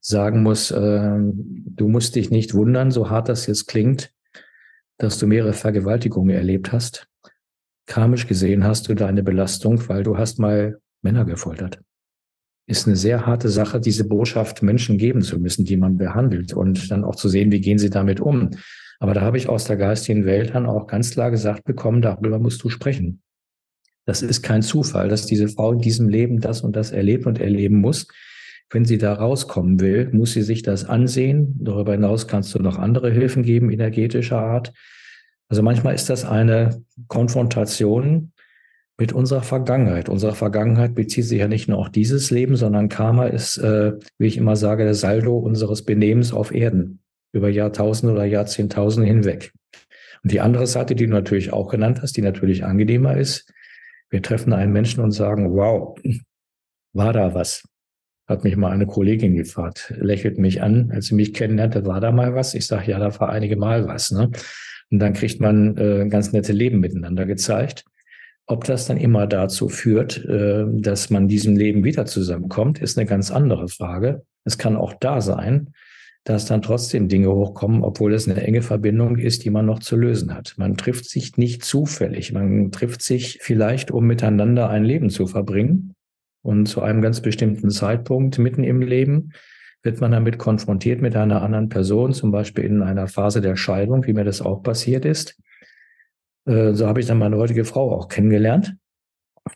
sagen 0.00 0.42
muss, 0.42 0.70
äh, 0.70 1.18
du 1.18 1.88
musst 1.88 2.14
dich 2.16 2.30
nicht 2.30 2.54
wundern, 2.54 2.90
so 2.90 3.10
hart 3.10 3.28
das 3.28 3.46
jetzt 3.46 3.66
klingt, 3.66 4.12
dass 4.98 5.18
du 5.18 5.26
mehrere 5.26 5.52
Vergewaltigungen 5.52 6.34
erlebt 6.34 6.72
hast. 6.72 7.08
Karmisch 7.86 8.26
gesehen 8.26 8.64
hast 8.64 8.88
du 8.88 8.94
deine 8.94 9.22
Belastung, 9.22 9.88
weil 9.88 10.02
du 10.02 10.16
hast 10.16 10.38
mal 10.38 10.78
Männer 11.02 11.24
gefoltert. 11.24 11.80
Ist 12.66 12.86
eine 12.86 12.96
sehr 12.96 13.26
harte 13.26 13.50
Sache, 13.50 13.78
diese 13.78 14.08
Botschaft 14.08 14.62
Menschen 14.62 14.96
geben 14.96 15.20
zu 15.20 15.38
müssen, 15.38 15.66
die 15.66 15.76
man 15.76 15.98
behandelt 15.98 16.54
und 16.54 16.90
dann 16.90 17.04
auch 17.04 17.16
zu 17.16 17.28
sehen, 17.28 17.52
wie 17.52 17.60
gehen 17.60 17.78
sie 17.78 17.90
damit 17.90 18.20
um. 18.20 18.50
Aber 19.00 19.12
da 19.12 19.20
habe 19.20 19.36
ich 19.36 19.50
aus 19.50 19.64
der 19.64 19.76
geistigen 19.76 20.24
Welt 20.24 20.54
dann 20.54 20.64
auch 20.64 20.86
ganz 20.86 21.10
klar 21.10 21.30
gesagt 21.30 21.64
bekommen, 21.64 22.00
darüber 22.00 22.38
musst 22.38 22.62
du 22.62 22.70
sprechen. 22.70 23.20
Das 24.06 24.22
ist 24.22 24.42
kein 24.42 24.62
Zufall, 24.62 25.08
dass 25.08 25.26
diese 25.26 25.48
Frau 25.48 25.72
in 25.72 25.80
diesem 25.80 26.08
Leben 26.08 26.40
das 26.40 26.62
und 26.62 26.76
das 26.76 26.90
erlebt 26.90 27.26
und 27.26 27.38
erleben 27.38 27.80
muss. 27.80 28.06
Wenn 28.70 28.84
sie 28.84 28.98
da 28.98 29.12
rauskommen 29.12 29.80
will, 29.80 30.10
muss 30.12 30.32
sie 30.32 30.42
sich 30.42 30.62
das 30.62 30.84
ansehen. 30.84 31.56
Darüber 31.60 31.92
hinaus 31.92 32.26
kannst 32.26 32.54
du 32.54 32.58
noch 32.58 32.78
andere 32.78 33.10
Hilfen 33.10 33.42
geben, 33.42 33.70
energetischer 33.70 34.40
Art. 34.40 34.72
Also 35.48 35.62
manchmal 35.62 35.94
ist 35.94 36.10
das 36.10 36.24
eine 36.24 36.82
Konfrontation 37.08 38.32
mit 38.96 39.12
unserer 39.12 39.42
Vergangenheit. 39.42 40.08
Unsere 40.08 40.34
Vergangenheit 40.34 40.94
bezieht 40.94 41.24
sich 41.24 41.40
ja 41.40 41.48
nicht 41.48 41.68
nur 41.68 41.78
auf 41.78 41.90
dieses 41.90 42.30
Leben, 42.30 42.56
sondern 42.56 42.88
Karma 42.88 43.26
ist, 43.26 43.58
äh, 43.58 43.92
wie 44.18 44.26
ich 44.26 44.36
immer 44.36 44.56
sage, 44.56 44.84
der 44.84 44.94
Saldo 44.94 45.36
unseres 45.36 45.82
Benehmens 45.82 46.32
auf 46.32 46.54
Erden 46.54 47.00
über 47.32 47.48
Jahrtausende 47.48 48.14
oder 48.14 48.24
Jahrzehntausende 48.24 49.08
hinweg. 49.08 49.52
Und 50.22 50.32
die 50.32 50.40
andere 50.40 50.66
Seite, 50.66 50.94
die 50.94 51.06
du 51.06 51.12
natürlich 51.12 51.52
auch 51.52 51.68
genannt 51.68 52.00
hast, 52.00 52.16
die 52.16 52.22
natürlich 52.22 52.64
angenehmer 52.64 53.16
ist, 53.16 53.52
wir 54.10 54.22
treffen 54.22 54.52
einen 54.52 54.72
Menschen 54.72 55.02
und 55.02 55.10
sagen, 55.10 55.52
wow, 55.52 55.98
war 56.92 57.12
da 57.12 57.34
was? 57.34 57.64
Hat 58.26 58.44
mich 58.44 58.56
mal 58.56 58.70
eine 58.70 58.86
Kollegin 58.86 59.34
gefragt, 59.34 59.92
lächelt 59.98 60.38
mich 60.38 60.62
an, 60.62 60.90
als 60.92 61.06
sie 61.06 61.14
mich 61.14 61.34
kennenlernte, 61.34 61.84
war 61.84 62.00
da 62.00 62.10
mal 62.10 62.34
was? 62.34 62.54
Ich 62.54 62.66
sage, 62.66 62.90
ja, 62.90 62.98
da 62.98 63.18
war 63.20 63.28
einige 63.28 63.56
Mal 63.56 63.86
was. 63.86 64.10
Ne? 64.10 64.30
Und 64.90 64.98
dann 64.98 65.12
kriegt 65.12 65.40
man 65.40 65.76
äh, 65.76 66.06
ganz 66.08 66.32
nette 66.32 66.52
Leben 66.52 66.80
miteinander 66.80 67.26
gezeigt. 67.26 67.84
Ob 68.46 68.64
das 68.64 68.86
dann 68.86 68.96
immer 68.96 69.26
dazu 69.26 69.68
führt, 69.68 70.24
äh, 70.24 70.64
dass 70.68 71.10
man 71.10 71.28
diesem 71.28 71.56
Leben 71.56 71.84
wieder 71.84 72.06
zusammenkommt, 72.06 72.78
ist 72.78 72.98
eine 72.98 73.06
ganz 73.06 73.30
andere 73.30 73.68
Frage. 73.68 74.22
Es 74.44 74.58
kann 74.58 74.76
auch 74.76 74.94
da 75.00 75.20
sein, 75.20 75.70
dass 76.24 76.46
dann 76.46 76.62
trotzdem 76.62 77.08
Dinge 77.08 77.30
hochkommen, 77.30 77.82
obwohl 77.82 78.14
es 78.14 78.28
eine 78.28 78.42
enge 78.42 78.62
Verbindung 78.62 79.18
ist, 79.18 79.44
die 79.44 79.50
man 79.50 79.66
noch 79.66 79.78
zu 79.78 79.96
lösen 79.96 80.34
hat. 80.34 80.54
Man 80.56 80.76
trifft 80.76 81.08
sich 81.08 81.36
nicht 81.36 81.64
zufällig. 81.64 82.32
Man 82.32 82.72
trifft 82.72 83.02
sich 83.02 83.38
vielleicht, 83.42 83.90
um 83.90 84.06
miteinander 84.06 84.70
ein 84.70 84.84
Leben 84.84 85.10
zu 85.10 85.26
verbringen. 85.26 85.93
Und 86.44 86.66
zu 86.66 86.82
einem 86.82 87.00
ganz 87.00 87.22
bestimmten 87.22 87.70
Zeitpunkt 87.70 88.38
mitten 88.38 88.64
im 88.64 88.82
Leben 88.82 89.32
wird 89.82 90.02
man 90.02 90.12
damit 90.12 90.36
konfrontiert 90.36 91.00
mit 91.00 91.16
einer 91.16 91.40
anderen 91.40 91.70
Person, 91.70 92.12
zum 92.12 92.30
Beispiel 92.32 92.64
in 92.64 92.82
einer 92.82 93.08
Phase 93.08 93.40
der 93.40 93.56
Scheidung, 93.56 94.06
wie 94.06 94.12
mir 94.12 94.24
das 94.24 94.42
auch 94.42 94.62
passiert 94.62 95.06
ist. 95.06 95.40
Äh, 96.44 96.74
so 96.74 96.86
habe 96.86 97.00
ich 97.00 97.06
dann 97.06 97.18
meine 97.18 97.38
heutige 97.38 97.64
Frau 97.64 97.90
auch 97.92 98.08
kennengelernt. 98.08 98.76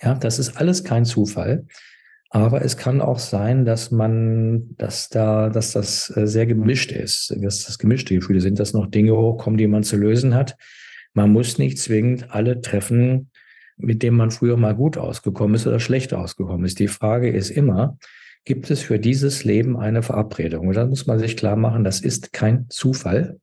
Ja, 0.02 0.14
das 0.14 0.38
ist 0.38 0.56
alles 0.56 0.82
kein 0.82 1.04
Zufall. 1.04 1.66
Aber 2.30 2.62
es 2.62 2.78
kann 2.78 3.02
auch 3.02 3.18
sein, 3.18 3.66
dass 3.66 3.90
man, 3.90 4.74
dass 4.76 5.10
da, 5.10 5.50
dass 5.50 5.72
das 5.72 6.14
äh, 6.16 6.26
sehr 6.26 6.46
gemischt 6.46 6.90
ist, 6.90 7.36
dass 7.38 7.64
das 7.66 7.78
gemischte 7.78 8.14
Gefühle 8.14 8.40
sind, 8.40 8.58
dass 8.58 8.72
noch 8.72 8.86
Dinge 8.86 9.14
hochkommen, 9.14 9.58
die 9.58 9.66
man 9.66 9.82
zu 9.82 9.96
lösen 9.96 10.34
hat. 10.34 10.56
Man 11.12 11.32
muss 11.32 11.58
nicht 11.58 11.78
zwingend 11.78 12.30
alle 12.30 12.62
treffen, 12.62 13.30
mit 13.78 14.02
denen 14.02 14.16
man 14.16 14.30
früher 14.30 14.56
mal 14.56 14.74
gut 14.74 14.98
ausgekommen 14.98 15.54
ist 15.54 15.66
oder 15.66 15.80
schlecht 15.80 16.12
ausgekommen 16.14 16.64
ist. 16.64 16.78
Die 16.78 16.88
Frage 16.88 17.30
ist 17.30 17.50
immer, 17.50 17.98
gibt 18.44 18.70
es 18.70 18.82
für 18.82 18.98
dieses 18.98 19.44
Leben 19.44 19.76
eine 19.76 20.02
Verabredung? 20.02 20.68
Und 20.68 20.76
da 20.76 20.86
muss 20.86 21.06
man 21.06 21.18
sich 21.18 21.36
klar 21.36 21.56
machen, 21.56 21.84
das 21.84 22.00
ist 22.00 22.32
kein 22.32 22.66
Zufall, 22.68 23.38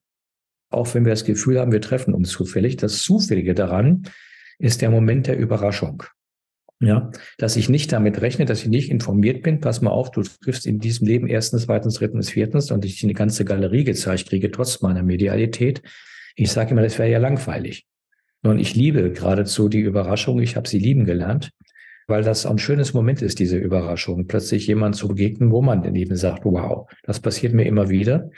auch 0.70 0.94
wenn 0.94 1.06
wir 1.06 1.12
das 1.12 1.26
Gefühl 1.26 1.60
haben, 1.60 1.72
wir 1.72 1.82
treffen 1.82 2.14
uns 2.14 2.30
zufällig. 2.30 2.76
Das 2.78 3.02
Zufällige 3.02 3.54
daran 3.54 4.04
ist 4.58 4.82
der 4.82 4.90
Moment 4.90 5.28
der 5.28 5.38
Überraschung. 5.38 6.04
Ja, 6.82 7.12
dass 7.38 7.56
ich 7.56 7.70
nicht 7.70 7.94
damit 7.94 8.20
rechne, 8.22 8.44
dass 8.44 8.64
ich 8.64 8.68
nicht 8.68 8.92
informiert 8.92 9.44
bin. 9.44 9.62
Pass 9.62 9.82
mal 9.82 9.92
auf, 9.92 10.12
du 10.12 10.24
triffst 10.24 10.66
in 10.66 10.80
diesem 10.80 11.08
Leben 11.08 11.28
erstens, 11.28 11.64
zweitens, 11.64 11.96
drittens, 11.96 12.30
viertens 12.30 12.70
und 12.70 12.84
ich 12.84 13.02
eine 13.04 13.14
ganze 13.14 13.46
Galerie 13.46 13.86
gezeigt 13.86 14.28
kriege, 14.28 14.52
trotz 14.52 14.82
meiner 14.82 15.02
Medialität. 15.02 15.82
Ich 16.36 16.52
sage 16.52 16.72
immer, 16.72 16.82
das 16.82 17.00
wäre 17.00 17.10
ja 17.10 17.20
langweilig. 17.20 17.86
Und 18.46 18.60
ich 18.60 18.76
liebe 18.76 19.12
geradezu 19.12 19.70
die 19.70 19.82
Überraschung. 19.82 20.40
Ich 20.40 20.56
habe 20.56 20.68
sie 20.68 20.80
lieben 20.80 21.06
gelernt, 21.06 21.52
weil 22.08 22.24
das 22.24 22.46
ein 22.46 22.58
schönes 22.58 22.94
Moment 22.94 23.22
ist, 23.22 23.40
diese 23.40 23.58
Überraschung. 23.58 24.28
Plötzlich 24.28 24.68
jemand 24.68 24.96
zu 24.96 25.08
begegnen, 25.08 25.52
wo 25.52 25.62
man 25.62 25.96
eben 25.96 26.16
sagt, 26.16 26.46
wow, 26.46 26.88
das 27.04 27.20
passiert 27.20 27.54
mir 27.54 27.66
immer 27.66 27.90
wieder. 27.90 28.30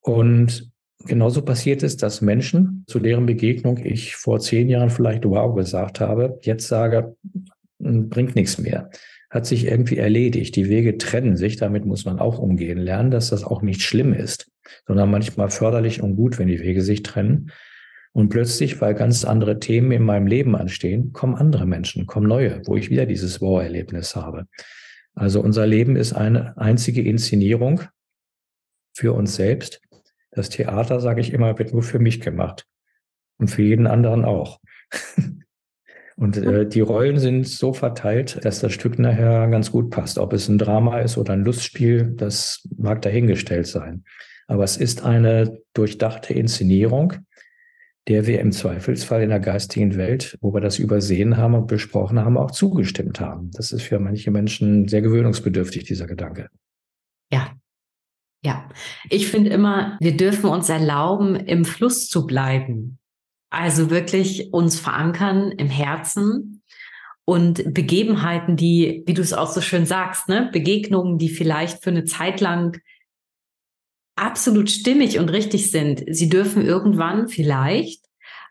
Und 0.00 0.70
Genauso 1.06 1.42
passiert 1.42 1.82
es, 1.84 1.96
dass 1.96 2.20
Menschen, 2.20 2.84
zu 2.88 2.98
deren 2.98 3.26
Begegnung 3.26 3.78
ich 3.78 4.16
vor 4.16 4.40
zehn 4.40 4.68
Jahren 4.68 4.90
vielleicht 4.90 5.24
wow 5.24 5.54
gesagt 5.54 6.00
habe, 6.00 6.38
jetzt 6.42 6.66
sage, 6.66 7.16
hm, 7.80 8.08
bringt 8.08 8.34
nichts 8.34 8.58
mehr. 8.58 8.90
Hat 9.30 9.46
sich 9.46 9.66
irgendwie 9.66 9.98
erledigt. 9.98 10.56
Die 10.56 10.68
Wege 10.68 10.98
trennen 10.98 11.36
sich. 11.36 11.56
Damit 11.56 11.84
muss 11.84 12.04
man 12.04 12.18
auch 12.18 12.38
umgehen 12.38 12.78
lernen, 12.78 13.10
dass 13.10 13.30
das 13.30 13.44
auch 13.44 13.62
nicht 13.62 13.82
schlimm 13.82 14.12
ist, 14.12 14.50
sondern 14.86 15.10
manchmal 15.10 15.50
förderlich 15.50 16.02
und 16.02 16.16
gut, 16.16 16.38
wenn 16.38 16.48
die 16.48 16.60
Wege 16.60 16.82
sich 16.82 17.02
trennen. 17.02 17.52
Und 18.12 18.30
plötzlich, 18.30 18.80
weil 18.80 18.94
ganz 18.94 19.24
andere 19.24 19.60
Themen 19.60 19.92
in 19.92 20.02
meinem 20.02 20.26
Leben 20.26 20.56
anstehen, 20.56 21.12
kommen 21.12 21.36
andere 21.36 21.66
Menschen, 21.66 22.06
kommen 22.06 22.26
neue, 22.26 22.62
wo 22.66 22.76
ich 22.76 22.90
wieder 22.90 23.06
dieses 23.06 23.40
Wow-Erlebnis 23.40 24.16
habe. 24.16 24.46
Also 25.14 25.40
unser 25.40 25.66
Leben 25.66 25.96
ist 25.96 26.12
eine 26.12 26.56
einzige 26.56 27.02
Inszenierung 27.02 27.82
für 28.94 29.12
uns 29.12 29.36
selbst. 29.36 29.80
Das 30.30 30.48
Theater, 30.48 31.00
sage 31.00 31.20
ich 31.20 31.32
immer, 31.32 31.58
wird 31.58 31.72
nur 31.72 31.82
für 31.82 31.98
mich 31.98 32.20
gemacht 32.20 32.66
und 33.38 33.48
für 33.48 33.62
jeden 33.62 33.86
anderen 33.86 34.24
auch. 34.24 34.60
und 36.16 36.36
äh, 36.36 36.66
die 36.68 36.80
Rollen 36.80 37.18
sind 37.18 37.46
so 37.46 37.72
verteilt, 37.72 38.44
dass 38.44 38.60
das 38.60 38.72
Stück 38.72 38.98
nachher 38.98 39.48
ganz 39.48 39.72
gut 39.72 39.90
passt. 39.90 40.18
Ob 40.18 40.32
es 40.32 40.48
ein 40.48 40.58
Drama 40.58 41.00
ist 41.00 41.18
oder 41.18 41.32
ein 41.32 41.44
Lustspiel, 41.44 42.12
das 42.16 42.66
mag 42.76 43.02
dahingestellt 43.02 43.66
sein. 43.66 44.04
Aber 44.46 44.64
es 44.64 44.76
ist 44.76 45.04
eine 45.04 45.58
durchdachte 45.74 46.32
Inszenierung, 46.32 47.14
der 48.08 48.26
wir 48.26 48.40
im 48.40 48.52
Zweifelsfall 48.52 49.22
in 49.22 49.28
der 49.28 49.40
geistigen 49.40 49.96
Welt, 49.96 50.36
wo 50.40 50.54
wir 50.54 50.60
das 50.60 50.78
übersehen 50.78 51.36
haben 51.36 51.54
und 51.54 51.66
besprochen 51.66 52.18
haben, 52.18 52.38
auch 52.38 52.50
zugestimmt 52.50 53.20
haben. 53.20 53.50
Das 53.52 53.70
ist 53.70 53.82
für 53.82 53.98
manche 53.98 54.30
Menschen 54.30 54.88
sehr 54.88 55.02
gewöhnungsbedürftig, 55.02 55.84
dieser 55.84 56.06
Gedanke. 56.06 56.48
Ja, 57.30 57.52
ja, 58.42 58.68
ich 59.10 59.28
finde 59.28 59.50
immer, 59.50 59.98
wir 60.00 60.16
dürfen 60.16 60.48
uns 60.48 60.68
erlauben, 60.68 61.36
im 61.36 61.64
Fluss 61.64 62.08
zu 62.08 62.26
bleiben. 62.26 62.98
Also 63.50 63.90
wirklich 63.90 64.52
uns 64.52 64.78
verankern 64.78 65.52
im 65.52 65.68
Herzen 65.68 66.62
und 67.24 67.74
Begebenheiten, 67.74 68.56
die, 68.56 69.02
wie 69.06 69.14
du 69.14 69.20
es 69.20 69.34
auch 69.34 69.50
so 69.50 69.60
schön 69.60 69.84
sagst, 69.84 70.28
ne, 70.28 70.48
Begegnungen, 70.52 71.18
die 71.18 71.28
vielleicht 71.28 71.82
für 71.82 71.90
eine 71.90 72.04
Zeit 72.04 72.40
lang 72.40 72.80
absolut 74.18 74.70
stimmig 74.70 75.18
und 75.18 75.30
richtig 75.30 75.70
sind. 75.70 76.04
Sie 76.08 76.28
dürfen 76.28 76.64
irgendwann 76.64 77.28
vielleicht 77.28 78.04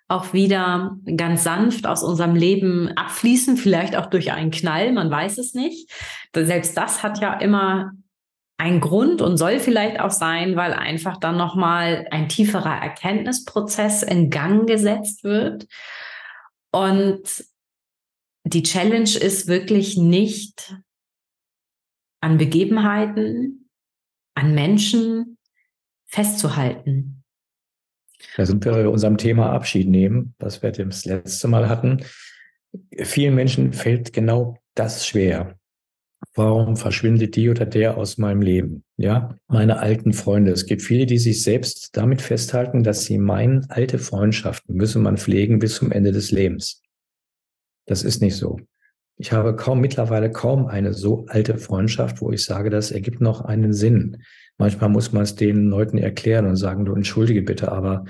auch 0.07 0.34
wieder 0.34 0.97
ganz 1.18 1.43
sanft 1.43 1.86
aus 1.86 2.01
unserem 2.03 2.36
Leben 2.36 2.89
abfließen, 2.95 3.57
vielleicht 3.57 3.95
auch 3.95 4.05
durch 4.05 4.32
einen 4.32 4.51
Knall, 4.51 4.93
man 4.93 5.11
weiß 5.11 5.38
es 5.38 5.53
nicht. 5.53 5.91
Selbst 6.34 6.78
das 6.78 7.03
hat 7.03 7.20
ja 7.20 7.34
immer 7.34 7.91
ein 8.57 8.80
Grund 8.80 9.22
und 9.22 9.38
soll 9.38 9.59
vielleicht 9.59 9.99
auch 9.99 10.11
sein, 10.11 10.55
weil 10.55 10.74
einfach 10.74 11.18
dann 11.18 11.38
nochmal 11.38 12.07
ein 12.09 12.28
tieferer 12.30 12.82
Erkenntnisprozess 12.82 14.01
in 14.01 14.30
Gang 14.30 14.68
gesetzt 14.68 15.24
wird. 15.24 15.68
Und 16.72 17.45
die 18.45 18.63
Challenge 18.63 19.09
ist 19.09 19.47
wirklich 19.47 19.97
nicht 19.97 20.76
an 22.22 22.38
Begebenheiten, 22.38 23.70
an 24.36 24.55
Menschen 24.55 25.37
festzuhalten. 26.08 27.24
Da 28.36 28.45
sind 28.45 28.66
wir 28.66 28.72
bei 28.72 28.88
unserem 28.88 29.18
Thema 29.18 29.51
Abschied 29.51 29.88
nehmen, 29.88 30.34
was 30.39 30.64
wir 30.64 30.72
das 30.72 31.05
letzte 31.05 31.47
Mal 31.47 31.70
hatten. 31.70 32.03
Vielen 32.97 33.36
Menschen 33.36 33.74
fällt 33.74 34.14
genau 34.14 34.58
das 34.76 35.05
schwer. 35.08 35.58
Warum 36.34 36.78
verschwindet 36.78 37.36
die 37.36 37.49
oder 37.49 37.66
der 37.66 37.97
aus 37.97 38.18
meinem 38.18 38.41
Leben? 38.41 38.84
Ja, 38.95 39.38
meine 39.47 39.80
alten 39.80 40.14
Freunde. 40.14 40.51
Es 40.51 40.66
gibt 40.66 40.82
viele, 40.82 41.05
die 41.05 41.20
sich 41.20 41.43
selbst 41.43 41.95
damit 41.95 42.22
festhalten, 42.22 42.84
dass 42.84 43.05
sie 43.05 43.18
meinen, 43.18 43.66
alte 43.70 43.99
Freundschaften 43.99 44.76
müsse 44.76 44.99
man 44.99 45.18
pflegen 45.18 45.60
bis 45.60 45.76
zum 45.76 45.91
Ende 45.91 46.12
des 46.12 46.32
Lebens. 46.32 46.82
Das 47.86 48.03
ist 48.03 48.22
nicht 48.22 48.36
so. 48.36 48.60
Ich 49.20 49.32
habe 49.32 49.55
kaum 49.55 49.80
mittlerweile 49.80 50.32
kaum 50.32 50.68
eine 50.68 50.93
so 50.93 51.26
alte 51.28 51.58
Freundschaft, 51.58 52.22
wo 52.22 52.32
ich 52.32 52.43
sage, 52.43 52.70
das 52.70 52.91
ergibt 52.91 53.20
noch 53.22 53.41
einen 53.41 53.74
Sinn. 53.74 54.24
Manchmal 54.58 54.89
muss 54.89 55.12
man 55.12 55.24
es 55.24 55.36
den 55.36 55.70
Leuten 55.70 55.97
erklären 55.97 56.45
und 56.45 56.55
sagen, 56.55 56.86
du 56.86 56.93
entschuldige 56.95 57.41
bitte, 57.41 57.72
aber 57.72 58.05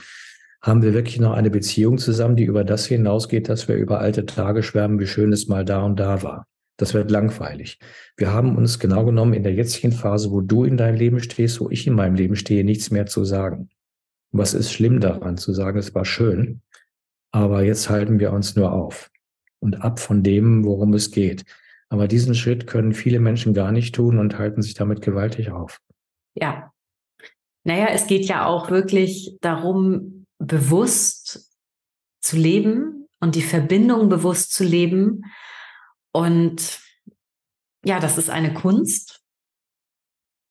haben 0.62 0.82
wir 0.82 0.94
wirklich 0.94 1.20
noch 1.20 1.34
eine 1.34 1.50
Beziehung 1.50 1.98
zusammen, 1.98 2.36
die 2.36 2.46
über 2.46 2.64
das 2.64 2.86
hinausgeht, 2.86 3.50
dass 3.50 3.68
wir 3.68 3.76
über 3.76 4.00
alte 4.00 4.26
Tage 4.26 4.64
schwärmen, 4.64 5.00
wie 5.00 5.08
schön 5.08 5.32
es 5.32 5.48
mal 5.48 5.66
da 5.66 5.84
und 5.84 6.00
da 6.00 6.24
war. 6.24 6.48
Das 6.78 6.94
wird 6.94 7.10
langweilig. 7.10 7.80
Wir 8.16 8.32
haben 8.32 8.56
uns 8.56 8.80
genau 8.80 9.04
genommen 9.06 9.34
in 9.34 9.44
der 9.44 9.54
jetzigen 9.54 9.92
Phase, 9.92 10.32
wo 10.32 10.42
du 10.42 10.64
in 10.64 10.78
deinem 10.78 10.96
Leben 10.96 11.20
stehst, 11.20 11.60
wo 11.60 11.70
ich 11.70 11.88
in 11.88 11.94
meinem 11.94 12.16
Leben 12.16 12.36
stehe, 12.36 12.64
nichts 12.64 12.92
mehr 12.92 13.08
zu 13.08 13.24
sagen. 13.24 13.70
Was 14.32 14.54
ist 14.54 14.72
schlimm 14.72 15.00
daran 15.00 15.38
zu 15.38 15.54
sagen, 15.54 15.80
es 15.80 15.96
war 15.96 16.06
schön, 16.06 16.62
aber 17.32 17.64
jetzt 17.64 17.90
halten 17.90 18.20
wir 18.20 18.32
uns 18.32 18.56
nur 18.56 18.72
auf 18.72 19.10
und 19.60 19.82
ab 19.82 20.00
von 20.00 20.22
dem, 20.22 20.66
worum 20.66 20.94
es 20.94 21.12
geht. 21.12 21.46
Aber 21.90 22.08
diesen 22.08 22.36
Schritt 22.36 22.68
können 22.68 22.94
viele 22.94 23.20
Menschen 23.20 23.54
gar 23.54 23.72
nicht 23.72 23.96
tun 23.96 24.20
und 24.20 24.38
halten 24.38 24.62
sich 24.62 24.74
damit 24.74 25.02
gewaltig 25.02 25.52
auf. 25.52 25.80
Ja. 26.40 26.72
Naja, 27.64 27.88
es 27.88 28.08
geht 28.08 28.26
ja 28.26 28.46
auch 28.46 28.70
wirklich 28.70 29.38
darum, 29.42 30.26
bewusst 30.40 31.52
zu 32.22 32.38
leben 32.38 33.08
und 33.20 33.36
die 33.36 33.42
Verbindung 33.42 34.10
bewusst 34.10 34.54
zu 34.54 34.64
leben 34.64 35.24
und 36.14 36.80
ja, 37.86 38.00
das 38.00 38.18
ist 38.18 38.30
eine 38.30 38.54
Kunst. 38.54 39.22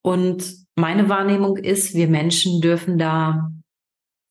Und 0.02 0.66
meine 0.76 1.08
Wahrnehmung 1.08 1.56
ist, 1.56 1.94
wir 1.94 2.08
Menschen 2.08 2.60
dürfen 2.60 2.98
da 2.98 3.50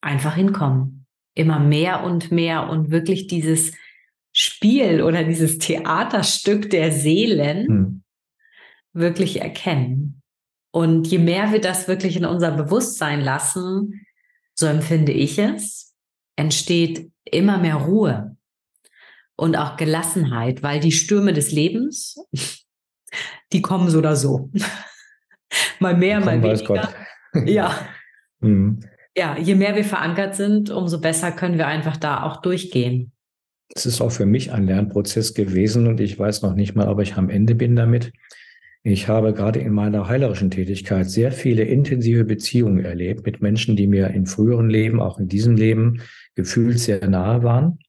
einfach 0.02 0.36
hinkommen. 0.36 1.06
Immer 1.36 1.60
mehr 1.60 2.04
und 2.04 2.32
mehr 2.32 2.70
und 2.70 2.92
wirklich 2.92 3.28
dieses 3.28 3.74
Spiel 4.32 5.02
oder 5.02 5.24
dieses 5.24 5.58
Theaterstück 5.58 6.70
der 6.70 6.92
Seelen 6.92 7.68
hm. 7.68 8.04
wirklich 8.94 9.42
erkennen. 9.42 10.15
Und 10.76 11.08
je 11.08 11.20
mehr 11.20 11.54
wir 11.54 11.62
das 11.62 11.88
wirklich 11.88 12.18
in 12.18 12.26
unser 12.26 12.52
Bewusstsein 12.52 13.22
lassen, 13.22 14.06
so 14.56 14.66
empfinde 14.66 15.14
ich 15.14 15.40
es, 15.40 15.96
entsteht 16.36 17.10
immer 17.24 17.58
mehr 17.58 17.76
Ruhe 17.76 18.36
und 19.38 19.56
auch 19.56 19.78
Gelassenheit, 19.78 20.64
weil 20.64 20.82
die 20.82 20.92
Stürme 20.92 21.32
des 21.32 21.54
Lebens, 21.54 22.18
die 23.54 23.62
kommen 23.62 23.90
so 23.90 24.00
oder 24.00 24.18
so. 24.18 24.52
mal 25.80 25.96
mehr, 25.96 26.20
mal 26.20 26.44
weniger. 26.44 26.94
Ja. 27.46 27.88
Hm. 28.42 28.82
ja, 29.16 29.38
je 29.38 29.56
mehr 29.56 29.78
wir 29.78 29.86
verankert 29.86 30.36
sind, 30.36 30.72
umso 30.72 31.00
besser 31.00 31.32
können 31.32 31.58
wir 31.58 31.68
einfach 31.68 31.96
da 31.96 32.24
auch 32.24 32.42
durchgehen. 32.42 33.14
Es 33.74 33.86
ist 33.86 34.02
auch 34.02 34.12
für 34.12 34.26
mich 34.26 34.52
ein 34.52 34.68
Lernprozess 34.68 35.34
gewesen 35.34 35.88
und 35.88 36.02
ich 36.02 36.20
weiß 36.20 36.42
noch 36.42 36.54
nicht 36.54 36.76
mal, 36.76 36.90
ob 36.90 37.00
ich 37.00 37.16
am 37.16 37.30
Ende 37.30 37.56
bin 37.56 37.78
damit. 37.78 38.12
Ich 38.88 39.08
habe 39.08 39.34
gerade 39.34 39.60
in 39.60 39.74
meiner 39.74 40.08
heilerischen 40.08 40.52
Tätigkeit 40.52 41.10
sehr 41.10 41.32
viele 41.32 41.64
intensive 41.64 42.24
Beziehungen 42.24 42.86
erlebt 42.86 43.26
mit 43.26 43.42
Menschen, 43.42 43.76
die 43.76 43.88
mir 43.88 44.12
in 44.12 44.28
früheren 44.28 44.70
Leben, 44.70 45.02
auch 45.02 45.18
in 45.18 45.28
diesem 45.28 45.56
Leben, 45.56 46.04
gefühlt 46.36 46.78
sehr 46.78 47.10
nahe 47.10 47.42
waren, 47.42 47.80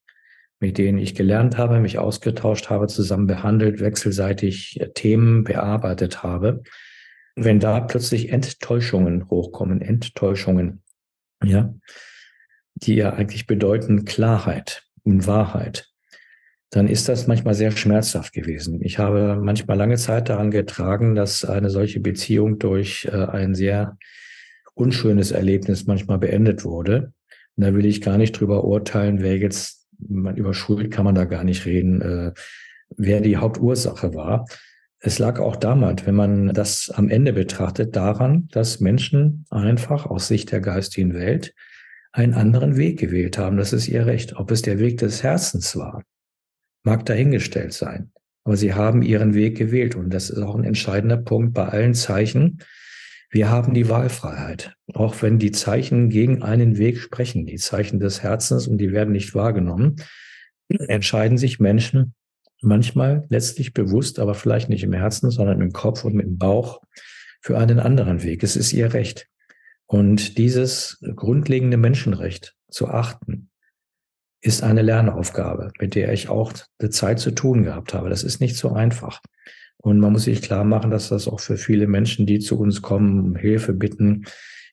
mit 0.59 0.79
denen 0.79 0.97
ich 0.97 1.15
gelernt 1.15 1.59
habe, 1.59 1.81
mich 1.81 1.99
ausgetauscht 1.99 2.71
habe, 2.71 2.87
zusammen 2.87 3.27
behandelt, 3.27 3.81
wechselseitig 3.81 4.81
Themen 4.95 5.45
bearbeitet 5.45 6.23
habe. 6.23 6.63
Wenn 7.35 7.61
da 7.61 7.81
plötzlich 7.81 8.31
Enttäuschungen 8.31 9.29
hochkommen, 9.29 9.83
Enttäuschungen, 9.83 10.83
ja, 11.45 11.75
die 12.75 12.95
ja 12.95 13.13
eigentlich 13.13 13.47
bedeuten 13.47 14.07
Klarheit 14.07 14.87
und 15.03 15.27
Wahrheit, 15.27 15.91
dann 16.71 16.89
ist 16.89 17.09
das 17.09 17.27
manchmal 17.27 17.55
sehr 17.55 17.71
schmerzhaft 17.71 18.33
gewesen. 18.33 18.81
Ich 18.83 18.99
habe 18.99 19.39
manchmal 19.41 19.77
lange 19.77 19.97
Zeit 19.97 20.29
daran 20.29 20.51
getragen, 20.51 21.14
dass 21.14 21.45
eine 21.45 21.71
solche 21.71 22.01
Beziehung 22.01 22.59
durch 22.59 23.09
äh, 23.11 23.27
ein 23.27 23.55
sehr 23.55 23.99
unschönes 24.75 25.31
Erlebnis 25.31 25.87
manchmal 25.87 26.19
beendet 26.19 26.64
wurde. 26.64 27.12
Und 27.57 27.64
da 27.64 27.75
will 27.75 27.87
ich 27.87 28.03
gar 28.03 28.19
nicht 28.19 28.33
drüber 28.33 28.64
urteilen, 28.64 29.21
wer 29.21 29.39
jetzt, 29.39 29.87
über 29.99 30.53
Schuld 30.53 30.91
kann 30.91 31.05
man 31.05 31.14
da 31.14 31.25
gar 31.25 31.45
nicht 31.45 31.64
reden, 31.64 32.03
äh, 32.03 32.33
wer 32.97 33.21
die 33.21 33.39
Hauptursache 33.39 34.14
war. 34.14 34.47
Es 34.99 35.19
lag 35.19 35.39
auch 35.39 35.57
damals, 35.57 36.05
wenn 36.05 36.14
man 36.14 36.53
das 36.53 36.91
am 36.91 37.09
Ende 37.09 37.33
betrachtet, 37.33 37.95
daran, 37.97 38.49
dass 38.51 38.81
Menschen 38.81 39.47
einfach 39.51 40.07
aus 40.07 40.29
Sicht 40.29 40.53
der 40.53 40.61
geistigen 40.61 41.14
Welt 41.14 41.55
einen 42.12 42.35
anderen 42.35 42.77
Weg 42.77 42.99
gewählt 42.99 43.39
haben. 43.39 43.57
Das 43.57 43.73
ist 43.73 43.89
ihr 43.89 44.07
Recht. 44.07 44.37
Ob 44.37 44.51
es 44.51 44.62
der 44.62 44.79
Weg 44.79 44.99
des 44.99 45.23
Herzens 45.23 45.77
war, 45.77 46.03
mag 46.87 47.05
dahingestellt 47.05 47.74
sein. 47.74 48.12
Aber 48.45 48.57
sie 48.57 48.72
haben 48.72 49.03
ihren 49.03 49.34
Weg 49.34 49.59
gewählt 49.59 49.97
und 49.97 50.11
das 50.11 50.30
ist 50.30 50.39
auch 50.39 50.55
ein 50.55 50.64
entscheidender 50.64 51.16
Punkt 51.16 51.53
bei 51.53 51.66
allen 51.66 51.95
Zeichen. 51.95 52.62
Wir 53.28 53.51
haben 53.51 53.74
die 53.74 53.89
Wahlfreiheit, 53.89 54.76
auch 54.95 55.20
wenn 55.20 55.41
die 55.41 55.51
Zeichen 55.51 56.09
gegen 56.11 56.43
einen 56.43 56.78
Weg 56.78 56.99
sprechen, 56.99 57.45
die 57.45 57.57
Zeichen 57.57 57.99
des 57.99 58.22
Herzens 58.22 58.68
und 58.68 58.78
die 58.78 58.93
werden 58.93 59.11
nicht 59.12 59.34
wahrgenommen, 59.34 59.97
entscheiden 60.68 61.39
sich 61.39 61.59
Menschen 61.59 62.14
manchmal 62.62 63.26
letztlich 63.30 63.74
bewusst, 63.74 64.20
aber 64.20 64.34
vielleicht 64.34 64.68
nicht 64.68 64.84
im 64.84 64.93
Herzen, 64.93 65.30
sondern 65.32 65.61
im 65.61 65.72
Kopf 65.72 66.05
und 66.05 66.18
im 66.20 66.39
Bauch 66.39 66.80
für 67.41 67.59
einen 67.59 67.80
anderen 67.80 68.22
Weg. 68.22 68.45
Es 68.45 68.55
ist 68.55 68.72
ihr 68.72 68.95
Recht. 68.95 69.28
Und 69.87 70.39
dieses 70.39 71.01
grundlegende 71.16 71.76
Menschenrecht 71.76 72.55
zu 72.70 72.89
achten, 72.89 73.51
ist 74.41 74.62
eine 74.62 74.82
Lernaufgabe, 74.82 75.72
mit 75.80 75.95
der 75.95 76.12
ich 76.12 76.28
auch 76.28 76.53
eine 76.78 76.91
Zeit 76.91 77.18
zu 77.18 77.30
tun 77.30 77.64
gehabt 77.64 77.95
habe. 77.95 78.09
Das 78.09 78.22
ist 78.22 78.41
nicht 78.41 78.57
so 78.57 78.72
einfach. 78.72 79.20
Und 79.78 80.01
man 80.01 80.12
muss 80.12 80.24
sich 80.24 80.43
klar 80.43 80.64
machen, 80.64 80.91
dass 80.91 81.09
das 81.09 81.28
auch 81.28 81.41
für 81.41 81.57
viele 81.57 81.87
Menschen, 81.87 82.26
die 82.26 82.39
zu 82.39 82.59
uns 82.59 82.82
kommen, 82.82 83.20
um 83.20 83.37
Hilfe 83.37 83.72
bitten, 83.72 84.24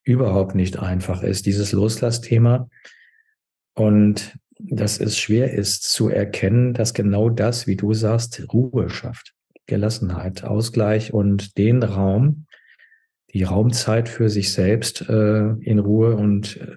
überhaupt 0.03 0.55
nicht 0.55 0.80
einfach 0.80 1.24
ist, 1.24 1.45
dieses 1.45 1.72
Loslassthema. 1.72 2.70
Und 3.74 4.38
dass 4.59 4.99
es 4.99 5.18
schwer 5.18 5.53
ist 5.53 5.84
zu 5.84 6.09
erkennen, 6.09 6.74
dass 6.74 6.93
genau 6.93 7.30
das, 7.30 7.68
wie 7.68 7.76
du 7.76 7.93
sagst, 7.93 8.45
Ruhe 8.53 8.89
schafft, 8.89 9.34
Gelassenheit, 9.66 10.43
Ausgleich 10.43 11.14
und 11.14 11.57
den 11.57 11.84
Raum, 11.84 12.45
die 13.34 13.43
Raumzeit 13.43 14.09
für 14.09 14.30
sich 14.30 14.53
selbst 14.53 15.01
äh, 15.09 15.49
in 15.61 15.80
Ruhe 15.80 16.16
und 16.16 16.57
äh, 16.57 16.76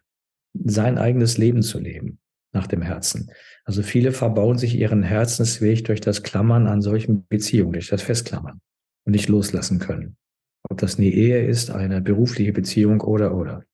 sein 0.64 0.98
eigenes 0.98 1.36
Leben 1.36 1.62
zu 1.62 1.78
leben 1.78 2.18
nach 2.56 2.66
dem 2.66 2.82
Herzen. 2.82 3.30
Also 3.64 3.82
viele 3.82 4.12
verbauen 4.12 4.58
sich 4.58 4.74
ihren 4.74 5.02
Herzensweg 5.02 5.84
durch 5.84 6.00
das 6.00 6.22
Klammern 6.22 6.66
an 6.66 6.82
solchen 6.82 7.26
Beziehungen, 7.28 7.74
durch 7.74 7.88
das 7.88 8.02
Festklammern 8.02 8.60
und 9.04 9.12
nicht 9.12 9.28
loslassen 9.28 9.78
können. 9.78 10.16
Ob 10.68 10.78
das 10.78 10.96
eine 10.96 11.06
Ehe 11.06 11.46
ist, 11.46 11.70
eine 11.70 12.00
berufliche 12.00 12.52
Beziehung 12.52 13.00
oder 13.02 13.34
oder. 13.36 13.64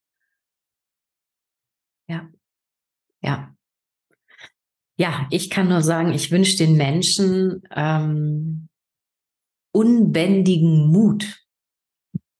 Ja, 2.08 2.28
ja. 3.22 3.54
Ja, 4.96 5.26
ich 5.30 5.48
kann 5.48 5.68
nur 5.68 5.80
sagen, 5.80 6.12
ich 6.12 6.30
wünsche 6.30 6.58
den 6.58 6.76
Menschen 6.76 7.62
ähm, 7.74 8.68
unbändigen 9.72 10.88
Mut 10.88 11.46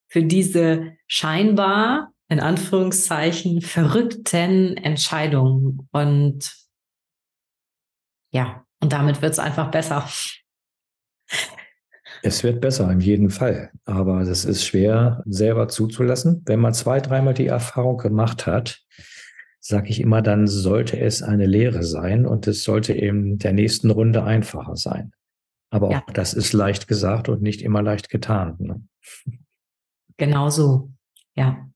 für 0.08 0.22
diese 0.22 0.92
scheinbar 1.06 2.11
in 2.32 2.40
Anführungszeichen 2.40 3.60
verrückten 3.60 4.76
Entscheidungen. 4.76 5.86
Und 5.92 6.50
ja, 8.32 8.64
und 8.80 8.92
damit 8.92 9.22
wird 9.22 9.32
es 9.32 9.38
einfach 9.38 9.70
besser. 9.70 10.08
Es 12.22 12.42
wird 12.42 12.60
besser, 12.60 12.90
in 12.90 13.00
jedem 13.00 13.30
Fall. 13.30 13.70
Aber 13.84 14.24
das 14.24 14.44
ist 14.44 14.64
schwer 14.64 15.22
selber 15.26 15.68
zuzulassen. 15.68 16.42
Wenn 16.46 16.60
man 16.60 16.72
zwei, 16.72 17.00
dreimal 17.00 17.34
die 17.34 17.48
Erfahrung 17.48 17.98
gemacht 17.98 18.46
hat, 18.46 18.80
sage 19.60 19.90
ich 19.90 20.00
immer, 20.00 20.22
dann 20.22 20.46
sollte 20.46 20.98
es 20.98 21.22
eine 21.22 21.46
Lehre 21.46 21.82
sein 21.82 22.26
und 22.26 22.46
es 22.46 22.64
sollte 22.64 22.94
eben 22.94 23.38
der 23.38 23.52
nächsten 23.52 23.90
Runde 23.90 24.24
einfacher 24.24 24.76
sein. 24.76 25.12
Aber 25.70 25.88
auch 25.88 25.92
ja. 25.92 26.04
das 26.14 26.32
ist 26.32 26.52
leicht 26.52 26.88
gesagt 26.88 27.28
und 27.28 27.42
nicht 27.42 27.62
immer 27.62 27.82
leicht 27.82 28.08
getan. 28.08 28.56
Ne? 28.58 28.82
Genau 30.16 30.48
so, 30.48 30.92
ja. 31.34 31.68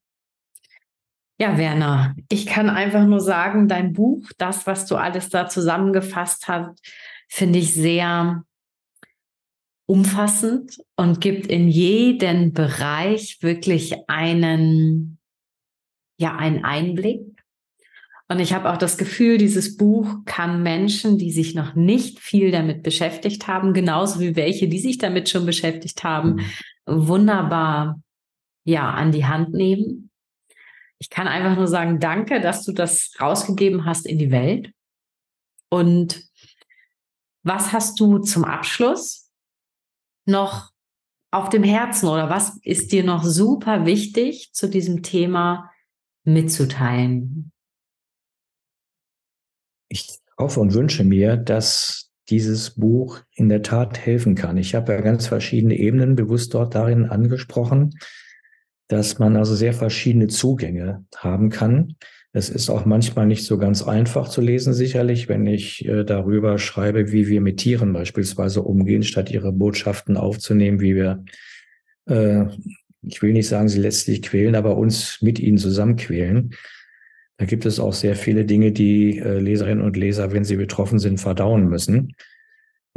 Ja, 1.38 1.58
Werner, 1.58 2.16
ich 2.30 2.46
kann 2.46 2.70
einfach 2.70 3.04
nur 3.04 3.20
sagen, 3.20 3.68
dein 3.68 3.92
Buch, 3.92 4.26
das, 4.38 4.66
was 4.66 4.86
du 4.86 4.96
alles 4.96 5.28
da 5.28 5.48
zusammengefasst 5.48 6.48
hast, 6.48 6.80
finde 7.28 7.58
ich 7.58 7.74
sehr 7.74 8.42
umfassend 9.86 10.78
und 10.96 11.20
gibt 11.20 11.46
in 11.46 11.68
jeden 11.68 12.54
Bereich 12.54 13.38
wirklich 13.42 13.94
einen, 14.08 15.18
ja, 16.18 16.36
einen 16.36 16.64
Einblick. 16.64 17.20
Und 18.28 18.40
ich 18.40 18.54
habe 18.54 18.72
auch 18.72 18.78
das 18.78 18.96
Gefühl, 18.96 19.36
dieses 19.36 19.76
Buch 19.76 20.24
kann 20.24 20.62
Menschen, 20.62 21.18
die 21.18 21.30
sich 21.30 21.54
noch 21.54 21.74
nicht 21.74 22.18
viel 22.18 22.50
damit 22.50 22.82
beschäftigt 22.82 23.46
haben, 23.46 23.74
genauso 23.74 24.20
wie 24.20 24.36
welche, 24.36 24.68
die 24.68 24.80
sich 24.80 24.96
damit 24.96 25.28
schon 25.28 25.44
beschäftigt 25.44 26.02
haben, 26.02 26.40
wunderbar, 26.86 28.00
ja, 28.64 28.90
an 28.90 29.12
die 29.12 29.26
Hand 29.26 29.52
nehmen 29.52 30.10
ich 30.98 31.10
kann 31.10 31.28
einfach 31.28 31.56
nur 31.56 31.68
sagen, 31.68 32.00
danke, 32.00 32.40
dass 32.40 32.64
du 32.64 32.72
das 32.72 33.12
rausgegeben 33.20 33.84
hast 33.84 34.06
in 34.06 34.18
die 34.18 34.30
Welt. 34.30 34.72
Und 35.68 36.24
was 37.42 37.72
hast 37.72 38.00
du 38.00 38.18
zum 38.18 38.44
Abschluss 38.44 39.30
noch 40.24 40.72
auf 41.30 41.48
dem 41.48 41.64
Herzen 41.64 42.08
oder 42.08 42.30
was 42.30 42.58
ist 42.62 42.92
dir 42.92 43.04
noch 43.04 43.24
super 43.24 43.84
wichtig 43.84 44.50
zu 44.52 44.68
diesem 44.68 45.02
Thema 45.02 45.70
mitzuteilen? 46.24 47.52
Ich 49.88 50.18
hoffe 50.38 50.60
und 50.60 50.74
wünsche 50.74 51.04
mir, 51.04 51.36
dass 51.36 52.10
dieses 52.28 52.70
Buch 52.70 53.20
in 53.32 53.48
der 53.48 53.62
Tat 53.62 53.98
helfen 53.98 54.34
kann. 54.34 54.56
Ich 54.56 54.74
habe 54.74 54.92
ja 54.92 55.00
ganz 55.00 55.28
verschiedene 55.28 55.76
Ebenen 55.76 56.16
bewusst 56.16 56.54
dort 56.54 56.74
darin 56.74 57.06
angesprochen 57.06 57.96
dass 58.88 59.18
man 59.18 59.36
also 59.36 59.54
sehr 59.54 59.72
verschiedene 59.72 60.28
Zugänge 60.28 61.04
haben 61.16 61.50
kann. 61.50 61.96
Es 62.32 62.50
ist 62.50 62.68
auch 62.68 62.84
manchmal 62.84 63.26
nicht 63.26 63.44
so 63.44 63.56
ganz 63.56 63.82
einfach 63.82 64.28
zu 64.28 64.40
lesen, 64.40 64.74
sicherlich, 64.74 65.28
wenn 65.28 65.46
ich 65.46 65.86
äh, 65.86 66.04
darüber 66.04 66.58
schreibe, 66.58 67.10
wie 67.10 67.28
wir 67.28 67.40
mit 67.40 67.56
Tieren 67.56 67.92
beispielsweise 67.92 68.62
umgehen, 68.62 69.02
statt 69.02 69.30
ihre 69.30 69.52
Botschaften 69.52 70.16
aufzunehmen, 70.16 70.80
wie 70.80 70.94
wir, 70.94 71.24
äh, 72.08 72.44
ich 73.02 73.22
will 73.22 73.32
nicht 73.32 73.48
sagen, 73.48 73.68
sie 73.68 73.80
letztlich 73.80 74.22
quälen, 74.22 74.54
aber 74.54 74.76
uns 74.76 75.22
mit 75.22 75.38
ihnen 75.38 75.56
zusammen 75.56 75.96
quälen. 75.96 76.50
Da 77.38 77.46
gibt 77.46 77.64
es 77.64 77.80
auch 77.80 77.94
sehr 77.94 78.16
viele 78.16 78.44
Dinge, 78.44 78.72
die 78.72 79.18
äh, 79.18 79.38
Leserinnen 79.38 79.84
und 79.84 79.96
Leser, 79.96 80.32
wenn 80.32 80.44
sie 80.44 80.56
betroffen 80.56 80.98
sind, 80.98 81.18
verdauen 81.18 81.68
müssen. 81.68 82.14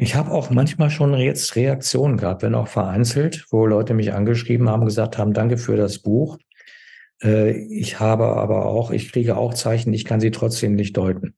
Ich 0.01 0.15
habe 0.15 0.31
auch 0.31 0.49
manchmal 0.49 0.89
schon 0.89 1.13
jetzt 1.15 1.57
Reaktionen 1.57 2.15
gehabt, 2.15 2.41
wenn 2.41 2.55
auch 2.55 2.69
vereinzelt, 2.69 3.45
wo 3.49 3.65
Leute 3.65 3.93
mich 3.93 4.13
angeschrieben 4.13 4.69
haben, 4.69 4.85
gesagt 4.85 5.17
haben, 5.17 5.33
danke 5.33 5.57
für 5.57 5.75
das 5.75 5.99
Buch. 5.99 6.37
Äh, 7.21 7.51
ich 7.51 7.99
habe 7.99 8.27
aber 8.27 8.65
auch, 8.65 8.91
ich 8.91 9.11
kriege 9.11 9.35
auch 9.35 9.53
Zeichen, 9.53 9.91
ich 9.91 10.05
kann 10.05 10.21
sie 10.21 10.31
trotzdem 10.31 10.75
nicht 10.75 10.95
deuten. 10.95 11.35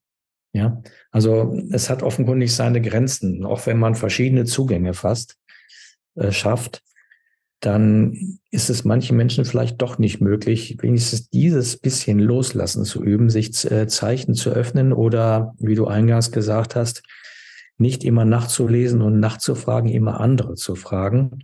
Ja, 0.53 0.79
also 1.09 1.57
es 1.71 1.89
hat 1.89 2.03
offenkundig 2.03 2.53
seine 2.53 2.81
Grenzen, 2.81 3.45
auch 3.45 3.65
wenn 3.65 3.79
man 3.79 3.95
verschiedene 3.95 4.45
Zugänge 4.45 4.93
fast 4.93 5.39
äh, 6.13 6.31
schafft, 6.31 6.83
dann 7.61 8.37
ist 8.51 8.69
es 8.69 8.83
manchen 8.83 9.17
Menschen 9.17 9.43
vielleicht 9.43 9.81
doch 9.81 9.97
nicht 9.97 10.21
möglich, 10.21 10.77
wenigstens 10.81 11.31
dieses 11.31 11.77
bisschen 11.77 12.19
loslassen 12.19 12.85
zu 12.85 13.03
üben, 13.03 13.31
sich 13.31 13.71
äh, 13.71 13.87
Zeichen 13.87 14.35
zu 14.35 14.51
öffnen 14.51 14.93
oder, 14.93 15.55
wie 15.57 15.73
du 15.73 15.87
eingangs 15.87 16.31
gesagt 16.31 16.75
hast, 16.75 17.01
nicht 17.81 18.03
immer 18.03 18.25
nachzulesen 18.25 19.01
und 19.01 19.19
nachzufragen, 19.19 19.89
immer 19.89 20.19
andere 20.21 20.55
zu 20.55 20.75
fragen, 20.75 21.39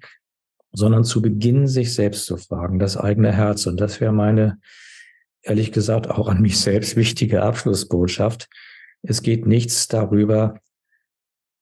sondern 0.72 1.04
zu 1.04 1.22
beginnen, 1.22 1.68
sich 1.68 1.94
selbst 1.94 2.26
zu 2.26 2.38
fragen, 2.38 2.80
das 2.80 2.98
eigene 2.98 3.34
Herz. 3.34 3.66
Und 3.66 3.82
das 3.82 4.00
wäre 4.00 4.14
meine 4.14 4.60
ehrlich 5.42 5.72
gesagt 5.72 6.10
auch 6.10 6.30
an 6.30 6.42
mich 6.42 6.60
selbst 6.60 6.96
wichtige 6.96 7.42
Abschlussbotschaft. 7.42 8.50
Es 9.02 9.22
geht 9.22 9.46
nichts 9.46 9.88
darüber, 9.88 10.60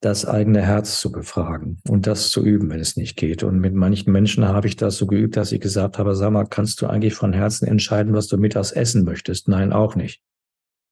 das 0.01 0.25
eigene 0.25 0.61
Herz 0.61 0.99
zu 0.99 1.11
befragen 1.11 1.79
und 1.87 2.05
das 2.05 2.29
zu 2.29 2.43
üben, 2.43 2.69
wenn 2.69 2.79
es 2.79 2.97
nicht 2.97 3.15
geht. 3.15 3.43
Und 3.43 3.59
mit 3.59 3.73
manchen 3.73 4.11
Menschen 4.11 4.47
habe 4.47 4.67
ich 4.67 4.75
das 4.75 4.97
so 4.97 5.07
geübt, 5.07 5.37
dass 5.37 5.51
ich 5.51 5.61
gesagt 5.61 5.97
habe, 5.97 6.15
sag 6.15 6.31
mal, 6.31 6.45
kannst 6.45 6.81
du 6.81 6.87
eigentlich 6.87 7.15
von 7.15 7.33
Herzen 7.33 7.67
entscheiden, 7.67 8.13
was 8.13 8.27
du 8.27 8.37
mittags 8.37 8.71
essen 8.71 9.03
möchtest? 9.03 9.47
Nein, 9.47 9.73
auch 9.73 9.95
nicht. 9.95 10.21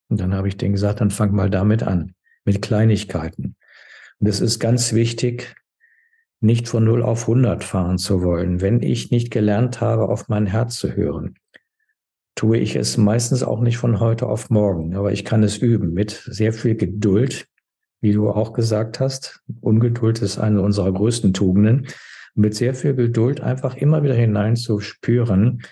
Und 0.10 0.20
dann 0.20 0.34
habe 0.34 0.48
ich 0.48 0.58
denen 0.58 0.74
gesagt, 0.74 1.02
dann 1.02 1.12
fang 1.12 1.34
mal 1.34 1.50
damit 1.50 1.84
an, 1.84 2.16
mit 2.46 2.62
Kleinigkeiten. 2.62 3.56
Und 4.24 4.30
es 4.30 4.40
ist 4.40 4.60
ganz 4.60 4.94
wichtig, 4.94 5.54
nicht 6.40 6.70
von 6.70 6.86
0 6.86 7.04
auf 7.04 7.24
100 7.24 7.62
fahren 7.62 7.98
zu 7.98 8.24
wollen. 8.24 8.62
Wenn 8.62 8.82
ich 8.82 9.12
nicht 9.12 9.32
gelernt 9.32 9.82
habe, 9.82 10.08
auf 10.08 10.30
mein 10.30 10.46
Herz 10.46 10.78
zu 10.78 10.96
hören, 10.96 11.36
tue 12.34 12.58
ich 12.58 12.78
es 12.78 12.96
meistens 12.96 13.44
auch 13.44 13.60
nicht 13.60 13.78
von 13.78 14.00
heute 14.00 14.28
auf 14.28 14.50
morgen, 14.50 14.96
aber 14.96 15.12
ich 15.12 15.26
kann 15.26 15.44
es 15.44 15.58
üben 15.58 15.92
mit 15.92 16.12
sehr 16.26 16.54
viel 16.54 16.76
Geduld, 16.76 17.50
wie 18.00 18.14
du 18.14 18.30
auch 18.30 18.54
gesagt 18.54 19.02
hast. 19.02 19.42
Ungeduld 19.60 20.22
ist 20.22 20.38
eine 20.38 20.62
unserer 20.62 20.94
größten 20.94 21.34
Tugenden. 21.34 21.88
Mit 22.34 22.56
sehr 22.56 22.76
viel 22.76 22.96
Geduld 22.96 23.42
einfach 23.42 23.76
immer 23.76 24.04
wieder 24.04 24.16
hinein 24.16 24.56
zu 24.56 24.80
spüren, 24.80 25.64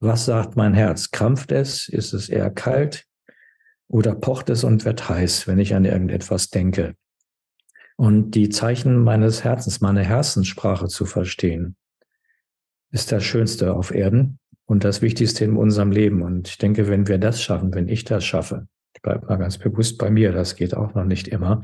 was 0.00 0.24
sagt 0.24 0.56
mein 0.56 0.74
Herz? 0.74 1.12
Krampft 1.12 1.52
es? 1.52 1.88
Ist 1.88 2.14
es 2.14 2.28
eher 2.28 2.50
kalt? 2.50 3.04
Oder 3.86 4.16
pocht 4.16 4.50
es 4.50 4.64
und 4.64 4.84
wird 4.84 5.08
heiß, 5.08 5.46
wenn 5.46 5.60
ich 5.60 5.76
an 5.76 5.84
irgendetwas 5.84 6.50
denke? 6.50 6.96
Und 7.96 8.32
die 8.32 8.48
Zeichen 8.48 9.02
meines 9.02 9.44
Herzens, 9.44 9.80
meine 9.80 10.02
Herzenssprache 10.02 10.88
zu 10.88 11.04
verstehen, 11.04 11.76
ist 12.90 13.12
das 13.12 13.24
Schönste 13.24 13.74
auf 13.74 13.92
Erden 13.92 14.38
und 14.66 14.84
das 14.84 15.02
Wichtigste 15.02 15.44
in 15.44 15.56
unserem 15.56 15.90
Leben. 15.90 16.22
Und 16.22 16.48
ich 16.48 16.58
denke, 16.58 16.88
wenn 16.88 17.08
wir 17.08 17.18
das 17.18 17.42
schaffen, 17.42 17.74
wenn 17.74 17.88
ich 17.88 18.04
das 18.04 18.24
schaffe, 18.24 18.68
ich 18.94 19.02
bleibe 19.02 19.26
mal 19.26 19.36
ganz 19.36 19.58
bewusst 19.58 19.98
bei 19.98 20.10
mir, 20.10 20.32
das 20.32 20.56
geht 20.56 20.76
auch 20.76 20.94
noch 20.94 21.04
nicht 21.04 21.28
immer, 21.28 21.62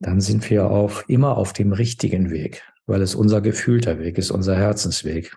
dann 0.00 0.20
sind 0.20 0.48
wir 0.50 0.70
auch 0.70 1.08
immer 1.08 1.36
auf 1.36 1.52
dem 1.52 1.72
richtigen 1.72 2.30
Weg, 2.30 2.62
weil 2.86 3.02
es 3.02 3.14
unser 3.14 3.40
gefühlter 3.40 3.98
Weg 3.98 4.18
ist, 4.18 4.30
unser 4.30 4.56
Herzensweg. 4.56 5.36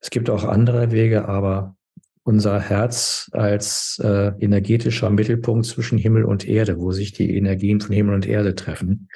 Es 0.00 0.10
gibt 0.10 0.30
auch 0.30 0.44
andere 0.44 0.92
Wege, 0.92 1.28
aber 1.28 1.76
unser 2.22 2.60
Herz 2.60 3.30
als 3.32 4.00
äh, 4.02 4.32
energetischer 4.38 5.10
Mittelpunkt 5.10 5.66
zwischen 5.66 5.98
Himmel 5.98 6.24
und 6.24 6.46
Erde, 6.46 6.78
wo 6.78 6.92
sich 6.92 7.12
die 7.12 7.36
Energien 7.36 7.80
von 7.80 7.94
Himmel 7.94 8.14
und 8.14 8.26
Erde 8.26 8.54
treffen, 8.54 9.08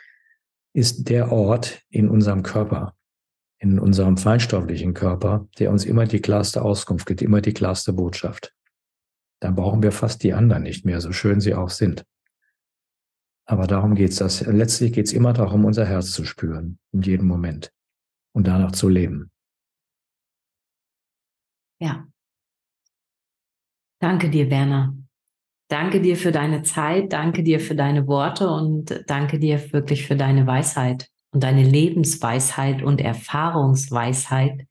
ist 0.72 1.08
der 1.08 1.30
Ort 1.30 1.82
in 1.90 2.08
unserem 2.08 2.42
Körper, 2.42 2.94
in 3.58 3.78
unserem 3.78 4.16
feinstofflichen 4.16 4.94
Körper, 4.94 5.46
der 5.58 5.70
uns 5.70 5.84
immer 5.84 6.06
die 6.06 6.20
klarste 6.20 6.62
Auskunft 6.62 7.06
gibt, 7.06 7.22
immer 7.22 7.40
die 7.40 7.52
klarste 7.52 7.92
Botschaft 7.92 8.52
dann 9.44 9.56
brauchen 9.56 9.82
wir 9.82 9.92
fast 9.92 10.22
die 10.22 10.32
anderen 10.32 10.62
nicht 10.62 10.86
mehr, 10.86 11.02
so 11.02 11.12
schön 11.12 11.38
sie 11.38 11.54
auch 11.54 11.68
sind. 11.68 12.06
Aber 13.46 13.66
darum 13.66 13.94
geht's. 13.94 14.16
Das, 14.16 14.40
letztlich 14.40 14.94
geht's 14.94 15.12
immer 15.12 15.34
darum, 15.34 15.66
unser 15.66 15.84
Herz 15.84 16.12
zu 16.12 16.24
spüren, 16.24 16.78
in 16.92 17.02
jedem 17.02 17.26
Moment 17.26 17.70
und 18.32 18.46
danach 18.46 18.72
zu 18.72 18.88
leben. 18.88 19.30
Ja. 21.78 22.08
Danke 24.04 24.28
dir, 24.28 24.50
Werner. 24.50 24.94
Danke 25.68 26.02
dir 26.02 26.18
für 26.18 26.30
deine 26.30 26.60
Zeit, 26.62 27.14
danke 27.14 27.42
dir 27.42 27.58
für 27.58 27.74
deine 27.74 28.06
Worte 28.06 28.50
und 28.50 29.02
danke 29.06 29.38
dir 29.38 29.72
wirklich 29.72 30.06
für 30.06 30.14
deine 30.14 30.46
Weisheit 30.46 31.08
und 31.32 31.42
deine 31.42 31.62
Lebensweisheit 31.62 32.82
und 32.82 33.00
Erfahrungsweisheit, 33.00 34.66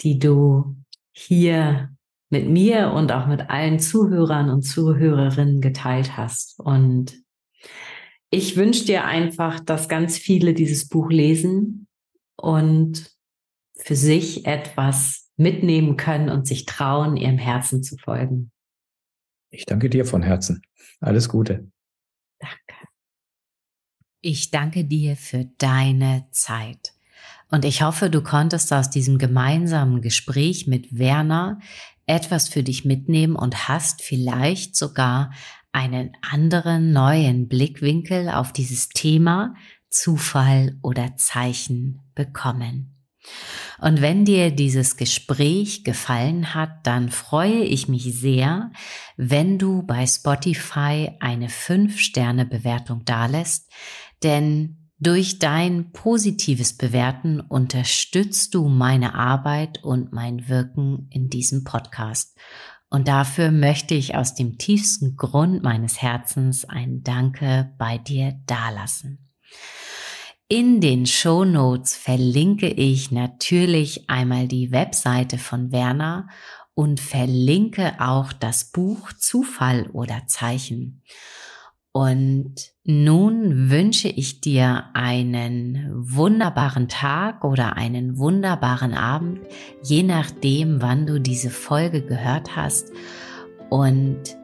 die 0.00 0.18
du 0.18 0.76
hier 1.12 1.90
mit 2.30 2.48
mir 2.48 2.92
und 2.92 3.12
auch 3.12 3.26
mit 3.26 3.50
allen 3.50 3.80
Zuhörern 3.80 4.48
und 4.48 4.62
Zuhörerinnen 4.62 5.60
geteilt 5.60 6.16
hast. 6.16 6.58
Und 6.58 7.22
ich 8.30 8.56
wünsche 8.56 8.86
dir 8.86 9.04
einfach, 9.04 9.60
dass 9.60 9.90
ganz 9.90 10.16
viele 10.16 10.54
dieses 10.54 10.88
Buch 10.88 11.10
lesen 11.10 11.86
und 12.34 13.14
für 13.76 13.94
sich 13.94 14.46
etwas 14.46 15.27
mitnehmen 15.38 15.96
können 15.96 16.28
und 16.28 16.46
sich 16.46 16.66
trauen, 16.66 17.16
ihrem 17.16 17.38
Herzen 17.38 17.82
zu 17.82 17.96
folgen. 17.96 18.50
Ich 19.50 19.64
danke 19.64 19.88
dir 19.88 20.04
von 20.04 20.22
Herzen. 20.22 20.62
Alles 21.00 21.28
Gute. 21.28 21.70
Danke. 22.38 22.88
Ich 24.20 24.50
danke 24.50 24.84
dir 24.84 25.16
für 25.16 25.46
deine 25.58 26.26
Zeit. 26.32 26.92
Und 27.50 27.64
ich 27.64 27.82
hoffe, 27.82 28.10
du 28.10 28.22
konntest 28.22 28.72
aus 28.72 28.90
diesem 28.90 29.16
gemeinsamen 29.18 30.02
Gespräch 30.02 30.66
mit 30.66 30.98
Werner 30.98 31.60
etwas 32.06 32.48
für 32.48 32.62
dich 32.62 32.84
mitnehmen 32.84 33.36
und 33.36 33.68
hast 33.68 34.02
vielleicht 34.02 34.76
sogar 34.76 35.32
einen 35.72 36.12
anderen 36.22 36.92
neuen 36.92 37.48
Blickwinkel 37.48 38.28
auf 38.28 38.52
dieses 38.52 38.88
Thema 38.88 39.54
Zufall 39.90 40.78
oder 40.82 41.16
Zeichen 41.16 42.00
bekommen. 42.14 42.97
Und 43.80 44.00
wenn 44.00 44.24
dir 44.24 44.50
dieses 44.50 44.96
Gespräch 44.96 45.84
gefallen 45.84 46.54
hat, 46.54 46.86
dann 46.86 47.10
freue 47.10 47.62
ich 47.62 47.88
mich 47.88 48.04
sehr, 48.18 48.72
wenn 49.16 49.58
du 49.58 49.82
bei 49.82 50.06
Spotify 50.06 51.12
eine 51.20 51.48
5-Sterne-Bewertung 51.48 53.04
dalässt, 53.04 53.70
denn 54.22 54.78
durch 55.00 55.38
dein 55.38 55.92
positives 55.92 56.76
Bewerten 56.76 57.40
unterstützt 57.40 58.54
du 58.54 58.68
meine 58.68 59.14
Arbeit 59.14 59.84
und 59.84 60.12
mein 60.12 60.48
Wirken 60.48 61.06
in 61.10 61.30
diesem 61.30 61.62
Podcast. 61.62 62.36
Und 62.90 63.06
dafür 63.06 63.52
möchte 63.52 63.94
ich 63.94 64.16
aus 64.16 64.34
dem 64.34 64.58
tiefsten 64.58 65.16
Grund 65.16 65.62
meines 65.62 66.02
Herzens 66.02 66.64
ein 66.64 67.02
Danke 67.04 67.72
bei 67.78 67.98
dir 67.98 68.40
dalassen. 68.46 69.27
In 70.50 70.80
den 70.80 71.04
Show 71.04 71.44
Notes 71.44 71.94
verlinke 71.94 72.68
ich 72.68 73.10
natürlich 73.10 74.08
einmal 74.08 74.48
die 74.48 74.72
Webseite 74.72 75.36
von 75.36 75.72
Werner 75.72 76.26
und 76.72 77.00
verlinke 77.00 77.92
auch 77.98 78.32
das 78.32 78.72
Buch 78.72 79.12
Zufall 79.12 79.90
oder 79.92 80.22
Zeichen. 80.26 81.02
Und 81.92 82.54
nun 82.84 83.68
wünsche 83.68 84.08
ich 84.08 84.40
dir 84.40 84.86
einen 84.94 85.90
wunderbaren 85.92 86.88
Tag 86.88 87.44
oder 87.44 87.76
einen 87.76 88.16
wunderbaren 88.16 88.94
Abend, 88.94 89.40
je 89.82 90.02
nachdem, 90.02 90.80
wann 90.80 91.06
du 91.06 91.20
diese 91.20 91.50
Folge 91.50 92.00
gehört 92.00 92.56
hast. 92.56 92.90
Und 93.68 94.38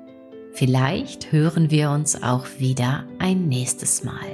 vielleicht 0.52 1.32
hören 1.32 1.70
wir 1.70 1.88
uns 1.92 2.22
auch 2.22 2.46
wieder 2.58 3.06
ein 3.18 3.48
nächstes 3.48 4.04
Mal. 4.04 4.33